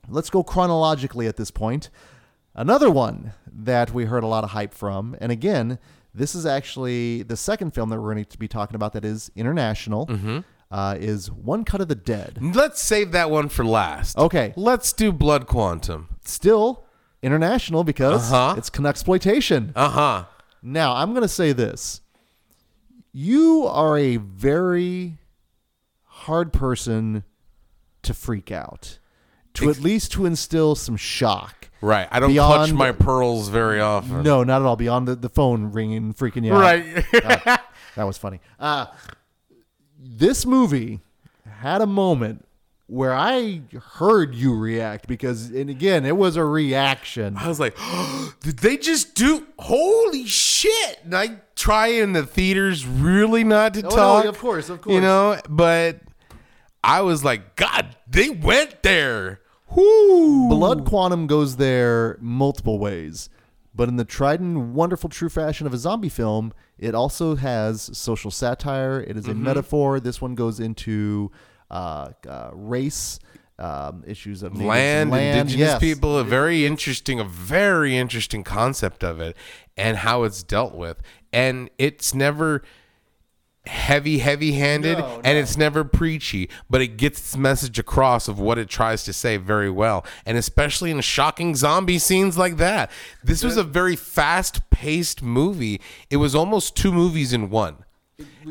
let's 0.09 0.31
go 0.31 0.43
chronologically 0.43 1.27
at 1.27 1.37
this 1.37 1.51
point. 1.51 1.91
Another 2.55 2.91
one 2.91 3.33
that 3.53 3.93
we 3.93 4.05
heard 4.05 4.23
a 4.23 4.27
lot 4.29 4.45
of 4.45 4.51
hype 4.51 4.73
from, 4.75 5.17
and 5.21 5.33
again, 5.33 5.79
this 6.15 6.35
is 6.37 6.47
actually 6.47 7.23
the 7.25 7.37
second 7.37 7.73
film 7.75 7.89
that 7.91 8.01
we're 8.01 8.13
going 8.15 8.25
to 8.25 8.39
be 8.39 8.47
talking 8.47 8.77
about 8.77 8.93
that 8.93 9.05
is 9.05 9.31
international. 9.35 10.07
Mm-hmm. 10.07 10.39
Uh, 10.71 10.97
is 10.99 11.31
One 11.31 11.65
Cut 11.65 11.81
of 11.81 11.87
the 11.89 11.95
Dead. 11.95 12.39
Let's 12.41 12.83
save 12.83 13.13
that 13.13 13.31
one 13.31 13.49
for 13.49 13.65
last. 13.65 14.17
Okay. 14.19 14.53
Let's 14.57 14.93
do 14.93 15.13
Blood 15.13 15.47
Quantum. 15.47 16.09
Still 16.25 16.85
international 17.23 17.85
because 17.85 18.33
Uh-huh. 18.33 18.55
it's 18.59 18.71
exploitation. 18.85 19.73
Uh 19.77 19.89
huh. 19.91 20.25
Now, 20.63 20.97
I'm 20.97 21.11
going 21.11 21.23
to 21.23 21.29
say 21.29 21.53
this. 21.53 22.01
You 23.13 23.67
are 23.69 23.97
a 23.97 24.17
very 24.17 25.19
hard 26.25 26.53
person 26.53 27.25
to 28.03 28.15
freak 28.15 28.51
out. 28.53 28.99
To 29.55 29.71
at 29.71 29.79
least 29.79 30.11
to 30.13 30.27
instill 30.27 30.75
some 30.75 30.97
shock. 30.97 31.71
Right. 31.81 32.09
I 32.11 32.19
don't 32.19 32.35
clutch 32.35 32.73
my 32.73 32.91
pearls 32.91 33.49
very 33.51 33.81
often. 33.81 34.25
No, 34.25 34.43
not 34.43 34.63
at 34.63 34.67
all. 34.67 34.75
Beyond 34.75 35.07
the, 35.07 35.15
the 35.15 35.29
phone 35.29 35.71
ringing, 35.71 36.13
freaking 36.13 36.45
you 36.45 36.53
out. 36.55 36.61
Right. 36.61 37.61
That 37.95 38.03
was 38.09 38.19
funny. 38.19 38.41
Uh, 38.59 38.87
this 40.01 40.45
movie 40.45 40.99
had 41.49 41.81
a 41.81 41.87
moment 41.87 42.45
where 42.89 43.15
I 43.15 43.63
heard 43.95 44.35
you 44.35 44.57
react 44.59 45.07
because, 45.07 45.51
and 45.51 45.71
again, 45.71 46.05
it 46.05 46.17
was 46.17 46.35
a 46.35 46.45
reaction. 46.45 47.37
I 47.37 47.47
was 47.47 47.61
like, 47.61 47.77
did 48.41 48.59
they 48.59 48.77
just 48.77 49.15
do? 49.15 49.47
Holy 49.61 50.27
shit! 50.27 50.99
And 51.05 51.15
I 51.15 51.37
try 51.55 51.87
in 51.87 52.13
the 52.15 52.27
theaters 52.27 52.85
really 52.87 53.45
not 53.45 53.75
to 53.75 53.87
Oh, 53.87 53.91
no, 53.91 53.97
talk. 53.97 54.25
of 54.25 54.39
course, 54.39 54.69
of 54.69 54.81
course. 54.83 54.93
You 54.93 55.01
know, 55.01 55.39
but 55.49 56.01
I 56.85 57.01
was 57.01 57.25
like, 57.25 57.57
God, 57.57 57.97
they 58.07 58.29
went 58.31 58.83
there. 58.83 59.41
Whoo! 59.75 60.49
Blood 60.51 60.85
Quantum 60.85 61.27
goes 61.27 61.57
there 61.57 62.19
multiple 62.21 62.79
ways, 62.79 63.29
but 63.75 63.89
in 63.89 63.97
the 63.97 64.05
tried 64.05 64.41
and 64.41 64.75
wonderful 64.75 65.09
true 65.09 65.29
fashion 65.31 65.67
of 65.67 65.75
a 65.75 65.79
zombie 65.79 66.09
film, 66.09 66.53
it 66.79 66.95
also 66.95 67.35
has 67.37 67.91
social 67.97 68.31
satire. 68.31 69.01
It 69.01 69.17
is 69.17 69.27
a 69.27 69.31
Mm-hmm. 69.31 69.43
metaphor. 69.43 69.99
This 70.01 70.21
one 70.21 70.35
goes 70.35 70.61
into 70.61 71.33
uh, 71.71 72.11
uh, 72.29 72.51
race 72.53 73.19
um, 73.59 74.05
issues 74.07 74.43
of 74.43 74.57
land, 74.61 75.11
land. 75.11 75.39
indigenous 75.39 75.59
Yes. 75.75 75.79
people, 75.81 76.19
a 76.19 76.25
very 76.25 76.67
interesting, 76.67 77.19
a 77.19 77.25
very 77.25 77.97
interesting 77.97 78.45
concept 78.45 79.03
of 79.03 79.21
it 79.21 79.37
and 79.77 79.97
how 79.99 80.25
it's 80.25 80.43
dealt 80.43 80.75
with. 80.75 81.01
And 81.33 81.71
it's 81.79 82.13
never 82.15 82.63
heavy, 83.67 84.19
heavy 84.19 84.53
handed 84.53 84.99
No, 84.99 85.21
and 85.25 85.39
it's 85.39 85.57
never 85.57 85.85
preachy, 85.85 86.51
but 86.69 86.81
it 86.81 86.97
gets 86.97 87.19
its 87.19 87.37
message 87.37 87.79
across 87.79 88.29
of 88.29 88.39
what 88.39 88.59
it 88.59 88.69
tries 88.69 89.05
to 89.05 89.13
say 89.13 89.37
very 89.37 89.71
well. 89.71 90.05
And 90.27 90.37
especially 90.37 90.91
in 90.91 91.01
shocking 91.01 91.55
zombie 91.55 91.99
scenes 91.99 92.37
like 92.37 92.57
that. 92.59 92.91
This 93.23 93.43
was 93.43 93.57
a 93.57 93.65
very 93.65 93.97
fast 93.97 94.69
paced 94.71 95.23
movie. 95.23 95.81
It 96.11 96.19
was 96.19 96.35
almost 96.35 96.77
two 96.77 96.93
movies 96.93 97.33
in 97.33 97.51
one. 97.51 97.85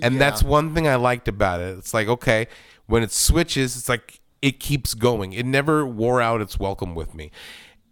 And 0.02 0.16
yeah. 0.16 0.20
that's 0.20 0.44
one 0.44 0.74
thing 0.74 0.88
I 0.88 0.96
liked 0.96 1.28
about 1.28 1.62
it. 1.62 1.78
It's 1.78 1.94
like, 1.94 2.08
okay, 2.08 2.48
when 2.88 3.04
it 3.04 3.12
switches, 3.12 3.78
it's 3.78 3.88
like 3.88 4.20
it 4.42 4.60
keeps 4.60 4.94
going. 4.94 5.34
It 5.34 5.46
never 5.46 5.86
wore 5.86 6.22
out 6.22 6.42
its 6.42 6.60
welcome 6.60 6.96
with 6.96 7.14
me. 7.14 7.32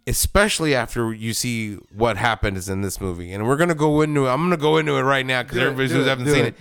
Especially 0.06 0.74
after 0.74 1.12
you 1.14 1.32
see 1.32 1.76
what 1.94 2.16
happened 2.16 2.56
is 2.56 2.68
in 2.68 2.82
this 2.82 3.00
movie. 3.00 3.32
And 3.32 3.46
we're 3.46 3.56
gonna 3.56 3.74
go 3.74 4.02
into 4.02 4.26
it. 4.26 4.30
I'm 4.30 4.42
gonna 4.42 4.56
go 4.56 4.76
into 4.76 4.96
it 4.96 5.02
right 5.02 5.24
now 5.24 5.44
because 5.44 5.58
everybody 5.58 5.88
do 5.88 5.94
who 5.94 6.02
it, 6.02 6.08
hasn't 6.08 6.28
seen 6.28 6.44
it. 6.44 6.48
it. 6.48 6.56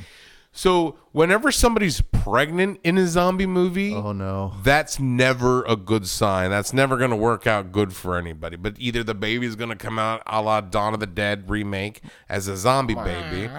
So 0.54 0.98
whenever 1.14 1.50
somebody's 1.52 2.02
pregnant 2.02 2.80
in 2.84 2.98
a 2.98 3.08
zombie 3.08 3.46
movie, 3.46 3.94
Oh 3.96 4.12
no. 4.12 4.54
that's 4.64 5.00
never 5.00 5.64
a 5.64 5.76
good 5.78 6.08
sign. 6.08 6.50
That's 6.50 6.74
never 6.74 6.98
going 6.98 7.12
to 7.12 7.16
work 7.16 7.48
out 7.48 7.72
good 7.72 7.94
for 7.94 8.18
anybody. 8.18 8.58
But 8.58 8.76
either 8.78 9.02
the 9.04 9.16
baby's 9.16 9.56
going 9.56 9.70
to 9.70 9.78
come 9.78 9.98
out 9.98 10.22
a 10.28 10.42
la 10.42 10.60
Dawn 10.62 10.94
of 10.94 11.00
the 11.00 11.08
Dead 11.08 11.50
remake 11.50 12.02
as 12.28 12.48
a 12.50 12.58
zombie 12.58 12.96
baby, 12.96 13.50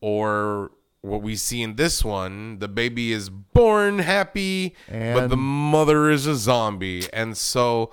or 0.00 0.72
what 1.02 1.22
we 1.22 1.36
see 1.36 1.62
in 1.62 1.76
this 1.76 2.04
one, 2.04 2.58
the 2.58 2.68
baby 2.68 3.12
is 3.12 3.30
born 3.30 4.00
happy, 4.00 4.74
but 4.88 5.28
the 5.28 5.36
mother 5.36 6.10
is 6.10 6.26
a 6.26 6.34
zombie. 6.34 7.06
And 7.12 7.36
so 7.38 7.90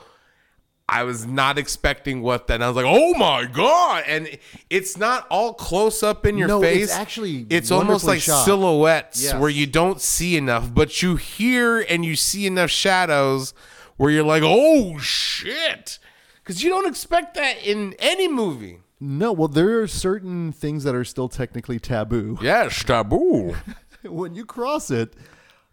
I 0.90 1.04
was 1.04 1.26
not 1.28 1.58
expecting 1.58 2.22
what 2.22 2.48
that. 2.48 2.56
And 2.56 2.64
I 2.64 2.68
was 2.70 2.78
like, 2.78 2.86
"Oh 2.88 3.14
my 3.16 3.46
god!" 3.46 4.06
And 4.08 4.30
it's 4.70 4.98
not 4.98 5.28
all 5.30 5.54
close 5.54 6.02
up 6.02 6.26
in 6.26 6.38
your 6.38 6.48
No, 6.48 6.64
it's 6.64 6.78
face. 6.92 6.92
actually 6.94 7.46
it's 7.50 7.72
almost 7.72 8.06
like 8.06 8.22
shot. 8.22 8.46
silhouettes 8.46 9.22
Yes. 9.22 9.36
where 9.36 9.50
you 9.50 9.68
don't 9.68 10.00
see 10.00 10.38
enough, 10.38 10.74
but 10.74 11.02
you 11.02 11.18
hear 11.18 11.80
and 11.80 12.06
you 12.06 12.16
see 12.16 12.46
enough 12.48 12.70
shadows 12.70 13.54
where 13.98 14.12
you're 14.12 14.24
like, 14.24 14.44
"Oh 14.46 14.98
shit!" 15.00 16.00
Because 16.44 16.64
you 16.64 16.70
don't 16.70 16.88
expect 16.88 17.34
that 17.36 17.58
in 17.66 17.94
any 18.00 18.30
movie. 18.30 18.80
No, 19.00 19.34
well, 19.34 19.50
there 19.50 19.82
are 19.82 19.88
certain 19.88 20.52
things 20.54 20.84
that 20.86 20.96
are 20.96 21.04
still 21.04 21.28
technically 21.28 21.80
taboo. 21.80 22.40
Yes, 22.42 22.82
taboo. 22.84 23.56
when 24.04 24.34
you 24.36 24.46
cross 24.46 24.90
it, 24.90 25.14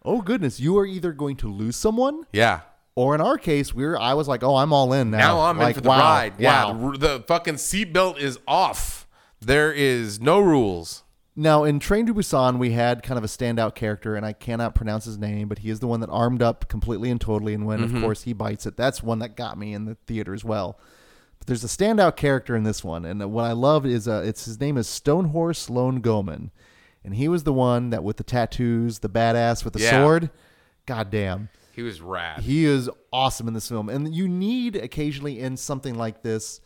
oh 0.04 0.20
goodness, 0.22 0.58
you 0.58 0.76
are 0.76 0.84
either 0.84 1.12
going 1.12 1.36
to 1.36 1.48
lose 1.48 1.76
someone, 1.76 2.24
yeah. 2.32 2.60
Or 2.96 3.14
in 3.14 3.20
our 3.20 3.38
case, 3.38 3.74
we're. 3.74 3.96
I 3.96 4.14
was 4.14 4.28
like, 4.28 4.42
oh, 4.44 4.54
I'm 4.56 4.72
all 4.72 4.92
in 4.92 5.10
now. 5.10 5.18
Now 5.18 5.40
I'm 5.40 5.58
like, 5.58 5.70
in 5.70 5.74
for 5.74 5.80
the 5.80 5.88
wow, 5.88 5.98
ride. 5.98 6.34
Yeah, 6.38 6.72
wow. 6.72 6.92
the, 6.92 6.98
the 6.98 7.24
fucking 7.26 7.54
seatbelt 7.54 8.18
is 8.18 8.38
off. 8.46 9.08
There 9.40 9.72
is 9.72 10.20
no 10.20 10.38
rules. 10.38 11.02
Now, 11.36 11.64
in 11.64 11.80
Train 11.80 12.06
to 12.06 12.14
Busan, 12.14 12.58
we 12.58 12.70
had 12.70 13.02
kind 13.02 13.18
of 13.18 13.24
a 13.24 13.26
standout 13.26 13.74
character, 13.74 14.14
and 14.14 14.24
I 14.24 14.32
cannot 14.32 14.76
pronounce 14.76 15.04
his 15.04 15.18
name, 15.18 15.48
but 15.48 15.58
he 15.58 15.70
is 15.70 15.80
the 15.80 15.88
one 15.88 15.98
that 16.00 16.08
armed 16.10 16.40
up 16.40 16.68
completely 16.68 17.10
and 17.10 17.20
totally. 17.20 17.52
And 17.54 17.66
when, 17.66 17.80
Mm-hmm. 17.80 17.96
of 17.96 18.02
course, 18.02 18.22
he 18.22 18.32
bites 18.32 18.66
it, 18.66 18.76
that's 18.76 19.02
one 19.02 19.18
that 19.18 19.34
got 19.36 19.58
me 19.58 19.74
in 19.74 19.84
the 19.86 19.96
theater 20.06 20.32
as 20.32 20.44
well. 20.44 20.78
But 21.40 21.48
there's 21.48 21.64
a 21.64 21.66
standout 21.66 22.14
character 22.14 22.54
in 22.54 22.62
this 22.62 22.84
one, 22.84 23.04
and 23.04 23.20
what 23.32 23.42
I 23.46 23.50
love 23.52 23.84
is 23.84 24.06
uh, 24.06 24.22
it's 24.24 24.44
his 24.44 24.60
name 24.60 24.76
is 24.78 24.86
Stonehorse 24.86 25.68
Lone 25.68 26.00
Goeman, 26.00 26.50
and 27.04 27.16
he 27.16 27.26
was 27.26 27.42
the 27.42 27.52
one 27.52 27.90
that 27.90 28.04
with 28.04 28.16
the 28.18 28.24
tattoos, 28.24 29.00
the 29.00 29.10
badass 29.10 29.64
with 29.64 29.72
the 29.74 29.80
Yeah. 29.80 29.90
sword. 29.90 30.30
God 30.86 31.10
damn. 31.10 31.48
He 31.74 31.82
was 31.82 32.00
rad. 32.00 32.40
He 32.40 32.64
is 32.64 32.88
awesome 33.12 33.48
in 33.48 33.54
this 33.54 33.68
film. 33.68 33.88
And 33.88 34.14
you 34.14 34.28
need 34.28 34.76
occasionally 34.76 35.40
in 35.40 35.56
something 35.56 35.96
like 35.96 36.22
this 36.22 36.60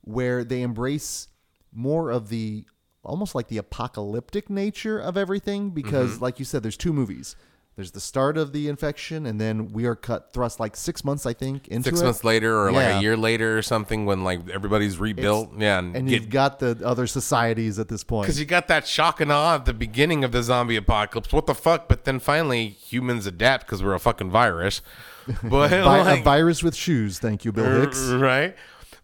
where 0.00 0.44
they 0.44 0.62
embrace 0.62 1.28
more 1.72 2.10
of 2.10 2.30
the 2.30 2.64
almost 3.04 3.34
like 3.34 3.48
the 3.48 3.58
apocalyptic 3.58 4.50
nature 4.50 4.98
of 4.98 5.16
everything 5.16 5.70
because 5.70 6.14
mm-hmm. 6.14 6.24
like 6.24 6.38
you 6.38 6.44
said 6.44 6.62
there's 6.62 6.76
two 6.76 6.92
movies. 6.92 7.36
There's 7.76 7.90
the 7.90 8.00
start 8.00 8.38
of 8.38 8.52
the 8.52 8.68
infection, 8.68 9.26
and 9.26 9.38
then 9.40 9.68
we 9.72 9.84
are 9.84 9.94
cut 9.94 10.32
thrust 10.32 10.58
like 10.58 10.74
six 10.74 11.04
months, 11.04 11.26
I 11.26 11.34
think, 11.34 11.68
into 11.68 11.90
Six 11.90 12.00
it. 12.00 12.04
months 12.04 12.24
later, 12.24 12.58
or 12.58 12.72
like 12.72 12.94
a 12.96 13.00
year 13.02 13.16
later, 13.18 13.58
or 13.58 13.62
something, 13.62 14.06
when 14.06 14.24
like 14.24 14.48
everybody's 14.48 14.98
rebuilt. 14.98 15.50
yeah, 15.58 15.78
and, 15.78 15.94
and 15.94 16.08
get 16.08 16.22
you've 16.22 16.30
got 16.30 16.58
the 16.58 16.80
other 16.82 17.06
societies 17.06 17.78
at 17.78 17.88
this 17.88 18.02
point. 18.02 18.24
Because 18.26 18.40
you 18.40 18.46
got 18.46 18.68
that 18.68 18.86
shock 18.86 19.20
and 19.20 19.30
awe 19.30 19.56
at 19.56 19.66
the 19.66 19.74
beginning 19.74 20.24
of 20.24 20.32
the 20.32 20.42
zombie 20.42 20.76
apocalypse. 20.76 21.32
What 21.32 21.46
the 21.46 21.54
fuck? 21.54 21.86
But 21.86 22.04
then 22.04 22.18
finally, 22.18 22.68
humans 22.68 23.26
adapt 23.26 23.66
because 23.66 23.82
we're 23.82 23.94
a 23.94 24.00
fucking 24.00 24.30
virus. 24.30 24.80
But 25.42 25.70
Vi- 25.70 25.82
like, 25.82 26.20
a 26.20 26.22
virus 26.22 26.62
with 26.62 26.76
shoes. 26.76 27.18
Thank 27.18 27.44
you, 27.44 27.50
Bill 27.52 27.80
Hicks. 27.82 28.00
right? 28.10 28.54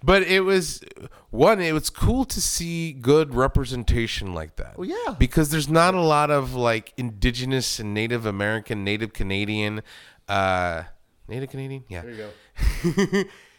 But 0.02 0.22
it 0.22 0.40
was 0.40 0.82
one. 1.30 1.60
It 1.60 1.72
was 1.72 1.90
cool 1.90 2.24
to 2.26 2.40
see 2.40 2.92
good 2.92 3.34
representation 3.34 4.34
like 4.34 4.56
that. 4.56 4.76
Well, 4.76 4.88
yeah. 4.88 5.14
because 5.18 5.50
there's 5.50 5.68
not 5.68 5.94
a 5.94 6.00
lot 6.00 6.30
of 6.30 6.54
like 6.54 6.92
indigenous 6.96 7.78
and 7.78 7.94
Native 7.94 8.26
American, 8.26 8.84
Native 8.84 9.12
Canadian, 9.12 9.82
uh, 10.28 10.84
Native 11.28 11.50
Canadian. 11.50 11.84
Yeah, 11.88 12.02
there 12.02 12.10
you 12.10 13.22
go. 13.24 13.24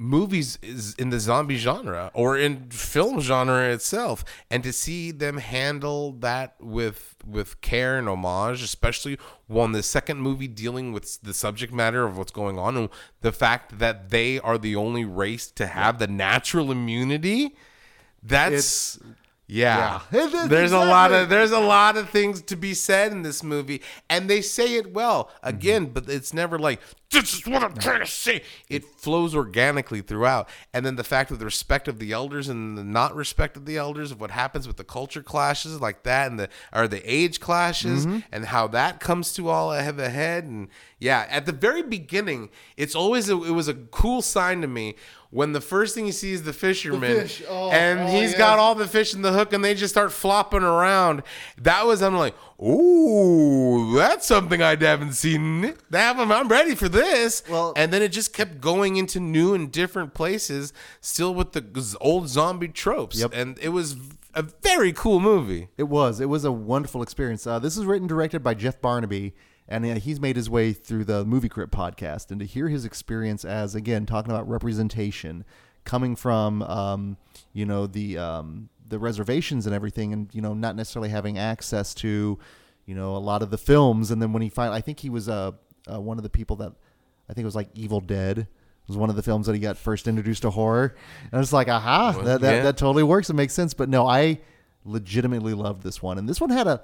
movies 0.00 0.58
in 0.98 1.10
the 1.10 1.20
zombie 1.20 1.58
genre 1.58 2.10
or 2.14 2.34
in 2.34 2.70
film 2.70 3.20
genre 3.20 3.68
itself 3.68 4.24
and 4.50 4.62
to 4.62 4.72
see 4.72 5.10
them 5.10 5.36
handle 5.36 6.12
that 6.12 6.54
with 6.58 7.16
with 7.26 7.60
care 7.60 7.98
and 7.98 8.08
homage 8.08 8.62
especially 8.62 9.18
one 9.46 9.72
the 9.72 9.82
second 9.82 10.18
movie 10.18 10.48
dealing 10.48 10.90
with 10.94 11.20
the 11.20 11.34
subject 11.34 11.70
matter 11.70 12.06
of 12.06 12.16
what's 12.16 12.32
going 12.32 12.58
on 12.58 12.78
and 12.78 12.88
the 13.20 13.30
fact 13.30 13.78
that 13.78 14.08
they 14.08 14.40
are 14.40 14.56
the 14.56 14.74
only 14.74 15.04
race 15.04 15.50
to 15.50 15.66
have 15.66 15.98
the 15.98 16.06
natural 16.06 16.72
immunity 16.72 17.54
that's 18.22 18.98
yeah. 19.52 20.00
Yeah. 20.12 20.20
It 20.26 20.34
is 20.34 20.48
There's 20.48 20.72
a 20.72 20.78
lot 20.78 21.12
of 21.12 21.28
there's 21.28 21.50
a 21.50 21.58
lot 21.60 21.96
of 21.96 22.08
things 22.10 22.40
to 22.42 22.56
be 22.56 22.72
said 22.74 23.12
in 23.12 23.22
this 23.22 23.42
movie, 23.42 23.82
and 24.08 24.30
they 24.30 24.40
say 24.42 24.74
it 24.76 24.92
well 24.92 25.30
again, 25.42 25.84
Mm-hmm. 25.86 25.92
but 25.94 26.08
it's 26.08 26.32
never 26.32 26.58
like 26.58 26.80
this 27.10 27.34
is 27.34 27.44
what 27.44 27.64
I'm 27.64 27.74
trying 27.74 28.00
to 28.00 28.06
say. 28.06 28.42
It 28.68 28.84
flows 28.84 29.34
organically 29.34 30.00
throughout, 30.00 30.48
and 30.72 30.86
then 30.86 30.94
the 30.94 31.02
fact 31.02 31.32
of 31.32 31.40
the 31.40 31.44
respect 31.44 31.88
of 31.88 31.98
the 31.98 32.12
elders 32.12 32.48
and 32.48 32.78
the 32.78 32.84
not 32.84 33.16
respect 33.16 33.56
of 33.56 33.66
the 33.66 33.76
elders 33.76 34.12
of 34.12 34.20
what 34.20 34.30
happens 34.30 34.68
with 34.68 34.76
the 34.76 34.84
culture 34.84 35.22
clashes 35.22 35.80
like 35.80 36.04
that, 36.04 36.30
and 36.30 36.38
the 36.38 36.48
or 36.72 36.86
the 36.86 37.02
age 37.12 37.40
clashes, 37.40 38.06
Mm-hmm. 38.06 38.18
and 38.30 38.44
how 38.46 38.68
that 38.68 39.00
comes 39.00 39.32
to 39.34 39.48
all 39.48 39.72
have 39.72 39.98
a 39.98 40.08
head, 40.10 40.44
and 40.44 40.68
yeah, 41.00 41.26
at 41.28 41.46
the 41.46 41.52
very 41.52 41.82
beginning, 41.82 42.50
it's 42.76 42.94
always 42.94 43.28
a, 43.28 43.42
it 43.42 43.50
was 43.52 43.66
a 43.66 43.74
cool 43.74 44.22
sign 44.22 44.60
to 44.60 44.68
me. 44.68 44.94
When 45.32 45.52
the 45.52 45.60
first 45.60 45.94
thing 45.94 46.06
he 46.06 46.12
sees 46.12 46.40
is 46.40 46.42
the 46.42 46.52
fisherman, 46.52 47.20
fish. 47.20 47.42
Oh, 47.48 47.70
and 47.70 48.00
oh, 48.00 48.06
he's 48.08 48.34
got 48.34 48.58
all 48.58 48.74
the 48.74 48.88
fish 48.88 49.14
in 49.14 49.22
the 49.22 49.32
hook 49.32 49.52
and 49.52 49.64
they 49.64 49.74
just 49.74 49.94
start 49.94 50.10
flopping 50.10 50.64
around. 50.64 51.22
That 51.56 51.86
was 51.86 52.02
I'm 52.02 52.16
like, 52.16 52.34
ooh, 52.60 53.94
that's 53.94 54.26
something 54.26 54.60
I 54.60 54.74
haven't 54.74 55.12
seen. 55.12 55.74
That 55.90 56.16
I'm 56.18 56.48
ready 56.48 56.74
for 56.74 56.88
this. 56.88 57.44
Well- 57.48 57.72
and 57.76 57.92
then 57.92 58.02
it 58.02 58.08
just 58.08 58.32
kept 58.32 58.60
going 58.60 58.96
into 58.96 59.20
new 59.20 59.54
and 59.54 59.70
different 59.70 60.14
places, 60.14 60.72
still 61.00 61.32
with 61.32 61.52
the 61.52 61.96
old 62.00 62.28
zombie 62.28 62.68
tropes. 62.68 63.20
Yep. 63.20 63.30
And 63.32 63.56
it 63.60 63.68
was 63.68 63.96
a 64.34 64.42
very 64.42 64.92
cool 64.92 65.20
movie. 65.20 65.68
It 65.76 65.84
was. 65.84 66.20
It 66.20 66.28
was 66.28 66.44
a 66.44 66.52
wonderful 66.52 67.02
experience. 67.02 67.46
Uh, 67.46 67.58
this 67.58 67.76
is 67.76 67.84
written 67.84 68.06
directed 68.06 68.42
by 68.42 68.54
Jeff 68.54 68.80
Barnaby, 68.80 69.34
and 69.70 69.84
he's 69.98 70.20
made 70.20 70.34
his 70.34 70.50
way 70.50 70.72
through 70.72 71.04
the 71.04 71.24
Movie 71.24 71.48
Crypt 71.48 71.72
podcast. 71.72 72.32
And 72.32 72.40
to 72.40 72.46
hear 72.46 72.68
his 72.68 72.84
experience 72.84 73.44
as, 73.44 73.76
again, 73.76 74.04
talking 74.04 74.32
about 74.32 74.48
representation, 74.48 75.44
coming 75.84 76.16
from, 76.16 76.62
um, 76.62 77.16
you 77.52 77.64
know, 77.64 77.86
the 77.86 78.18
um, 78.18 78.68
the 78.88 78.98
reservations 78.98 79.66
and 79.66 79.74
everything, 79.74 80.12
and 80.12 80.28
you 80.34 80.42
know, 80.42 80.54
not 80.54 80.74
necessarily 80.74 81.08
having 81.08 81.38
access 81.38 81.94
to, 81.94 82.38
you 82.84 82.94
know, 82.96 83.16
a 83.16 83.18
lot 83.18 83.42
of 83.42 83.50
the 83.50 83.58
films. 83.58 84.10
And 84.10 84.20
then 84.20 84.32
when 84.32 84.42
he 84.42 84.48
finally, 84.48 84.76
I 84.76 84.80
think 84.80 84.98
he 84.98 85.08
was 85.08 85.28
uh, 85.28 85.52
uh, 85.90 86.00
one 86.00 86.18
of 86.18 86.24
the 86.24 86.30
people 86.30 86.56
that, 86.56 86.72
I 87.28 87.32
think 87.32 87.44
it 87.44 87.46
was 87.46 87.56
like 87.56 87.68
Evil 87.74 88.00
Dead. 88.00 88.48
Was 88.88 88.96
one 88.96 89.08
of 89.08 89.14
the 89.14 89.22
films 89.22 89.46
that 89.46 89.52
he 89.52 89.60
got 89.60 89.76
first 89.76 90.08
introduced 90.08 90.42
to 90.42 90.50
horror, 90.50 90.96
and 91.30 91.40
it's 91.40 91.52
like, 91.52 91.68
"Aha, 91.68 92.10
that, 92.24 92.40
that, 92.40 92.54
yeah. 92.56 92.62
that 92.64 92.76
totally 92.76 93.04
works. 93.04 93.30
It 93.30 93.34
makes 93.34 93.52
sense." 93.52 93.72
But 93.72 93.88
no, 93.88 94.04
I 94.04 94.40
legitimately 94.84 95.54
loved 95.54 95.84
this 95.84 96.02
one, 96.02 96.18
and 96.18 96.28
this 96.28 96.40
one 96.40 96.50
had 96.50 96.66
a 96.66 96.82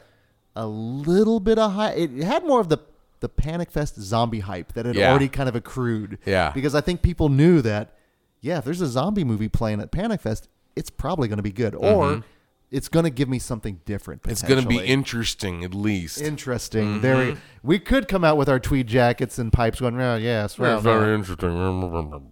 a 0.57 0.67
little 0.67 1.39
bit 1.39 1.59
of 1.59 1.73
high. 1.73 1.93
It 1.93 2.11
had 2.25 2.45
more 2.45 2.61
of 2.61 2.69
the 2.69 2.79
the 3.21 3.29
Panic 3.29 3.71
Fest 3.71 3.99
zombie 4.01 4.41
hype 4.41 4.73
that 4.75 4.85
had 4.85 4.95
Yeah. 4.95 5.11
already 5.11 5.29
kind 5.29 5.49
of 5.49 5.57
accrued. 5.57 6.19
Yeah. 6.27 6.51
because 6.55 6.75
I 6.75 6.81
think 6.83 7.01
people 7.03 7.29
knew 7.29 7.63
that. 7.63 7.95
Yeah, 8.43 8.59
if 8.59 8.65
there's 8.65 8.83
a 8.83 8.87
zombie 8.87 9.25
movie 9.25 9.49
playing 9.49 9.81
at 9.81 9.91
Panic 9.91 10.21
Fest, 10.21 10.49
it's 10.77 10.91
probably 10.91 11.27
going 11.27 11.39
to 11.39 11.43
be 11.43 11.51
good, 11.51 11.75
or 11.75 12.23
it's 12.71 12.89
going 12.89 13.05
to 13.05 13.11
give 13.11 13.29
me 13.29 13.39
something 13.39 13.81
different. 13.87 14.23
Mm-hmm. 14.23 14.31
It's 14.33 14.43
going 14.43 14.63
to 14.63 14.69
be 14.69 14.79
interesting, 14.79 15.65
at 15.65 15.75
least. 15.75 16.21
interesting. 16.21 17.01
There, 17.01 17.17
we, 17.17 17.37
we 17.63 17.79
could 17.79 18.07
come 18.09 18.23
out 18.25 18.37
with 18.37 18.49
our 18.51 18.61
tweed 18.61 18.87
jackets 18.87 19.39
and 19.39 19.51
pipes 19.53 19.81
going, 19.81 19.99
oh, 20.01 20.17
yes, 20.17 20.59
well, 20.59 20.81
very 20.81 21.15
interesting. 21.15 22.31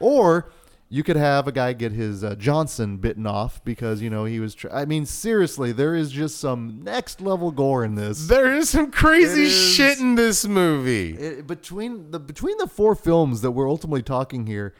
Or 0.00 0.50
you 0.88 1.02
could 1.02 1.16
have 1.16 1.48
a 1.48 1.52
guy 1.52 1.72
get 1.72 1.90
his 1.92 2.22
uh, 2.22 2.34
Johnson 2.36 2.98
bitten 2.98 3.26
off 3.26 3.64
because 3.64 4.00
you 4.00 4.08
know 4.10 4.24
he 4.24 4.38
was. 4.40 4.54
Tr- 4.54 4.68
I 4.72 4.84
mean, 4.84 5.04
seriously, 5.06 5.72
there 5.72 5.94
is 5.94 6.10
just 6.12 6.38
some 6.38 6.80
next 6.84 7.20
level 7.20 7.50
gore 7.50 7.84
in 7.84 7.94
this. 7.96 8.28
There 8.28 8.54
is 8.54 8.68
some 8.70 8.90
crazy 8.92 9.44
is- 9.44 9.52
shit 9.74 9.98
in 9.98 10.14
this 10.14 10.46
movie. 10.46 11.14
It- 11.14 11.46
between 11.46 12.10
the 12.12 12.20
between 12.20 12.56
the 12.58 12.66
four 12.68 12.94
films 12.94 13.40
that 13.42 13.50
we're 13.50 13.68
ultimately 13.68 14.02
talking 14.02 14.46
here, 14.46 14.74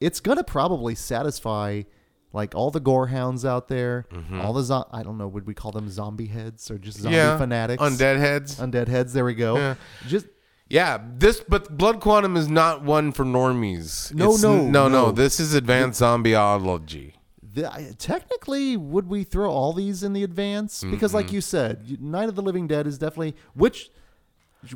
it's 0.00 0.20
gonna 0.20 0.44
probably 0.44 0.94
satisfy 0.94 1.82
like 2.32 2.54
all 2.54 2.70
the 2.70 2.78
gore 2.80 3.06
hounds 3.08 3.44
out 3.44 3.68
there, 3.68 4.06
all 4.34 4.52
the 4.52 4.62
zo- 4.62 4.86
I 4.92 5.02
don't 5.02 5.16
know, 5.16 5.26
would 5.26 5.46
we 5.46 5.54
call 5.54 5.72
them 5.72 5.88
zombie 5.88 6.26
heads 6.26 6.70
or 6.70 6.76
just 6.78 6.98
zombie 6.98 7.16
yeah, 7.16 7.38
fanatics? 7.38 7.82
undead 7.82 8.18
heads. 8.18 8.60
undead 8.60 8.86
heads. 8.86 9.14
There 9.14 9.24
we 9.24 9.34
go. 9.34 9.56
Yeah. 9.56 9.74
Just 10.06 10.26
Yeah, 10.70 10.98
this 11.16 11.40
but 11.48 11.76
Blood 11.78 12.00
Quantum 12.00 12.36
is 12.36 12.48
not 12.48 12.82
one 12.82 13.12
for 13.12 13.24
normies. 13.24 14.12
No, 14.14 14.26
It's- 14.26 14.42
no, 14.42 14.56
no, 14.58 14.88
no. 14.88 14.88
no. 15.06 15.12
This 15.12 15.40
is 15.40 15.54
advanced 15.54 16.00
zombieology. 16.00 17.14
the, 17.42 17.72
I- 17.72 17.94
technically, 17.98 18.76
would 18.76 19.08
we 19.08 19.24
throw 19.24 19.50
all 19.50 19.72
these 19.72 20.02
in 20.02 20.12
the 20.12 20.22
advance? 20.22 20.84
Because, 20.84 21.14
like 21.14 21.32
you 21.32 21.40
said, 21.40 22.00
Night 22.02 22.28
of 22.28 22.34
the 22.34 22.42
Living 22.42 22.66
Dead 22.66 22.86
is 22.86 22.98
definitely 22.98 23.34
which. 23.54 23.90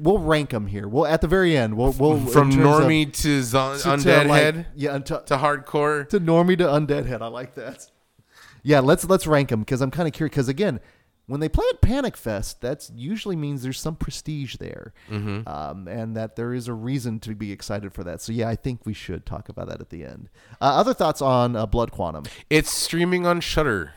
We'll 0.01 0.18
rank 0.18 0.51
them 0.51 0.68
here. 0.68 0.86
We'll 0.86 1.07
at 1.07 1.20
the 1.22 1.26
very 1.26 1.57
end. 1.57 1.76
We'll, 1.76 1.90
we'll 1.93 2.16
From 2.26 2.53
terms 2.53 2.55
of- 2.55 2.62
normie 2.62 3.12
to, 3.22 3.43
zo- 3.43 3.76
to- 3.76 3.82
to, 3.82 3.88
undead 3.88 4.26
like- 4.28 4.43
head 4.43 4.66
yeah, 4.76 4.97
to, 4.99 5.22
to 5.26 5.36
hardcore. 5.36 6.09
to 6.11 6.20
normie 6.20 6.57
to 6.59 6.64
undead 6.64 7.05
head. 7.07 7.20
I 7.20 7.26
like 7.26 7.57
that. 7.57 7.90
Yeah, 8.62 8.78
let's 8.78 9.05
let's 9.07 9.26
rank 9.26 9.49
them 9.49 9.61
because 9.61 9.80
I'm 9.80 9.90
kind 9.90 10.07
of 10.07 10.14
curious. 10.14 10.30
Because 10.30 10.49
again, 10.49 10.78
when 11.26 11.40
they 11.40 11.48
play 11.48 11.64
at 11.72 11.80
Panic 11.80 12.16
Fest, 12.16 12.60
that 12.62 12.90
usually 12.94 13.36
means 13.36 13.62
there's 13.62 13.80
some 13.80 13.96
prestige 13.96 14.56
there, 14.56 14.92
Mm-hmm. 15.10 15.48
um, 15.48 15.86
and 15.88 16.16
that 16.16 16.36
there 16.36 16.52
is 16.52 16.68
a 16.68 16.74
reason 16.74 17.20
to 17.20 17.34
be 17.34 17.52
excited 17.52 17.92
for 17.94 18.02
that. 18.04 18.20
So 18.20 18.32
yeah, 18.32 18.48
I 18.48 18.56
think 18.56 18.84
we 18.84 18.92
should 18.92 19.24
talk 19.24 19.48
about 19.48 19.68
that 19.68 19.80
at 19.80 19.90
the 19.90 20.04
end. 20.04 20.28
Uh, 20.60 20.64
other 20.64 20.92
thoughts 20.94 21.22
on 21.22 21.54
uh, 21.56 21.64
Blood 21.66 21.92
Quantum? 21.92 22.24
It's 22.50 22.70
streaming 22.70 23.24
on 23.26 23.40
Shudder. 23.40 23.92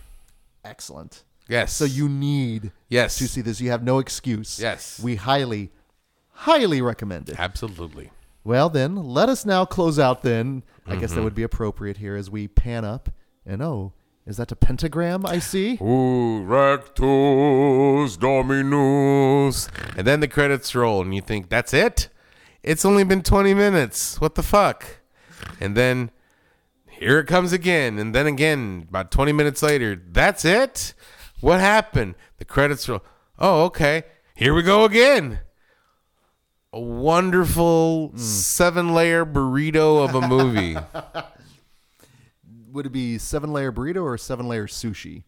Excellent. 0.64 1.24
Yes. 1.48 1.74
So 1.74 1.86
you 1.86 2.10
need 2.10 2.72
Yes. 2.90 3.18
to 3.18 3.28
see 3.28 3.42
this. 3.42 3.62
You 3.62 3.70
have 3.72 3.84
no 3.84 4.00
excuse. 4.00 4.60
Yes. 4.60 5.00
We 5.04 5.16
highly, 5.16 5.72
highly 6.32 6.82
recommend 6.82 7.30
it. 7.30 7.40
absolutely. 7.40 8.12
Well, 8.44 8.70
then, 8.70 8.96
let 8.96 9.28
us 9.30 9.44
now 9.46 9.66
close 9.66 9.98
out, 9.98 10.22
then. 10.22 10.62
I 10.86 10.96
guess 10.96 11.10
that 11.10 11.16
Mm-hmm. 11.16 11.24
would 11.24 11.36
be 11.36 11.42
appropriate 11.44 11.98
here 11.98 12.16
as 12.16 12.30
we 12.30 12.48
pan 12.48 12.86
up. 12.86 13.10
And 13.44 13.62
oh, 13.64 13.94
is 14.26 14.38
that 14.38 14.52
a 14.52 14.56
pentagram 14.56 15.26
I 15.26 15.38
see? 15.38 15.78
Ooh, 15.82 16.42
rectus 16.44 18.18
dominus. 18.18 19.70
And 19.96 20.08
then 20.08 20.20
the 20.20 20.28
credits 20.28 20.74
roll, 20.74 21.02
and 21.02 21.14
you 21.14 21.22
think, 21.22 21.50
that's 21.50 21.74
it? 21.74 22.10
It's 22.64 22.86
only 22.86 23.04
been 23.04 23.22
20 23.22 23.54
minutes. 23.54 24.20
What 24.20 24.34
the 24.34 24.42
fuck? 24.42 24.84
And 25.62 25.78
then 25.78 26.10
here 26.90 27.20
it 27.20 27.28
comes 27.28 27.54
again. 27.54 28.00
And 28.00 28.16
then 28.16 28.26
again, 28.26 28.88
about 28.90 29.12
20 29.12 29.32
minutes 29.32 29.62
later, 29.62 29.96
that's 29.96 30.44
it? 30.44 30.96
What 31.42 31.60
happened? 31.60 32.16
The 32.38 32.46
credits 32.46 32.90
roll. 32.90 33.04
Oh, 33.38 33.66
okay. 33.66 34.04
Here 34.34 34.56
we 34.56 34.64
go 34.64 34.86
again. 34.86 35.40
A 36.74 36.80
wonderful 36.80 38.08
hmm. 38.08 38.18
seven 38.18 38.94
layer 38.96 39.24
burrito 39.24 40.04
of 40.04 40.16
a 40.16 40.28
movie. 40.28 40.78
Would 42.76 42.86
it 42.86 42.92
be 42.92 43.18
seven 43.18 43.54
layer 43.54 43.72
burrito 43.72 44.04
or 44.04 44.18
seven 44.18 44.48
layer 44.50 44.68
sushi? 44.68 45.24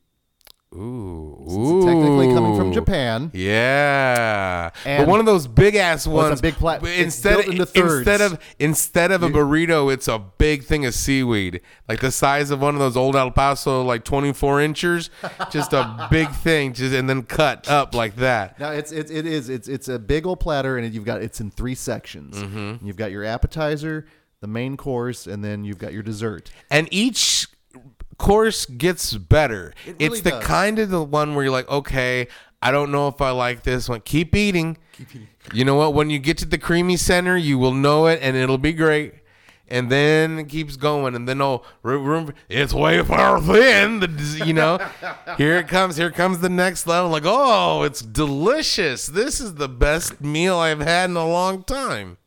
Ooh. 0.75 1.37
It's 1.45 1.85
technically 1.85 2.27
coming 2.33 2.57
from 2.57 2.71
Ooh. 2.71 2.73
Japan. 2.73 3.31
Yeah, 3.33 4.69
And- 4.85 5.05
but 5.05 5.09
one 5.09 5.21
of 5.21 5.25
those 5.25 5.47
big 5.47 5.75
ass 5.75 6.05
Well, 6.05 6.17
it's 6.19 6.25
a 6.25 6.29
ones. 6.31 6.41
big 6.41 6.55
plat- 6.55 6.81
but 6.81 6.89
it's 6.89 6.99
Instead, 7.03 7.35
built 7.35 7.47
into 7.47 7.65
thirds. 7.65 7.93
instead 7.99 8.19
of 8.21 8.37
instead 8.59 9.11
of 9.13 9.23
a 9.23 9.29
burrito, 9.29 9.91
it's 9.93 10.09
a 10.09 10.19
big 10.19 10.65
thing 10.65 10.85
of 10.85 10.93
seaweed, 10.93 11.61
like 11.87 12.01
the 12.01 12.11
size 12.11 12.51
of 12.51 12.59
one 12.61 12.73
of 12.75 12.79
those 12.81 12.97
old 12.97 13.15
El 13.15 13.31
Paso, 13.31 13.81
like 13.81 14.03
twenty 14.03 14.33
four 14.33 14.59
inchers. 14.59 15.09
Just 15.51 15.71
a 15.71 16.07
big 16.11 16.29
thing, 16.31 16.73
just 16.73 16.93
and 16.93 17.09
then 17.09 17.23
cut 17.23 17.69
up 17.69 17.95
like 17.95 18.17
that. 18.17 18.59
Now 18.59 18.71
it's 18.71 18.91
it's 18.91 19.09
it 19.09 19.25
is 19.25 19.47
it's 19.47 19.69
it's 19.69 19.87
a 19.87 19.97
big 19.97 20.27
old 20.27 20.41
platter, 20.41 20.77
and 20.77 20.93
you've 20.93 21.05
got 21.05 21.21
it's 21.21 21.39
in 21.39 21.49
three 21.49 21.75
sections. 21.75 22.35
Mm-hmm. 22.37 22.85
You've 22.85 22.97
got 22.97 23.11
your 23.11 23.23
appetizer, 23.23 24.05
the 24.41 24.47
main 24.47 24.77
course, 24.77 25.27
and 25.27 25.43
then 25.43 25.63
you've 25.63 25.77
got 25.79 25.93
your 25.93 26.03
dessert. 26.03 26.51
and 26.69 26.87
each 26.91 27.47
course 28.17 28.65
gets 28.65 29.13
better. 29.13 29.73
It 29.85 29.95
it's 29.99 30.21
the 30.21 30.31
does. 30.31 30.43
kind 30.43 30.79
of 30.79 30.89
the 30.89 31.03
one 31.03 31.35
where 31.35 31.45
you're 31.45 31.51
like, 31.53 31.69
okay, 31.69 32.27
I 32.61 32.71
don't 32.71 32.91
know 32.91 33.07
if 33.07 33.21
I 33.21 33.31
like 33.31 33.63
this 33.63 33.87
one. 33.87 34.01
Keep 34.01 34.35
eating. 34.35 34.77
Keep 34.93 35.15
eating. 35.15 35.27
You 35.53 35.65
know 35.65 35.75
what? 35.75 35.93
When 35.93 36.09
you 36.09 36.19
get 36.19 36.37
to 36.39 36.45
the 36.45 36.57
creamy 36.57 36.97
center, 36.97 37.37
you 37.37 37.57
will 37.57 37.73
know 37.73 38.07
it 38.07 38.19
and 38.21 38.35
it'll 38.35 38.57
be 38.57 38.73
great. 38.73 39.13
And 39.69 39.91
then 39.91 40.39
it 40.39 40.47
keeps 40.47 40.77
going, 40.77 41.13
and 41.13 41.27
then 41.27 41.41
oh, 41.41 41.61
room, 41.83 42.05
room 42.05 42.33
it's 42.47 42.73
way 42.73 43.03
far 43.03 43.41
thin. 43.41 43.99
The, 43.99 44.43
you 44.45 44.53
know, 44.53 44.79
here 45.37 45.57
it 45.57 45.67
comes. 45.67 45.97
Here 45.97 46.09
comes 46.09 46.39
the 46.39 46.47
next 46.47 46.87
level. 46.87 47.11
Like, 47.11 47.23
oh, 47.25 47.83
it's 47.83 48.01
delicious. 48.01 49.07
This 49.07 49.41
is 49.41 49.55
the 49.55 49.67
best 49.67 50.21
meal 50.21 50.55
I've 50.55 50.79
had 50.79 51.09
in 51.09 51.17
a 51.17 51.27
long 51.27 51.63
time. 51.63 52.17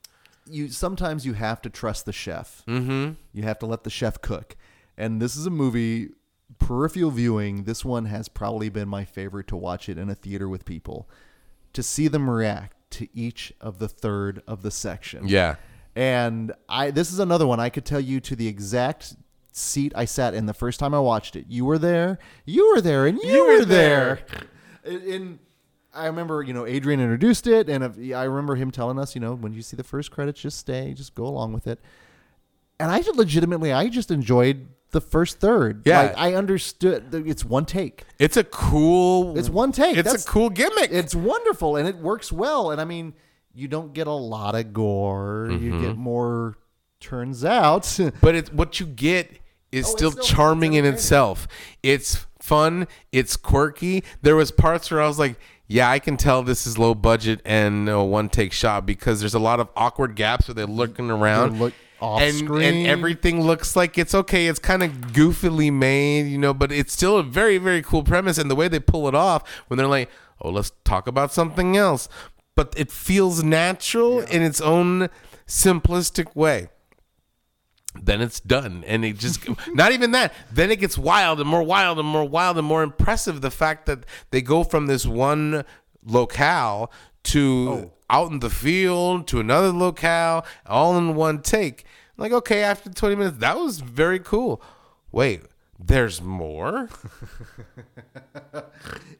You 0.51 0.68
sometimes 0.68 1.24
you 1.24 1.34
have 1.34 1.62
to 1.62 1.70
trust 1.70 2.07
the 2.07 2.12
chef. 2.12 2.62
Mm-hmm. 2.66 3.12
You 3.32 3.42
have 3.42 3.59
to 3.61 3.66
let 3.66 3.84
the 3.84 3.90
chef 3.90 4.20
cook. 4.20 4.57
And 4.96 5.20
this 5.20 5.36
is 5.36 5.46
a 5.46 5.51
movie 5.51 6.11
peripheral 6.59 7.11
viewing. 7.11 7.64
This 7.64 7.84
one 7.84 8.07
has 8.07 8.28
probably 8.28 8.68
been 8.68 8.88
my 8.88 9.05
favorite 9.05 9.46
to 9.48 9.57
watch 9.57 9.88
it 9.88 9.98
in 9.98 10.11
a 10.11 10.14
theater 10.14 10.48
with 10.48 10.64
people 10.64 11.09
to 11.72 11.82
see 11.82 12.09
them 12.09 12.28
react 12.28 12.76
to 12.90 13.09
each 13.14 13.53
of 13.61 13.78
the 13.78 13.88
third 13.88 14.42
of 14.46 14.62
the 14.62 14.70
section. 14.70 15.26
Yeah. 15.28 15.57
And 15.94 16.53
I 16.68 16.90
this 16.90 17.12
is 17.12 17.18
another 17.18 17.46
one 17.46 17.61
I 17.61 17.68
could 17.68 17.84
tell 17.84 18.01
you 18.01 18.20
to 18.20 18.36
the 18.36 18.48
exact 18.48 19.14
seat 19.53 19.92
I 19.96 20.05
sat 20.05 20.34
in 20.34 20.46
the 20.46 20.55
first 20.55 20.80
time 20.80 20.94
I 20.94 21.01
watched 21.01 21.36
it. 21.36 21.46
You 21.48 21.64
were 21.64 21.78
there, 21.78 22.18
you 22.44 22.70
were 22.70 22.80
there, 22.80 23.07
and 23.07 23.18
you, 23.18 23.46
were, 23.46 23.64
there. 23.64 24.20
In, 24.84 25.01
in- 25.03 25.38
I 25.95 26.07
remember, 26.07 26.43
you 26.43 26.53
know, 26.53 26.66
Adrian 26.66 27.01
introduced 27.01 27.47
it, 27.47 27.68
and 27.68 27.82
I 28.14 28.22
remember 28.24 28.55
him 28.55 28.70
telling 28.70 28.99
us, 28.99 29.14
you 29.14 29.20
know, 29.20 29.34
when 29.34 29.53
you 29.53 29.62
see 29.62 29.76
the 29.76 29.82
first 29.84 30.11
credits, 30.11 30.41
just 30.41 30.59
stay, 30.59 30.95
just 30.95 31.14
go 31.14 31.24
along 31.26 31.53
with 31.53 31.66
it. 31.66 31.80
And 32.78 32.91
I 32.91 33.03
legitimately, 33.14 33.72
I 33.72 33.88
just 33.88 34.11
enjoyed 34.11 34.68
the 34.93 35.01
first 35.01 35.38
third. 35.41 35.82
Yeah. 35.84 36.03
like, 36.03 36.14
I 36.16 36.34
understood. 36.34 37.12
It's 37.14 37.45
one 37.45 37.64
take. 37.66 38.05
It's 38.18 38.36
a 38.36 38.45
cool. 38.45 39.36
It's 39.38 39.51
one 39.51 39.72
take. 39.72 39.97
It's 39.97 40.07
That's- 40.07 40.24
a 40.24 40.28
cool 40.28 40.49
gimmick. 40.51 40.91
It's 40.91 41.14
wonderful 41.14 41.76
and 41.76 41.86
it 41.86 41.97
works 41.97 42.32
well. 42.32 42.70
And 42.70 42.80
I 42.80 42.84
mean, 42.84 43.12
you 43.55 43.68
don't 43.68 43.93
get 43.93 44.07
a 44.07 44.12
lot 44.12 44.55
of 44.55 44.72
gore. 44.72 45.49
You 45.51 45.59
Mm-hmm. 45.59 45.82
get 45.82 45.97
more. 45.97 46.57
Turns 47.01 47.45
out, 47.47 47.99
but 48.20 48.34
it's 48.34 48.53
what 48.53 48.78
you 48.78 48.84
get 48.86 49.30
is 49.72 49.86
Oh, 49.86 49.97
still 49.97 50.11
still- 50.11 50.24
charming 50.24 50.74
in 50.74 50.84
itself. 50.84 51.49
It's 51.82 52.26
fun. 52.41 52.86
It's 53.11 53.36
quirky. 53.36 54.05
There 54.22 54.36
was 54.36 54.51
parts 54.51 54.91
where 54.91 55.01
I 55.01 55.07
was 55.07 55.18
like, 55.18 55.38
yeah, 55.70 55.88
I 55.88 56.00
can 56.00 56.16
tell 56.16 56.42
this 56.42 56.66
is 56.66 56.78
low 56.78 56.96
budget 56.96 57.40
and 57.44 57.88
a 57.88 58.02
one 58.02 58.28
take 58.28 58.52
shot 58.52 58.84
because 58.84 59.20
there's 59.20 59.34
a 59.34 59.38
lot 59.38 59.60
of 59.60 59.68
awkward 59.76 60.16
gaps 60.16 60.48
where 60.48 60.56
they're 60.56 60.66
looking 60.66 61.12
around. 61.12 61.60
look 61.60 61.74
off 62.00 62.20
and, 62.20 62.36
screen. 62.38 62.74
and 62.74 62.86
everything 62.88 63.40
looks 63.40 63.76
like 63.76 63.96
it's 63.96 64.12
okay. 64.12 64.48
It's 64.48 64.58
kind 64.58 64.82
of 64.82 64.90
goofily 65.12 65.72
made, 65.72 66.22
you 66.22 66.38
know, 66.38 66.52
but 66.52 66.72
it's 66.72 66.92
still 66.92 67.18
a 67.18 67.22
very, 67.22 67.56
very 67.56 67.82
cool 67.82 68.02
premise. 68.02 68.36
And 68.36 68.50
the 68.50 68.56
way 68.56 68.66
they 68.66 68.80
pull 68.80 69.06
it 69.06 69.14
off 69.14 69.48
when 69.68 69.78
they're 69.78 69.86
like, 69.86 70.10
oh, 70.40 70.50
let's 70.50 70.72
talk 70.82 71.06
about 71.06 71.32
something 71.32 71.76
else. 71.76 72.08
But 72.56 72.74
it 72.76 72.90
feels 72.90 73.44
natural 73.44 74.22
in 74.22 74.42
its 74.42 74.60
own 74.60 75.08
simplistic 75.46 76.34
way 76.34 76.68
then 77.95 78.20
it's 78.20 78.38
done 78.41 78.84
and 78.86 79.05
it 79.05 79.18
just 79.18 79.47
not 79.74 79.93
even 79.93 80.12
that 80.12 80.32
then 80.53 80.70
it 80.70 80.78
gets 80.78 80.97
wild 80.97 81.41
and 81.41 81.49
more 81.49 81.62
wild 81.62 81.99
and 81.99 82.07
more 82.07 82.24
wild 82.24 82.57
and 82.57 82.66
more 82.66 82.82
impressive 82.82 83.41
the 83.41 83.51
fact 83.51 83.86
that 83.86 84.05
they 84.30 84.41
go 84.41 84.62
from 84.62 84.86
this 84.86 85.05
one 85.05 85.64
locale 86.05 86.91
to 87.22 87.91
out 88.09 88.30
in 88.30 88.38
the 88.38 88.51
field 88.51 89.26
to 89.26 89.41
another 89.41 89.72
locale 89.72 90.47
all 90.66 90.97
in 90.97 91.14
one 91.14 91.43
take 91.43 91.84
like 92.16 92.32
okay 92.32 92.62
after 92.62 92.88
20 92.91 93.16
minutes 93.16 93.38
that 93.38 93.59
was 93.59 93.80
very 93.80 94.20
cool 94.20 94.62
wait 95.11 95.43
there's 95.78 96.22
more 96.22 96.88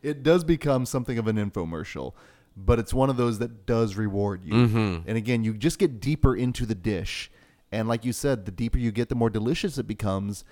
it 0.03 0.23
does 0.23 0.45
become 0.45 0.87
something 0.87 1.19
of 1.19 1.27
an 1.27 1.37
infomercial, 1.37 2.15
but 2.57 2.79
it's 2.79 2.95
one 2.95 3.11
of 3.11 3.17
those 3.17 3.39
that 3.39 3.67
does 3.67 3.97
reward 3.97 4.45
you. 4.45 4.53
Mm-hmm. 4.53 5.09
And 5.09 5.17
again, 5.17 5.45
you 5.45 5.55
just 5.55 5.79
get 5.79 6.01
deeper 6.01 6.37
into 6.37 6.67
the 6.67 6.75
dish. 6.75 7.31
And 7.73 7.89
like 7.89 8.05
you 8.05 8.13
said, 8.13 8.45
the 8.47 8.51
deeper 8.51 8.79
you 8.79 8.91
get, 8.91 9.09
the 9.09 9.15
more 9.15 9.31
delicious 9.31 9.79
it 9.79 9.87
becomes. 9.87 10.45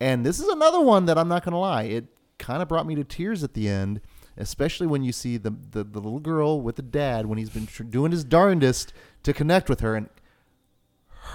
And 0.00 0.26
this 0.26 0.40
is 0.40 0.48
another 0.48 0.80
one 0.80 1.06
that 1.06 1.16
I'm 1.16 1.28
not 1.28 1.44
going 1.44 1.52
to 1.52 1.58
lie, 1.58 1.84
it 1.84 2.06
kind 2.38 2.60
of 2.62 2.68
brought 2.68 2.86
me 2.86 2.94
to 2.96 3.04
tears 3.04 3.44
at 3.44 3.54
the 3.54 3.68
end, 3.68 4.00
especially 4.36 4.86
when 4.88 5.04
you 5.04 5.12
see 5.12 5.36
the, 5.36 5.50
the, 5.70 5.84
the 5.84 6.00
little 6.00 6.18
girl 6.18 6.60
with 6.60 6.74
the 6.76 6.82
dad 6.82 7.26
when 7.26 7.38
he's 7.38 7.50
been 7.50 7.66
tr- 7.66 7.84
doing 7.84 8.10
his 8.10 8.24
darndest 8.24 8.92
to 9.22 9.32
connect 9.32 9.68
with 9.68 9.80
her 9.80 9.94
and 9.94 10.08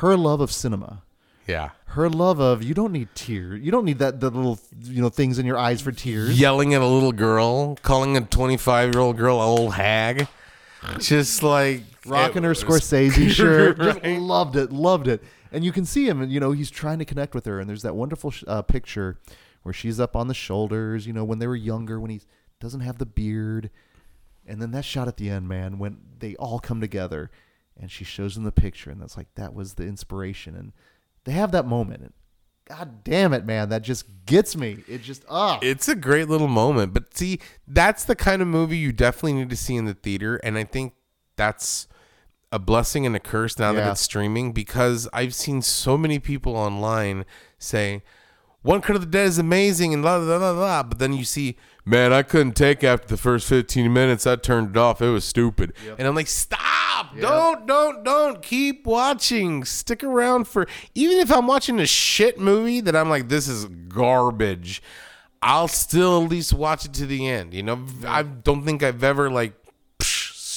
her 0.02 0.18
love 0.18 0.42
of 0.42 0.52
cinema. 0.52 1.04
yeah 1.48 1.70
Her 1.88 2.10
love 2.10 2.40
of 2.42 2.62
you 2.62 2.74
don't 2.74 2.92
need 2.92 3.08
tears. 3.16 3.62
You 3.64 3.72
don't 3.72 3.86
need 3.86 4.00
that 4.00 4.20
the 4.20 4.30
little 4.30 4.60
you 4.84 5.02
know 5.02 5.10
things 5.10 5.40
in 5.40 5.46
your 5.46 5.58
eyes 5.58 5.80
for 5.82 5.92
tears. 5.94 6.40
yelling 6.40 6.74
at 6.74 6.82
a 6.82 6.86
little 6.86 7.14
girl 7.14 7.76
calling 7.82 8.16
a 8.18 8.22
25 8.22 8.94
year 8.94 9.02
old 9.02 9.18
girl 9.18 9.38
an 9.42 9.48
old 9.48 9.74
hag 9.74 10.28
just 11.00 11.44
like 11.44 11.84
rocking 12.06 12.43
her 12.43 12.52
Scorsese 12.54 13.30
shirt. 13.32 13.78
Just 13.78 14.02
Right. 14.02 14.20
loved 14.20 14.56
it, 14.56 14.72
loved 14.72 15.08
it. 15.08 15.24
And 15.52 15.64
you 15.64 15.72
can 15.72 15.86
see 15.86 16.08
him, 16.08 16.22
and 16.22 16.32
you 16.32 16.39
know 16.39 16.52
he's 16.52 16.70
trying 16.72 17.00
to 17.00 17.06
connect 17.06 17.34
with 17.34 17.45
her. 17.45 17.60
And 17.60 17.70
there's 17.70 17.82
that 17.82 17.95
wonderful 17.95 18.32
sh- 18.32 18.43
uh, 18.47 18.62
picture 18.62 19.18
where 19.64 19.74
she's 19.74 20.00
up 20.00 20.16
on 20.16 20.28
the 20.28 20.34
shoulders. 20.34 21.08
You 21.08 21.14
know 21.14 21.24
when 21.24 21.39
they 21.39 21.47
were 21.47 21.56
younger, 21.56 22.00
when 22.00 22.12
he 22.12 22.22
doesn't 22.60 22.82
have 22.82 22.97
the 23.00 23.06
beard, 23.06 23.70
and 24.45 24.62
then 24.62 24.72
that 24.72 24.86
shot 24.86 25.08
at 25.08 25.18
the 25.18 25.30
end, 25.30 25.47
man, 25.47 25.80
when 25.80 25.97
they 26.20 26.36
all 26.36 26.60
come 26.60 26.80
together, 26.82 27.32
and 27.80 27.89
she 27.89 28.04
shows 28.04 28.38
him 28.38 28.43
the 28.43 28.52
picture, 28.52 28.91
and 28.91 29.02
that's 29.02 29.18
like 29.18 29.34
that 29.36 29.54
was 29.54 29.74
the 29.76 29.84
inspiration, 29.84 30.56
and 30.56 30.72
they 31.26 31.32
have 31.32 31.52
that 31.52 31.66
moment. 31.66 32.02
And 32.02 32.14
God 32.68 33.04
damn 33.04 33.34
it, 33.34 33.45
man, 33.45 33.70
that 33.70 33.82
just 33.82 34.06
gets 34.28 34.56
me. 34.56 34.84
It 34.88 35.02
just 35.02 35.26
ah. 35.30 35.58
It's 35.64 35.88
a 35.88 35.95
great 35.95 36.30
little 36.30 36.47
moment, 36.47 36.93
but 36.93 37.18
see, 37.18 37.39
that's 37.68 38.04
the 38.04 38.16
kind 38.16 38.41
of 38.43 38.47
movie 38.47 38.78
you 38.78 38.91
definitely 38.91 39.34
need 39.34 39.50
to 39.50 39.56
see 39.58 39.76
in 39.76 39.86
the 39.86 39.95
theater, 39.95 40.36
and 40.38 40.58
I 40.58 40.64
think 40.66 40.93
that's 41.40 41.88
a 42.52 42.60
blessing 42.60 43.06
and 43.06 43.16
a 43.16 43.20
curse 43.20 43.58
now 43.58 43.72
that 43.72 43.90
it's 43.90 44.02
streaming 44.02 44.52
because 44.52 45.08
I've 45.14 45.34
seen 45.34 45.62
so 45.62 45.98
many 45.98 46.20
people 46.20 46.56
online 46.56 47.26
say 47.58 48.02
One 48.62 48.82
Cut 48.82 48.96
of 48.96 49.02
the 49.02 49.08
Dead 49.08 49.28
is 49.28 49.38
amazing 49.40 49.94
and 49.94 50.04
blah 50.04 50.20
blah 50.20 50.38
blah 50.38 50.54
blah, 50.54 50.84
but 50.84 51.00
then 51.00 51.14
you 51.14 51.24
see, 51.24 51.56
man, 51.86 52.12
I 52.12 52.24
couldn't 52.24 52.58
take 52.58 52.84
after 52.84 53.08
the 53.08 53.18
first 53.18 53.48
fifteen 53.48 53.94
minutes. 53.94 54.28
I 54.28 54.36
turned 54.36 54.72
it 54.72 54.78
off. 54.78 55.02
It 55.02 55.10
was 55.10 55.24
stupid, 55.24 55.74
and 55.98 56.08
I'm 56.08 56.16
like, 56.16 56.28
stop! 56.28 57.16
Don't 57.22 57.66
don't 57.66 58.04
don't 58.04 58.42
keep 58.42 58.86
watching. 58.86 59.64
Stick 59.64 60.04
around 60.04 60.48
for 60.48 60.68
even 60.94 61.20
if 61.20 61.32
I'm 61.32 61.48
watching 61.48 61.80
a 61.80 61.86
shit 61.86 62.38
movie 62.40 62.82
that 62.82 62.96
I'm 62.96 63.10
like, 63.10 63.30
this 63.30 63.48
is 63.48 63.66
garbage. 63.66 64.82
I'll 65.42 65.70
still 65.70 66.22
at 66.22 66.30
least 66.30 66.52
watch 66.52 66.84
it 66.84 66.94
to 66.96 67.06
the 67.06 67.26
end. 67.26 67.54
You 67.54 67.64
know, 67.64 67.86
I 68.06 68.24
don't 68.24 68.66
think 68.66 68.84
I've 68.84 69.06
ever 69.06 69.30
like 69.30 69.54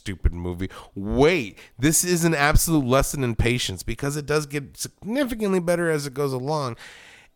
stupid 0.02 0.34
movie. 0.34 0.68
Wait, 0.96 1.56
this 1.78 2.02
is 2.02 2.24
an 2.24 2.34
absolute 2.34 2.84
lesson 2.84 3.22
in 3.22 3.36
patience 3.36 3.84
because 3.84 4.16
it 4.16 4.26
does 4.26 4.46
get 4.46 4.76
significantly 4.76 5.60
better 5.60 5.88
as 5.88 6.08
it 6.08 6.12
goes 6.12 6.32
along. 6.32 6.76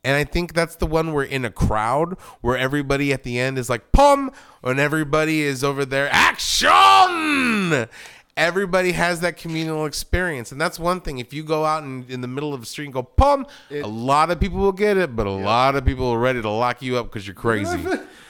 And 0.03 0.17
I 0.17 0.25
think 0.25 0.53
that's 0.53 0.75
the 0.75 0.87
one 0.87 1.13
where 1.13 1.25
in 1.25 1.45
a 1.45 1.51
crowd 1.51 2.19
where 2.41 2.57
everybody 2.57 3.13
at 3.13 3.23
the 3.23 3.39
end 3.39 3.57
is 3.57 3.71
like 3.71 3.93
pum 3.93 4.33
and 4.65 4.81
everybody 4.81 5.43
is 5.43 5.63
over 5.63 5.85
there 5.85 6.09
action. 6.11 7.89
Everybody 8.37 8.93
has 8.93 9.21
that 9.21 9.37
communal 9.37 9.87
experience. 9.87 10.53
And 10.53 10.61
that's 10.61 10.79
one 10.79 11.01
thing. 11.01 11.19
If 11.19 11.33
you 11.33 11.43
go 11.43 11.65
out 11.65 11.85
in, 11.85 12.05
in 12.09 12.21
the 12.21 12.29
middle 12.29 12.53
of 12.53 12.61
the 12.61 12.67
street 12.67 12.87
and 12.87 12.95
go 12.95 13.03
pum, 13.03 13.47
a 13.71 13.87
lot 13.87 14.31
of 14.31 14.39
people 14.41 14.59
will 14.59 14.73
get 14.73 14.97
it, 14.97 15.15
but 15.15 15.27
a 15.27 15.31
lot 15.31 15.75
of 15.77 15.85
people 15.85 16.11
are 16.11 16.19
ready 16.19 16.43
to 16.43 16.51
lock 16.51 16.83
you 16.83 16.99
up 16.99 17.07
because 17.07 17.27
you're 17.27 17.35
crazy. 17.35 17.79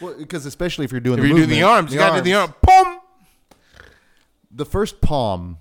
Well, 0.01 0.14
because 0.18 0.45
especially 0.45 0.84
if 0.84 0.93
you're 0.93 1.01
doing 1.01 1.18
if 1.18 1.22
the 1.22 1.28
you 1.28 1.34
do 1.34 1.41
the 1.47 1.61
movement, 1.61 1.70
arms, 1.70 1.93
you 1.93 1.99
got 1.99 2.11
to 2.11 2.22
do 2.22 2.24
the 2.24 2.34
arm. 2.34 2.55
The 4.57 4.64
first 4.64 5.00
palm, 5.00 5.59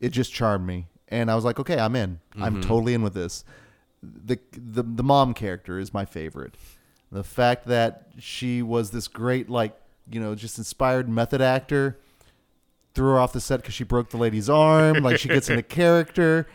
it 0.00 0.10
just 0.10 0.32
charmed 0.32 0.66
me, 0.66 0.86
and 1.08 1.30
I 1.30 1.34
was 1.34 1.44
like, 1.44 1.58
okay, 1.58 1.78
I'm 1.78 1.96
in. 1.96 2.20
I'm 2.38 2.54
Mm-hmm. 2.54 2.60
totally 2.68 2.94
in 2.94 3.02
with 3.02 3.14
this. 3.14 3.44
the 4.02 4.38
the 4.52 4.82
The 4.82 5.02
mom 5.02 5.34
character 5.34 5.78
is 5.78 5.92
my 5.94 6.04
favorite. 6.04 6.54
The 7.10 7.24
fact 7.24 7.66
that 7.66 8.08
she 8.18 8.62
was 8.62 8.90
this 8.90 9.08
great, 9.08 9.48
like 9.48 9.74
you 10.10 10.20
know, 10.20 10.34
just 10.34 10.58
inspired 10.58 11.08
method 11.08 11.40
actor, 11.40 11.98
threw 12.94 13.08
her 13.12 13.18
off 13.18 13.32
the 13.32 13.40
set 13.40 13.60
because 13.62 13.74
she 13.74 13.84
broke 13.84 14.10
the 14.10 14.16
lady's 14.16 14.48
arm. 14.50 15.02
like 15.02 15.18
she 15.18 15.28
gets 15.28 15.48
into 15.48 15.62
character. 15.80 16.46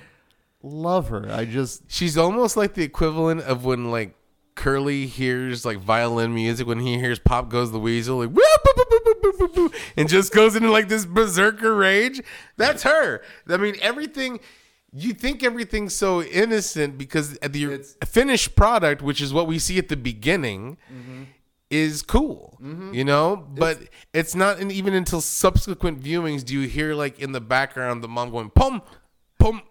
Love 0.63 1.09
her. 1.09 1.27
I 1.31 1.45
just 1.45 1.83
She's 1.91 2.17
almost 2.17 2.55
like 2.55 2.75
the 2.75 2.83
equivalent 2.83 3.41
of 3.41 3.65
when 3.65 3.89
like 3.91 4.15
Curly 4.55 5.07
hears 5.07 5.65
like 5.65 5.77
violin 5.79 6.33
music 6.35 6.67
when 6.67 6.79
he 6.79 6.99
hears 6.99 7.17
Pop 7.17 7.49
Goes 7.49 7.71
the 7.71 7.79
Weasel, 7.79 8.17
like 8.19 8.29
"Woo, 8.29 8.35
boo, 8.75 8.80
boo, 9.03 9.15
boo, 9.15 9.15
boo, 9.21 9.31
boo, 9.31 9.47
boo, 9.47 9.69
boo," 9.69 9.77
and 9.97 10.09
just 10.09 10.33
goes 10.33 10.55
into 10.55 10.71
like 10.71 10.87
this 10.87 11.05
berserker 11.05 11.75
rage. 11.75 12.21
That's 12.57 12.83
her. 12.83 13.21
I 13.47 13.57
mean, 13.57 13.75
everything. 13.81 14.39
You 14.93 15.13
think 15.13 15.41
everything's 15.41 15.95
so 15.95 16.21
innocent 16.21 16.97
because 16.97 17.37
the 17.39 17.85
finished 18.05 18.57
product, 18.57 19.01
which 19.01 19.21
is 19.21 19.31
what 19.31 19.47
we 19.47 19.57
see 19.57 19.77
at 19.77 19.87
the 19.87 19.95
beginning, 19.95 20.77
mm-hmm. 20.93 21.23
is 21.69 22.01
cool, 22.01 22.57
mm-hmm. 22.61 22.93
you 22.93 23.05
know. 23.05 23.37
But 23.37 23.79
it's, 24.13 24.35
not 24.35 24.59
and 24.59 24.69
even 24.69 24.93
until 24.93 25.21
subsequent 25.21 26.03
viewings 26.03 26.43
do 26.43 26.53
you 26.53 26.67
hear 26.67 26.93
like 26.93 27.19
in 27.19 27.31
the 27.31 27.39
background 27.39 28.03
the 28.03 28.09
mom 28.09 28.31
going 28.31 28.49
pum, 28.49 28.81
pum, 29.39 29.61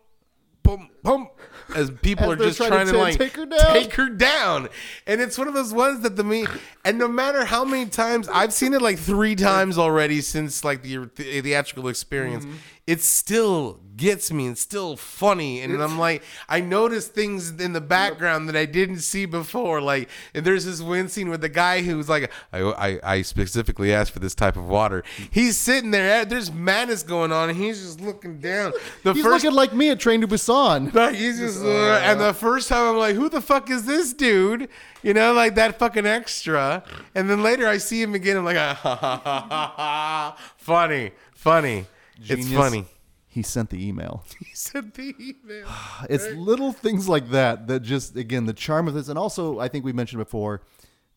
pum. 0.62 0.89
pump 1.03 1.33
as 1.77 1.91
people 1.91 2.27
As 2.33 2.33
are 2.33 2.37
just 2.45 2.57
trying 2.59 2.71
trying 2.71 2.87
to 2.87 2.93
to, 2.93 2.99
like 2.99 3.18
take 3.18 3.37
her 3.37 3.47
down. 3.47 3.73
take 3.73 3.93
her 3.95 4.09
down. 4.09 4.68
And 5.07 5.21
it's 5.21 5.37
one 5.39 5.49
of 5.49 5.55
those 5.55 5.73
ones 5.73 6.01
that 6.01 6.16
the 6.16 6.25
me 6.25 6.47
and 6.85 6.99
no 6.99 7.09
matter 7.09 7.45
how 7.45 7.64
many 7.64 7.87
times 7.91 8.29
I've 8.29 8.53
seen 8.53 8.75
it 8.75 8.83
like 8.83 8.99
three 8.99 9.35
times 9.37 9.79
already 9.79 10.21
since 10.21 10.64
like 10.64 10.83
the, 10.83 11.11
the 11.16 11.41
theatrical 11.41 11.89
experience, 11.89 12.45
Mm-hmm. 12.45 12.57
it 12.87 13.01
still 13.01 13.81
gets 13.97 14.33
me 14.33 14.47
and 14.47 14.57
still 14.57 14.97
funny. 14.97 15.61
And 15.61 15.83
I'm 15.83 15.99
like, 15.99 16.23
I 16.49 16.61
notice 16.61 17.07
things 17.07 17.51
in 17.61 17.75
the 17.75 17.83
background 17.83 18.49
that 18.49 18.57
I 18.57 18.64
didn't 18.64 19.01
see 19.01 19.27
before. 19.27 19.83
Like, 19.83 20.09
and 20.35 20.43
there's 20.43 20.64
this 20.64 20.81
one 20.81 21.09
scene 21.09 21.29
with 21.29 21.43
the 21.43 21.51
guy 21.51 21.83
who's 21.83 22.09
like, 22.09 22.31
I, 22.51 22.61
I, 22.62 23.01
I 23.16 23.23
specifically 23.23 23.93
asked 23.93 24.12
for 24.12 24.18
this 24.21 24.35
type 24.35 24.57
of 24.57 24.66
water. 24.66 25.05
He's 25.31 25.59
sitting 25.59 25.91
there, 25.91 26.25
there's 26.25 26.51
madness 26.51 27.03
going 27.03 27.31
on, 27.31 27.51
and 27.51 27.59
he's 27.59 27.83
just 27.83 28.01
looking 28.01 28.39
down. 28.39 28.73
The 29.03 29.12
He's 29.12 29.23
first 29.23 29.45
looking 29.45 29.55
like 29.55 29.75
me 29.75 29.91
at 29.91 30.01
Train 30.01 30.23
to 30.23 30.29
Busan. 30.29 31.14
he's 31.14 31.39
just, 31.39 31.59
uh, 31.62 32.00
and 32.04 32.20
the 32.20 32.34
first 32.34 32.68
time 32.68 32.90
I'm 32.90 32.96
like, 32.96 33.16
who 33.16 33.28
the 33.28 33.40
fuck 33.40 33.70
is 33.70 33.86
this 33.86 34.12
dude? 34.12 34.68
You 35.02 35.14
know, 35.14 35.32
like 35.32 35.54
that 35.54 35.78
fucking 35.78 36.06
extra. 36.06 36.82
And 37.14 37.28
then 37.28 37.42
later 37.42 37.66
I 37.66 37.78
see 37.78 38.00
him 38.02 38.14
again. 38.14 38.36
I'm 38.36 38.44
like, 38.44 38.56
ah, 38.56 38.74
ha, 38.82 38.96
ha, 38.96 39.20
ha, 39.24 39.46
ha, 39.48 39.74
ha. 39.76 40.36
funny, 40.56 41.12
funny. 41.34 41.86
It's 42.22 42.52
funny. 42.52 42.84
He 43.26 43.42
sent 43.42 43.70
the 43.70 43.86
email. 43.86 44.24
He 44.38 44.54
sent 44.54 44.94
the 44.94 45.14
email. 45.18 45.66
It's 46.11 46.26
little 46.34 46.72
things 46.72 47.08
like 47.08 47.30
that 47.30 47.68
that 47.68 47.80
just 47.80 48.16
again 48.16 48.46
the 48.46 48.52
charm 48.52 48.88
of 48.88 48.94
this, 48.94 49.08
and 49.08 49.18
also 49.18 49.58
I 49.61 49.68
think 49.68 49.84
we 49.84 49.92
mentioned 49.92 50.18
before, 50.18 50.62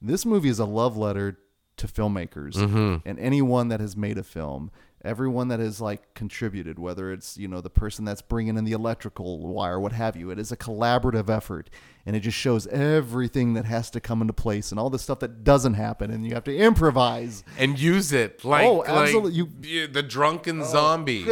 this 0.01 0.25
movie 0.25 0.49
is 0.49 0.59
a 0.59 0.65
love 0.65 0.95
letter 0.95 1.39
to 1.77 1.87
filmmakers 1.87 2.55
and 3.03 3.19
anyone 3.19 3.69
that 3.69 3.79
has 3.79 3.97
made 3.97 4.17
a 4.19 4.23
film. 4.23 4.69
Everyone 5.04 5.49
that 5.49 5.60
has 5.60 5.82
like 5.82 6.14
contributed, 6.14 6.80
whether 6.80 7.12
it's 7.12 7.38
you 7.38 7.47
know 7.47 7.60
the 7.60 7.70
person 7.70 8.06
that's 8.06 8.22
bringing 8.22 8.58
in 8.58 8.64
the 8.64 8.72
electrical 8.72 9.39
wire, 9.45 9.80
what 9.80 9.91
have 9.91 10.16
you, 10.16 10.32
it 10.32 10.39
is 10.39 10.51
a 10.51 10.58
collaborative 10.58 11.30
effort, 11.30 11.70
and 12.06 12.16
it 12.16 12.22
just 12.22 12.38
shows 12.38 12.68
everything 12.68 13.54
that 13.54 13.66
has 13.66 13.89
to 13.91 13.99
come 13.99 14.22
into 14.22 14.34
place 14.34 14.72
and 14.72 14.80
all 14.80 14.89
the 14.89 14.99
stuff 14.99 15.20
that 15.20 15.43
doesn't 15.43 15.74
happen, 15.74 16.10
and 16.10 16.26
you 16.26 16.34
have 16.34 16.45
to 16.45 16.56
improvise. 16.56 17.43
And 17.58 17.78
use 17.78 18.14
it 18.14 18.45
like, 18.45 18.66
Oh, 18.66 18.76
like 18.76 18.89
absolutely. 18.89 19.34
You- 19.34 19.88
the 19.88 20.04
drunken 20.04 20.62
oh. 20.62 20.66
zombie. 20.66 21.26
oh, 21.30 21.32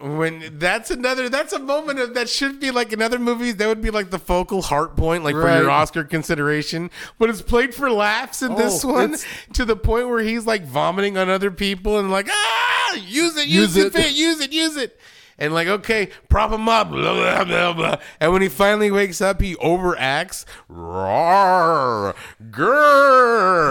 When 0.01 0.57
that's 0.59 0.91
another, 0.91 1.29
that's 1.29 1.53
a 1.53 1.59
moment 1.59 1.99
of 1.99 2.15
that 2.15 2.27
should 2.27 2.59
be 2.59 2.69
like 2.69 2.91
in 2.91 3.01
other 3.01 3.17
movies. 3.17 3.55
That 3.55 3.67
would 3.67 3.81
be 3.81 3.91
like 3.91 4.09
the 4.09 4.19
focal 4.19 4.61
heart 4.61 4.97
point, 4.97 5.23
like 5.23 5.33
for 5.35 5.47
your 5.57 5.69
Oscar 5.69 6.03
consideration. 6.03 6.91
But 7.17 7.29
it's 7.29 7.41
played 7.41 7.73
for 7.73 7.89
laughs 7.89 8.41
in 8.41 8.55
this 8.55 8.83
one 8.83 9.15
to 9.53 9.63
the 9.63 9.77
point 9.77 10.09
where 10.09 10.19
he's 10.21 10.45
like 10.45 10.65
vomiting 10.65 11.17
on 11.17 11.29
other 11.29 11.49
people 11.49 11.97
and 11.97 12.11
like 12.11 12.27
ah, 12.29 12.95
use 12.95 13.37
it, 13.37 13.47
Use 13.47 13.77
use, 13.77 13.85
it, 13.85 13.95
it. 13.95 14.11
use 14.13 14.41
it, 14.41 14.51
use 14.51 14.75
it. 14.75 14.99
And 15.37 15.53
like, 15.53 15.67
okay, 15.67 16.09
prop 16.29 16.51
him 16.51 16.67
up, 16.69 16.89
blah, 16.91 17.13
blah, 17.13 17.43
blah, 17.43 17.73
blah. 17.73 17.97
And 18.21 18.31
when 18.31 18.41
he 18.41 18.47
finally 18.49 18.89
wakes 18.89 19.19
up, 19.21 19.41
he 19.41 19.55
overacts. 19.55 20.45
Roar, 20.69 22.15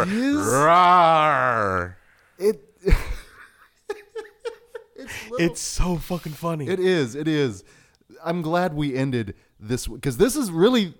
His- 0.07 0.37
roar. 0.47 1.97
It. 2.39 2.61
It's 5.39 5.61
so 5.61 5.97
fucking 5.97 6.33
funny. 6.33 6.69
It 6.69 6.81
is. 6.81 7.15
It 7.15 7.29
is. 7.29 7.65
I'm 8.25 8.43
glad 8.43 8.75
we 8.75 8.95
ended 8.97 9.35
this 9.59 9.87
because 9.87 10.17
this 10.17 10.37
is 10.37 10.51
really. 10.51 10.95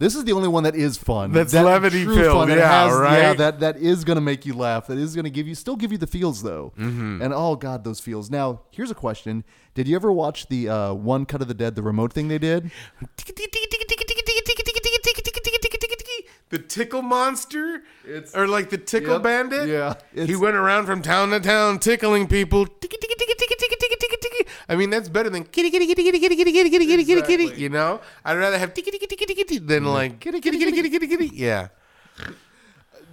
This 0.00 0.16
is 0.16 0.24
the 0.24 0.32
only 0.32 0.48
one 0.48 0.64
that 0.64 0.74
is 0.74 0.96
fun. 0.98 1.30
That's 1.30 1.52
That 1.52 1.64
levity 1.64 2.02
true 2.02 2.16
filled, 2.16 2.36
fun 2.36 2.48
that 2.48 2.58
yeah, 2.58 2.86
Yeah, 2.88 2.92
right? 3.28 3.38
that 3.38 3.60
that 3.60 3.76
is 3.76 4.02
going 4.02 4.16
to 4.16 4.20
make 4.20 4.44
you 4.44 4.52
laugh. 4.52 4.88
That 4.88 4.98
is 4.98 5.14
going 5.14 5.24
to 5.24 5.30
give 5.30 5.46
you 5.46 5.54
still 5.54 5.76
give 5.76 5.92
you 5.92 5.98
the 5.98 6.06
feels 6.08 6.42
though. 6.42 6.72
Mm-hmm. 6.76 7.22
And 7.22 7.32
oh 7.32 7.54
god, 7.54 7.84
those 7.84 8.00
feels. 8.00 8.28
Now 8.28 8.62
here's 8.72 8.90
a 8.90 8.94
question: 8.94 9.44
Did 9.74 9.86
you 9.86 9.94
ever 9.94 10.10
watch 10.10 10.48
the 10.48 10.68
uh, 10.68 10.94
one 10.94 11.26
cut 11.26 11.42
of 11.42 11.48
the 11.48 11.54
dead, 11.54 11.76
the 11.76 11.82
remote 11.82 12.12
thing 12.12 12.26
they 12.26 12.38
did? 12.38 12.72
The 16.50 16.58
tickle 16.58 17.02
monster, 17.02 17.82
It's- 18.06 18.34
or 18.34 18.46
like 18.46 18.70
the 18.70 18.78
tickle 18.78 19.14
Yep. 19.14 19.22
bandit. 19.22 19.68
Yeah, 19.68 19.94
he 20.12 20.36
went 20.36 20.56
around 20.56 20.86
from 20.86 21.02
town 21.02 21.30
to 21.30 21.40
town 21.40 21.78
tickling 21.78 22.26
people. 22.28 22.66
I 24.68 24.76
mean, 24.76 24.90
that's 24.90 25.08
better 25.08 25.28
than 25.30 25.44
kitty 25.44 25.70
kitty 25.70 25.86
kitty 25.86 26.04
kitty 26.04 26.18
kitty 26.20 26.36
kitty 26.36 26.52
kitty 26.52 26.70
kitty 26.70 26.86
kitty 26.86 27.04
kitty 27.22 27.48
kitty. 27.48 27.60
You 27.62 27.68
know, 27.68 28.00
I'd 28.24 28.36
rather 28.36 28.58
have 28.58 28.72
kitty 28.74 28.90
kitty 28.90 29.16
kitty 29.16 29.34
kitty 29.34 29.58
than 29.58 29.84
like 29.84 30.20
kitty 30.20 30.40
kitty 30.40 30.58
kitty 30.58 30.72
kitty 30.72 30.88
kitty 30.90 31.06
kitty. 31.06 31.30
Yeah, 31.34 31.68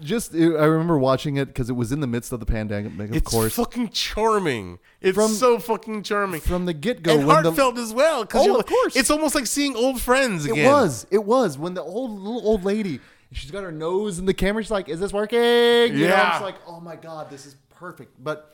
Just 0.02 0.34
I 0.34 0.38
remember 0.38 0.98
watching 0.98 1.38
it 1.38 1.46
because 1.48 1.70
it 1.70 1.74
was 1.74 1.92
in 1.92 2.00
the 2.00 2.08
midst 2.08 2.32
of 2.32 2.40
the 2.40 2.46
pandemic, 2.46 2.92
of 2.92 2.98
course. 2.98 3.16
it's 3.18 3.30
course. 3.30 3.54
fucking 3.56 3.90
charming. 3.90 4.80
It's 5.00 5.16
From- 5.16 5.32
so 5.32 5.60
fucking 5.60 6.02
charming. 6.04 6.42
From 6.42 6.66
the 6.66 6.74
get 6.74 7.04
go, 7.04 7.18
and 7.18 7.28
when 7.28 7.44
the 7.44 7.52
heartfelt 7.52 7.78
as 7.78 7.94
well. 7.94 8.26
'cause 8.26 8.42
Oh, 8.42 8.46
you're 8.46 8.52
of 8.54 8.58
like- 8.58 8.66
course. 8.68 8.96
It's 8.96 9.12
almost 9.12 9.36
like 9.36 9.46
seeing 9.46 9.76
old 9.76 10.02
friends 10.02 10.46
again. 10.46 10.66
It 10.66 10.68
was. 10.68 11.06
It 11.12 11.24
was 11.24 11.58
when 11.58 11.76
the 11.76 11.84
old 11.84 12.12
little 12.20 12.42
old 12.48 12.64
lady. 12.66 13.00
She's 13.34 13.52
got 13.52 13.64
her 13.64 13.72
nose 13.72 14.18
in 14.20 14.26
the 14.26 14.34
camera. 14.34 14.62
She's 14.64 14.72
like, 14.72 14.90
"Is 14.90 15.00
this 15.00 15.14
working?" 15.14 15.38
You 15.40 16.08
know, 16.08 16.14
Yeah. 16.16 16.34
it's 16.36 16.44
like, 16.44 16.56
"Oh 16.68 16.80
my 16.82 16.96
god, 16.96 17.30
this 17.30 17.46
is 17.46 17.56
perfect." 17.70 18.12
But 18.22 18.54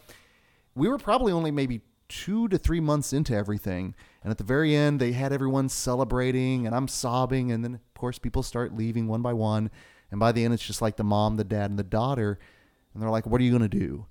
we 0.76 0.88
were 0.90 0.98
probably 1.00 1.32
only 1.32 1.50
maybe 1.52 1.82
two 2.10 2.48
to 2.48 2.58
three 2.58 2.80
months 2.80 3.14
into 3.14 3.36
everything, 3.36 3.94
and 4.24 4.32
at 4.32 4.38
the 4.38 4.44
very 4.44 4.76
end, 4.76 5.00
they 5.00 5.12
had 5.12 5.34
everyone 5.34 5.70
celebrating, 5.70 6.66
and 6.66 6.76
I'm 6.76 6.88
sobbing, 6.88 7.52
and 7.52 7.64
then 7.64 7.76
of 7.76 7.94
course 7.94 8.18
people 8.20 8.44
start 8.44 8.76
leaving 8.76 9.08
one 9.08 9.22
by 9.22 9.34
one, 9.34 9.70
and 10.12 10.20
by 10.20 10.32
the 10.32 10.44
end, 10.46 10.54
it's 10.54 10.66
just 10.66 10.82
like 10.82 10.96
the 10.96 11.04
mom, 11.04 11.36
the 11.36 11.44
dad, 11.44 11.70
and 11.70 11.78
the 11.80 11.84
daughter, 11.84 12.40
and 12.94 13.02
they're 13.04 13.10
like, 13.10 13.26
"What 13.28 13.42
are 13.42 13.44
you 13.44 13.52
gonna 13.52 13.68
do?" 13.68 14.06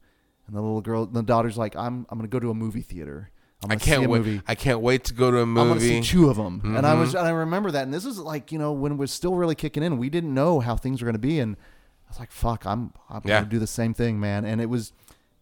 And 0.46 0.54
the 0.54 0.60
little 0.60 0.80
girl, 0.80 1.06
the 1.06 1.22
daughter's 1.22 1.56
like, 1.58 1.74
"I'm 1.76 2.06
I'm 2.10 2.18
gonna 2.18 2.28
go 2.28 2.38
to 2.40 2.50
a 2.50 2.54
movie 2.54 2.82
theater. 2.82 3.30
I'm 3.64 3.72
I 3.72 3.76
can't 3.76 4.04
a 4.04 4.08
wait. 4.08 4.18
movie." 4.18 4.42
I 4.46 4.54
can't 4.54 4.80
wait 4.80 5.04
to 5.04 5.14
go 5.14 5.30
to 5.30 5.38
a 5.38 5.42
I'm 5.42 5.54
gonna 5.54 5.74
movie. 5.74 6.02
see 6.02 6.08
two 6.08 6.28
of 6.28 6.36
them, 6.36 6.60
and 6.76 6.86
I 6.86 6.90
Mm-hmm. 6.90 7.00
was 7.00 7.14
and 7.14 7.26
I 7.26 7.30
remember 7.30 7.70
that, 7.70 7.82
and 7.84 7.94
this 7.94 8.04
was 8.04 8.18
like 8.18 8.52
you 8.52 8.58
know 8.58 8.72
when 8.72 8.92
it 8.92 8.96
was 8.96 9.10
still 9.10 9.34
really 9.36 9.54
kicking 9.54 9.82
in. 9.82 9.96
We 9.98 10.10
didn't 10.10 10.34
know 10.34 10.60
how 10.60 10.76
things 10.76 11.00
were 11.02 11.06
gonna 11.06 11.18
be, 11.18 11.40
and 11.40 11.56
I 11.56 12.10
was 12.10 12.18
like, 12.20 12.30
"Fuck, 12.30 12.66
I'm 12.66 12.92
I'm 13.08 13.22
Yeah. 13.24 13.38
gonna 13.40 13.50
do 13.50 13.58
the 13.58 13.66
same 13.66 13.94
thing, 13.94 14.20
man." 14.20 14.44
And 14.44 14.60
it 14.60 14.66
was 14.68 14.92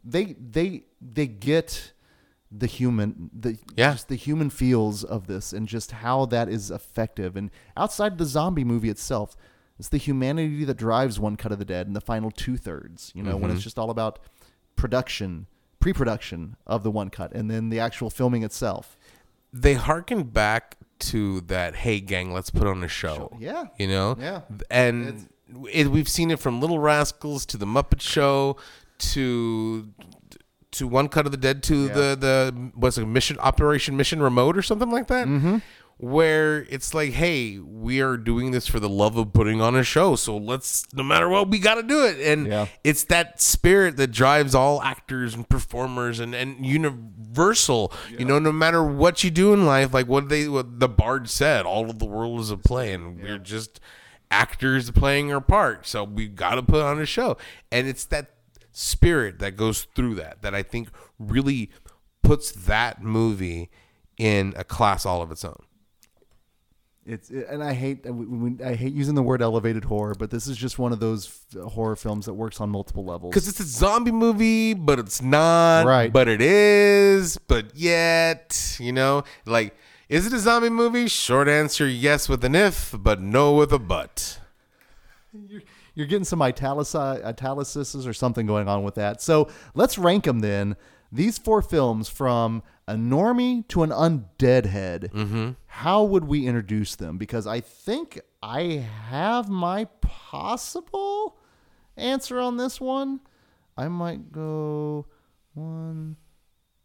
they 0.05 0.35
they 0.35 0.85
they 1.03 1.27
get 1.27 1.93
the 2.57 2.67
human 2.67 3.31
the 3.33 3.59
Yeah. 3.77 3.93
just 3.93 4.09
the 4.09 4.15
human 4.17 4.49
feels 4.51 5.03
of 5.03 5.27
this 5.27 5.53
and 5.53 5.67
just 5.67 5.91
how 5.91 6.27
that 6.27 6.49
is 6.49 6.71
effective. 6.71 7.37
And 7.37 7.51
outside 7.77 8.19
the 8.19 8.25
zombie 8.27 8.65
movie 8.65 8.91
itself, 8.91 9.37
it's 9.79 9.89
the 9.89 9.97
humanity 9.99 10.65
that 10.65 10.77
drives 10.77 11.19
One 11.19 11.37
Cut 11.37 11.51
of 11.51 11.59
the 11.59 11.65
Dead 11.65 11.87
and 11.89 11.97
the 11.97 12.01
final 12.01 12.31
two 12.31 12.57
thirds. 12.57 13.11
You 13.15 13.23
know, 13.25 13.37
when 13.37 13.45
Mm-hmm. 13.49 13.55
it's 13.57 13.65
just 13.65 13.79
all 13.79 13.91
about 13.91 14.21
production, 14.77 15.47
pre-production 15.81 16.57
of 16.67 16.83
the 16.85 16.91
one 16.91 17.11
cut, 17.11 17.33
and 17.33 17.51
then 17.51 17.71
the 17.71 17.81
actual 17.81 18.11
filming 18.11 18.43
itself. 18.45 18.97
they 19.53 19.75
harken 19.75 20.25
back 20.25 20.77
to 20.99 21.41
that 21.43 21.75
hey 21.77 22.01
gang 22.01 22.33
let's 22.33 22.51
put 22.51 22.67
on 22.67 22.83
a 22.85 22.89
show 22.89 23.31
Yeah. 23.39 23.65
you 23.79 23.87
know 23.89 24.17
Yeah. 24.19 24.41
and 24.71 25.29
it, 25.71 25.89
we've 25.89 26.09
seen 26.09 26.31
it 26.33 26.39
from 26.41 26.61
little 26.61 26.79
rascals 26.81 27.45
to 27.47 27.57
the 27.57 27.67
muppet 27.67 28.01
show 28.01 28.57
to 29.13 29.89
to 30.75 30.87
one 30.87 31.09
cut 31.09 31.27
of 31.27 31.33
the 31.33 31.39
dead 31.39 31.63
to 31.65 31.89
the 31.89 32.17
the 32.19 32.71
what's 32.75 32.99
it 32.99 33.07
mission 33.07 33.39
operation 33.39 33.97
mission 33.97 34.23
remote 34.23 34.57
or 34.57 34.63
something 34.63 34.91
like 34.91 35.07
that? 35.09 35.27
Mm-hmm. 35.27 35.57
where 35.99 36.67
it's 36.69 36.93
like 36.93 37.13
hey 37.13 37.59
we 37.59 38.01
are 38.03 38.17
doing 38.17 38.51
this 38.51 38.67
for 38.67 38.81
the 38.81 38.89
love 38.89 39.17
of 39.17 39.33
putting 39.33 39.61
on 39.61 39.77
a 39.77 39.85
show 39.85 40.17
so 40.17 40.37
let's 40.37 40.85
no 40.93 41.05
matter 41.05 41.29
what 41.29 41.49
we 41.49 41.59
got 41.59 41.77
to 41.77 41.83
do 41.85 42.05
it. 42.05 42.19
And 42.21 42.47
Yeah. 42.49 42.67
it's 42.83 43.05
that 43.05 43.41
spirit 43.41 43.97
that 43.99 44.09
drives 44.09 44.55
all 44.55 44.83
actors 44.83 45.35
and 45.35 45.49
performers 45.49 46.19
and, 46.21 46.35
and 46.35 46.67
universal. 46.67 47.93
You 48.11 48.25
know 48.25 48.39
no 48.39 48.53
matter 48.53 48.83
what 48.83 49.23
you 49.25 49.31
do 49.31 49.53
in 49.55 49.67
life 49.67 49.95
like 49.95 50.09
what 50.09 50.29
they 50.29 50.49
what 50.49 50.81
the 50.81 50.89
bard 50.89 51.29
said 51.29 51.65
all 51.67 51.89
of 51.91 51.99
the 51.99 52.05
world 52.07 52.41
is 52.41 52.51
a 52.51 52.57
play 52.57 52.93
and 52.93 53.23
we're 53.23 53.39
just 53.39 53.81
actors 54.31 54.91
playing 54.91 55.33
our 55.33 55.41
part 55.41 55.87
so 55.87 56.03
we 56.03 56.27
got 56.27 56.57
to 56.57 56.63
put 56.63 56.83
on 56.83 57.01
a 57.01 57.07
show. 57.07 57.37
And 57.71 57.87
it's 57.87 58.05
that 58.07 58.31
spirit 58.77 59.39
that 59.39 59.57
goes 59.57 59.87
through 59.95 60.15
that 60.15 60.43
that 60.43 60.55
i 60.55 60.63
think 60.63 60.89
really 61.19 61.71
puts 62.23 62.53
that 62.53 63.03
movie 63.03 63.71
in 64.19 64.53
a 64.57 64.65
class 64.65 65.07
all 65.07 65.23
of 65.23 65.31
its 65.31 65.45
own 65.45 65.63
It's 67.07 67.29
and 67.29 67.63
I 67.63 67.75
hate 67.75 68.05
we- 68.07 68.25
we- 68.25 68.65
I 68.65 68.75
hate 68.77 68.95
using 68.95 69.15
the 69.15 69.23
word 69.23 69.43
elevated 69.43 69.85
horror, 69.85 70.15
but 70.19 70.31
this 70.31 70.47
is 70.47 70.57
just 70.57 70.79
one 70.79 70.91
of 70.91 71.01
those 71.01 71.27
f- 71.55 71.61
horror 71.75 71.97
films 71.97 72.25
that 72.25 72.33
works 72.33 72.63
on 72.63 72.71
multiple 72.71 73.05
levels. 73.05 73.31
because 73.31 73.47
it's 73.47 73.61
a 73.61 73.67
zombie 73.67 74.11
movie, 74.11 74.73
but 74.73 74.99
it's 74.99 75.21
not. 75.21 75.85
Right. 75.85 76.11
But 76.11 76.29
it 76.29 76.41
is. 76.41 77.37
But 77.47 77.77
yet, 77.77 78.79
you 78.81 78.91
know, 78.93 79.23
like, 79.45 79.77
is 80.09 80.27
it 80.27 80.33
a 80.33 80.39
zombie 80.39 80.71
movie? 80.71 81.07
Short 81.09 81.47
answer: 81.47 81.87
yes, 81.87 82.27
with 82.27 82.43
an 82.43 82.55
if, 82.55 82.95
but 82.99 83.21
no 83.21 83.53
with 83.55 83.71
a 83.75 83.79
but. 83.79 84.41
you're, 85.51 85.61
you're 85.95 86.07
getting 86.07 86.25
some 86.25 86.41
italici- 86.43 87.23
italicises 87.25 88.07
or 88.07 88.13
something 88.13 88.47
going 88.47 88.69
on 88.69 88.83
with 88.83 88.95
that. 88.97 89.21
So 89.23 89.49
let's 89.75 89.97
rank 89.99 90.25
them 90.25 90.41
then. 90.41 90.77
These 91.13 91.39
four 91.39 91.63
films 91.63 92.09
from 92.09 92.63
a 92.89 92.95
normie 92.95 93.67
to 93.69 93.83
an 93.85 93.91
undead 93.91 94.67
head. 94.67 95.11
Mm-hmm. 95.15 95.51
How 95.67 96.03
would 96.03 96.25
we 96.25 96.47
introduce 96.47 96.97
them? 96.97 97.19
Because 97.19 97.47
I 97.47 97.61
think 97.61 98.21
I 98.43 98.85
have 99.09 99.49
my 99.49 99.85
possible 100.01 101.39
answer 101.97 102.41
on 102.41 102.57
this 102.57 102.81
one. 102.81 103.21
I 103.77 103.87
might 103.89 104.33
go 104.33 105.07
one, 105.55 106.17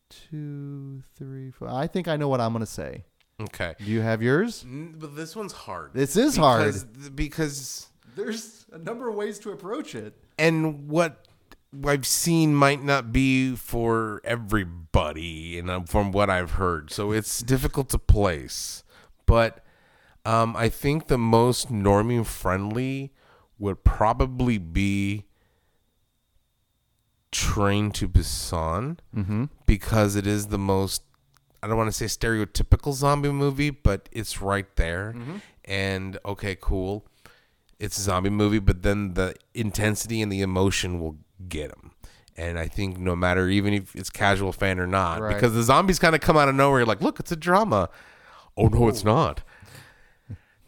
two, 0.10 1.04
three, 1.16 1.52
four. 1.52 1.68
I 1.70 1.88
think 1.88 2.08
I 2.08 2.16
know 2.16 2.28
what 2.28 2.40
I'm 2.42 2.52
going 2.54 2.62
to 2.62 2.72
say. 2.72 3.06
Okay. 3.42 3.74
Do 3.80 3.86
you 3.86 4.02
have 4.02 4.22
yours? 4.22 4.64
N- 4.68 4.96
But 4.98 5.16
this 5.16 5.36
one's 5.36 5.54
hard. 5.54 5.92
This 5.94 6.16
is 6.18 6.36
hard. 6.36 6.66
because, 6.74 6.84
because 7.10 7.89
There's 8.16 8.66
a 8.72 8.78
number 8.78 9.08
of 9.10 9.16
ways 9.16 9.40
to 9.40 9.52
approach 9.52 9.96
it. 9.96 10.14
and 10.38 10.88
what 10.90 11.28
I've 11.86 12.08
seen 12.08 12.56
might 12.56 12.84
not 12.84 13.12
be 13.12 13.56
for 13.56 14.22
everybody, 14.24 15.60
and 15.60 15.88
from 15.88 16.12
what 16.12 16.30
I've 16.30 16.52
heard, 16.52 16.92
so 16.92 17.12
it's 17.12 17.42
difficult 17.42 17.90
to 17.90 18.00
place. 18.00 18.84
But 19.28 19.64
um, 20.26 20.56
I 20.56 20.70
think 20.70 21.08
the 21.08 21.18
most 21.20 21.72
norming 21.72 22.26
friendly 22.26 23.14
would 23.60 23.84
probably 23.84 24.58
be 24.58 25.26
Train 27.32 27.92
to 27.92 28.08
Busan 28.10 28.98
because 29.68 30.16
it 30.16 30.26
is 30.26 30.48
the 30.48 30.58
most. 30.58 31.04
I 31.62 31.68
don't 31.68 31.78
want 31.78 31.92
to 31.94 31.96
say 31.96 32.06
stereotypical 32.06 32.94
zombie 32.94 33.32
movie, 33.32 33.70
but 33.70 34.10
it's 34.12 34.42
right 34.42 34.66
there. 34.78 35.14
And 35.66 36.18
okay, 36.26 36.58
cool 36.60 37.06
it's 37.80 37.98
a 37.98 38.02
zombie 38.02 38.30
movie, 38.30 38.60
but 38.60 38.84
then 38.84 39.14
the 39.14 39.36
intensity 39.54 40.22
and 40.22 40.32
the 40.32 40.42
emotion 40.42 41.00
will 41.00 41.18
get 41.48 41.70
them. 41.70 41.92
And 42.38 42.58
I 42.58 42.68
think 42.68 42.98
no 42.98 43.16
matter 43.16 43.48
even 43.50 43.74
if 43.74 43.96
it's 43.96 44.10
casual 44.10 44.52
fan 44.54 44.80
or 44.80 44.88
not, 44.88 45.22
Right. 45.22 45.34
because 45.34 45.54
the 45.54 45.64
zombies 45.64 46.00
kind 46.00 46.16
of 46.16 46.22
come 46.22 46.38
out 46.38 46.48
of 46.50 46.56
nowhere. 46.56 46.80
You're 46.80 46.88
like, 46.88 47.02
look, 47.02 47.20
it's 47.20 47.32
a 47.32 47.36
drama. 47.36 47.90
Oh 48.58 48.68
no, 48.68 48.88
it's 48.88 49.04
not. 49.04 49.42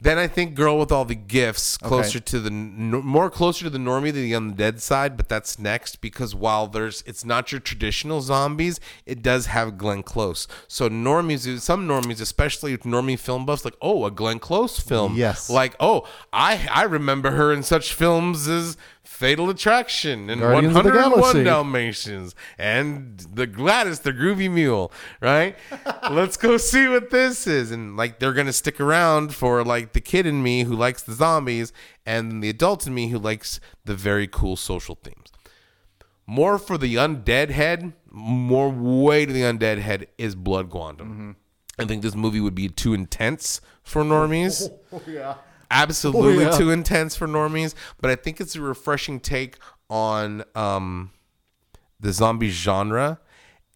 Then 0.04 0.18
I 0.18 0.26
think 0.28 0.56
Girl 0.56 0.80
with 0.80 0.92
All 0.92 1.06
the 1.06 1.14
Gifts 1.14 1.78
closer 1.78 2.20
to 2.20 2.40
the 2.40 2.50
n- 2.50 2.90
more 2.90 3.30
closer 3.30 3.66
to 3.66 3.70
the 3.70 3.78
normie 3.78 4.12
than 4.12 4.24
the 4.24 4.32
undead 4.32 4.80
side, 4.82 5.16
but 5.16 5.30
that's 5.30 5.60
next 5.60 6.02
because 6.02 6.34
while 6.34 6.66
there's 6.66 7.04
it's 7.06 7.24
not 7.24 7.52
your 7.52 7.62
traditional 7.62 8.20
zombies, 8.22 8.80
it 9.06 9.22
does 9.22 9.46
have 9.46 9.78
Glenn 9.78 10.02
Close. 10.02 10.48
So 10.68 10.90
normies, 10.90 11.60
some 11.62 11.88
normies, 11.88 12.20
especially 12.20 12.76
normie 12.80 13.20
film 13.20 13.46
buffs, 13.46 13.64
like 13.64 13.76
oh 13.80 14.06
a 14.06 14.10
Glenn 14.12 14.40
Close 14.40 14.80
film, 14.80 15.16
Yes. 15.16 15.52
like 15.52 15.76
oh 15.80 16.08
I 16.34 16.68
I 16.72 16.84
remember 16.84 17.32
her 17.32 17.54
in 17.54 17.62
such 17.62 17.94
films 17.94 18.48
as 18.48 18.78
Fatal 19.04 19.50
Attraction 19.50 20.30
and 20.30 20.42
Guardians 20.42 20.76
of 20.76 20.84
the 20.84 20.90
101 20.90 21.44
Dalmatians 21.44 22.36
and 22.58 23.20
the 23.34 23.48
Gladys 23.48 24.00
the 24.00 24.14
Groovy 24.14 24.50
Mule, 24.50 24.92
right? 25.20 25.56
Let's 26.12 26.38
go 26.38 26.58
see 26.58 26.88
what 26.88 27.10
this 27.10 27.48
is. 27.48 27.72
And 27.72 27.98
like 27.98 28.20
they're 28.20 28.34
gonna 28.34 28.54
stick 28.54 28.80
around 28.80 29.34
for 29.34 29.64
like 29.64 29.94
the 29.94 30.02
kid 30.02 30.26
in 30.26 30.44
me 30.44 30.64
who 30.64 30.76
likes 30.76 31.02
the 31.02 31.14
zombies 31.14 31.74
and 32.06 32.44
the 32.44 32.50
adult 32.50 32.86
in 32.86 32.94
me 32.94 33.10
who 33.10 33.18
likes 33.18 33.60
the 33.86 33.96
very 33.96 34.28
cool 34.28 34.56
social 34.56 34.96
themes. 34.96 35.32
More 36.28 36.58
for 36.58 36.78
the 36.78 36.96
undead 36.96 37.50
head, 37.50 37.94
more 38.10 38.70
way 38.70 39.26
to 39.26 39.34
the 39.34 39.42
undead 39.42 39.80
head 39.80 40.08
is 40.18 40.36
Blood 40.36 40.70
Quantum. 40.70 41.10
Mm-hmm. 41.10 41.32
I 41.82 41.86
think 41.86 42.04
this 42.04 42.16
movie 42.16 42.40
would 42.40 42.56
be 42.56 42.70
too 42.70 42.94
intense 42.94 43.62
for 43.84 44.04
normies 44.04 44.72
oh, 44.94 45.38
absolutely 45.72 46.46
Oh, 46.46 46.52
yeah. 46.52 46.58
too 46.58 46.70
intense 46.70 47.16
for 47.16 47.28
normies, 47.28 47.74
but 48.00 48.12
I 48.12 48.16
think 48.16 48.40
it's 48.40 48.56
a 48.56 48.62
refreshing 48.62 49.20
take 49.20 49.58
on 49.90 50.44
um, 50.54 51.12
the 52.00 52.14
zombie 52.14 52.50
genre, 52.52 53.20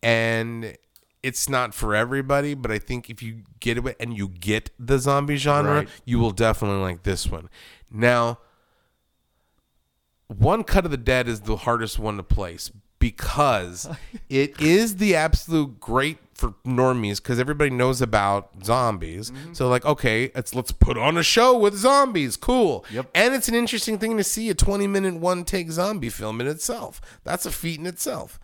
and 0.03 0.77
it's 1.23 1.49
not 1.49 1.73
for 1.73 1.95
everybody. 1.95 2.53
But 2.53 2.69
I 2.71 2.77
think 2.77 3.09
if 3.09 3.23
you 3.23 3.41
get 3.59 3.77
it 3.79 3.95
and 3.99 4.15
you 4.15 4.27
get 4.27 4.69
the 4.77 4.99
zombie 4.99 5.37
genre, 5.37 5.75
Right. 5.77 5.89
you 6.05 6.19
will 6.19 6.31
definitely 6.31 6.81
like 6.81 7.01
this 7.03 7.27
one. 7.27 7.49
Now, 7.89 8.37
one 10.27 10.63
cut 10.63 10.85
of 10.85 10.91
the 10.91 10.97
dead 10.97 11.27
is 11.27 11.41
the 11.41 11.55
hardest 11.57 11.99
one 11.99 12.17
to 12.17 12.23
place 12.23 12.71
because 12.99 13.87
it 14.29 14.59
is 14.59 14.97
the 14.97 15.15
absolute 15.15 15.79
great 15.79 16.17
for 16.35 16.53
normies 16.65 17.17
because 17.17 17.39
everybody 17.39 17.71
knows 17.71 18.01
about 18.01 18.49
zombies. 18.63 19.31
So 19.53 19.67
like, 19.69 19.85
okay, 19.85 20.31
let's 20.35 20.53
let's 20.53 20.71
put 20.71 20.97
on 20.97 21.17
a 21.17 21.23
show 21.23 21.57
with 21.57 21.75
zombies. 21.75 22.37
Cool. 22.37 22.85
Yep. 22.91 23.09
And 23.15 23.33
it's 23.33 23.47
an 23.47 23.55
interesting 23.55 23.97
thing 23.97 24.17
to 24.17 24.23
see 24.23 24.49
a 24.49 24.53
20 24.53 24.85
minute 24.85 25.15
one 25.15 25.45
take 25.45 25.71
zombie 25.71 26.09
film 26.09 26.41
in 26.41 26.47
itself. 26.47 27.01
That's 27.23 27.45
a 27.45 27.51
feat 27.51 27.79
in 27.79 27.85
itself. 27.85 28.39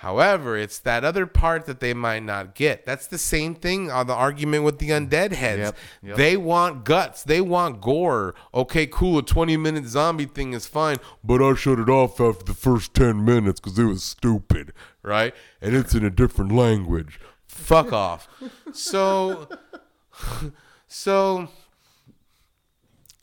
However, 0.00 0.58
it's 0.58 0.78
that 0.80 1.04
other 1.04 1.24
part 1.24 1.64
that 1.64 1.80
they 1.80 1.94
might 1.94 2.22
not 2.22 2.54
get. 2.54 2.84
That's 2.84 3.06
the 3.06 3.16
same 3.16 3.54
thing 3.54 3.90
on 3.90 4.06
the 4.06 4.12
argument 4.12 4.64
with 4.64 4.78
the 4.78 4.90
undead 4.90 5.32
heads. 5.32 5.58
Yep, 5.58 5.76
yep. 6.02 6.16
They 6.18 6.36
want 6.36 6.84
guts. 6.84 7.22
They 7.24 7.40
want 7.40 7.80
gore. 7.80 8.34
Okay, 8.52 8.86
cool. 8.86 9.20
A 9.20 9.22
20 9.22 9.56
minute 9.56 9.86
zombie 9.86 10.26
thing 10.26 10.52
is 10.52 10.66
fine, 10.66 10.98
but 11.24 11.40
I 11.42 11.54
shut 11.54 11.78
it 11.78 11.88
off 11.88 12.20
after 12.20 12.44
the 12.44 12.52
first 12.52 12.92
10 12.92 13.24
minutes 13.24 13.58
because 13.58 13.78
it 13.78 13.84
was 13.84 14.04
stupid, 14.04 14.74
right? 15.02 15.34
And 15.62 15.74
it's 15.74 15.94
in 15.94 16.04
a 16.04 16.10
different 16.10 16.52
language. 16.52 17.18
Fuck 17.46 17.90
off. 17.94 18.28
So, 18.74 19.48
so 20.88 21.48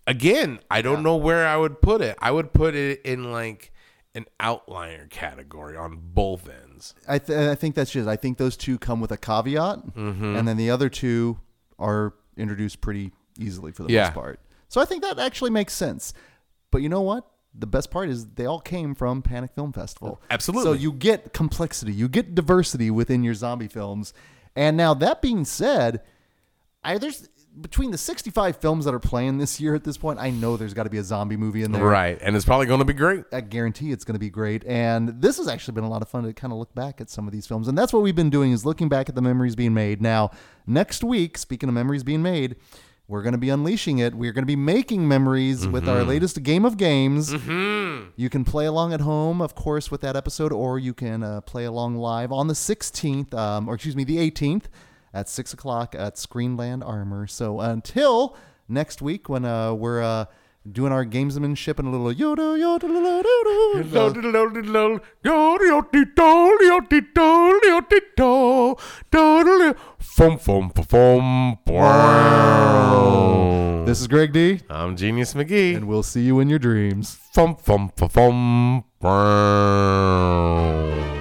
again, 0.07 0.57
I 0.71 0.81
don't 0.81 1.03
know 1.03 1.17
where 1.17 1.45
I 1.45 1.55
would 1.55 1.81
put 1.81 2.01
it. 2.01 2.17
I 2.19 2.31
would 2.31 2.51
put 2.51 2.73
it 2.73 3.01
in 3.03 3.31
like 3.31 3.72
an 4.15 4.25
outlier 4.39 5.07
category 5.07 5.75
on 5.75 5.99
both 6.13 6.47
ends. 6.47 6.93
I, 7.07 7.17
th- 7.19 7.37
I 7.49 7.55
think 7.55 7.75
that's 7.75 7.91
just. 7.91 8.07
I 8.07 8.15
think 8.15 8.37
those 8.37 8.55
two 8.55 8.77
come 8.77 8.99
with 9.01 9.11
a 9.11 9.17
caveat, 9.17 9.87
Mm-hmm. 9.95 10.35
and 10.35 10.47
then 10.47 10.57
the 10.57 10.69
other 10.69 10.89
two 10.89 11.39
are 11.79 12.13
introduced 12.37 12.79
pretty 12.81 13.11
easily 13.39 13.71
for 13.71 13.83
the 13.83 13.91
Yeah. 13.93 14.03
most 14.05 14.13
part. 14.13 14.39
So 14.69 14.81
I 14.81 14.85
think 14.85 15.01
that 15.03 15.17
actually 15.19 15.49
makes 15.51 15.73
sense. 15.73 16.13
But 16.71 16.81
you 16.81 16.89
know 16.89 17.01
what? 17.01 17.25
The 17.55 17.67
best 17.67 17.91
part 17.91 18.09
is 18.09 18.25
they 18.33 18.45
all 18.47 18.59
came 18.59 18.95
from 18.95 19.21
Panic 19.21 19.51
Film 19.53 19.71
Festival. 19.73 20.19
Absolutely. 20.31 20.63
So 20.63 20.73
you 20.73 20.91
get 20.91 21.33
complexity, 21.33 21.93
you 21.93 22.07
get 22.07 22.33
diversity 22.33 22.89
within 22.89 23.23
your 23.23 23.35
zombie 23.35 23.67
films. 23.67 24.13
And 24.55 24.75
now 24.77 24.93
that 24.95 25.21
being 25.21 25.45
said, 25.45 26.01
I 26.83 26.97
there's 26.97 27.29
between 27.61 27.91
the 27.91 27.97
65 27.97 28.57
films 28.57 28.85
that 28.85 28.93
are 28.93 28.99
playing 28.99 29.37
this 29.37 29.59
year 29.59 29.75
at 29.75 29.83
this 29.83 29.97
point, 29.97 30.19
I 30.19 30.31
know 30.31 30.57
there's 30.57 30.73
got 30.73 30.83
to 30.83 30.89
be 30.89 30.97
a 30.97 31.03
zombie 31.03 31.37
movie 31.37 31.63
in 31.63 31.71
there. 31.71 31.83
Right. 31.83 32.17
And 32.21 32.35
it's 32.35 32.45
probably 32.45 32.65
going 32.65 32.79
to 32.79 32.85
be 32.85 32.93
great. 32.93 33.25
I 33.31 33.41
guarantee 33.41 33.91
it's 33.91 34.03
going 34.03 34.15
to 34.15 34.19
be 34.19 34.29
great. 34.29 34.65
And 34.65 35.21
this 35.21 35.37
has 35.37 35.47
actually 35.47 35.75
been 35.75 35.83
a 35.83 35.89
lot 35.89 36.01
of 36.01 36.09
fun 36.09 36.23
to 36.23 36.33
kind 36.33 36.51
of 36.51 36.59
look 36.59 36.73
back 36.73 36.99
at 36.99 37.09
some 37.09 37.27
of 37.27 37.33
these 37.33 37.45
films. 37.45 37.67
And 37.67 37.77
that's 37.77 37.93
what 37.93 38.01
we've 38.01 38.15
been 38.15 38.29
doing 38.29 38.51
is 38.51 38.65
looking 38.65 38.89
back 38.89 39.07
at 39.07 39.15
the 39.15 39.21
memories 39.21 39.55
being 39.55 39.73
made. 39.73 40.01
Now, 40.01 40.31
next 40.65 41.03
week, 41.03 41.37
speaking 41.37 41.69
of 41.69 41.75
memories 41.75 42.03
being 42.03 42.23
made, 42.23 42.55
we're 43.07 43.21
going 43.21 43.33
to 43.33 43.37
be 43.37 43.49
unleashing 43.49 43.99
it. 43.99 44.15
We're 44.15 44.31
going 44.31 44.43
to 44.43 44.47
be 44.47 44.55
making 44.55 45.07
memories 45.07 45.67
with 45.67 45.87
our 45.87 46.03
latest 46.03 46.41
game 46.41 46.65
of 46.65 46.77
games. 46.77 47.31
You 48.15 48.29
can 48.29 48.45
play 48.45 48.65
along 48.65 48.93
at 48.93 49.01
home, 49.01 49.41
of 49.41 49.55
course, 49.55 49.91
with 49.91 50.01
that 50.01 50.15
episode, 50.15 50.51
or 50.51 50.79
you 50.79 50.93
can 50.93 51.21
uh, 51.21 51.41
play 51.41 51.65
along 51.65 51.97
live 51.97 52.31
on 52.31 52.47
the 52.47 52.53
16th, 52.53 53.33
um, 53.33 53.67
or 53.67 53.75
excuse 53.75 53.95
me, 53.95 54.03
the 54.03 54.17
18th 54.17 54.63
at 55.13 55.29
6 55.29 55.53
o'clock 55.53 55.95
at 55.95 56.15
Screenland 56.15 56.85
Armour. 56.85 57.27
So 57.27 57.59
until 57.59 58.35
next 58.67 59.01
week 59.01 59.29
when 59.29 59.45
uh, 59.45 59.73
we're 59.73 60.01
uh, 60.01 60.25
doing 60.69 60.91
our 60.91 61.05
gamesmanship 61.05 61.79
and 61.79 61.87
a 61.87 61.91
little 61.91 62.11
fum 70.77 71.59
fum. 71.65 73.85
This 73.85 73.99
is 73.99 74.07
Greg 74.07 74.31
D, 74.31 74.61
I'm 74.69 74.95
Genius 74.95 75.33
McGee. 75.33 75.75
and 75.75 75.87
we'll 75.87 76.03
see 76.03 76.23
you 76.23 76.39
in 76.39 76.49
your 76.49 76.59
dreams. 76.59 77.19
Fum 77.33 77.57
fum 77.57 77.91
fum 77.97 78.85
fum. 79.01 81.12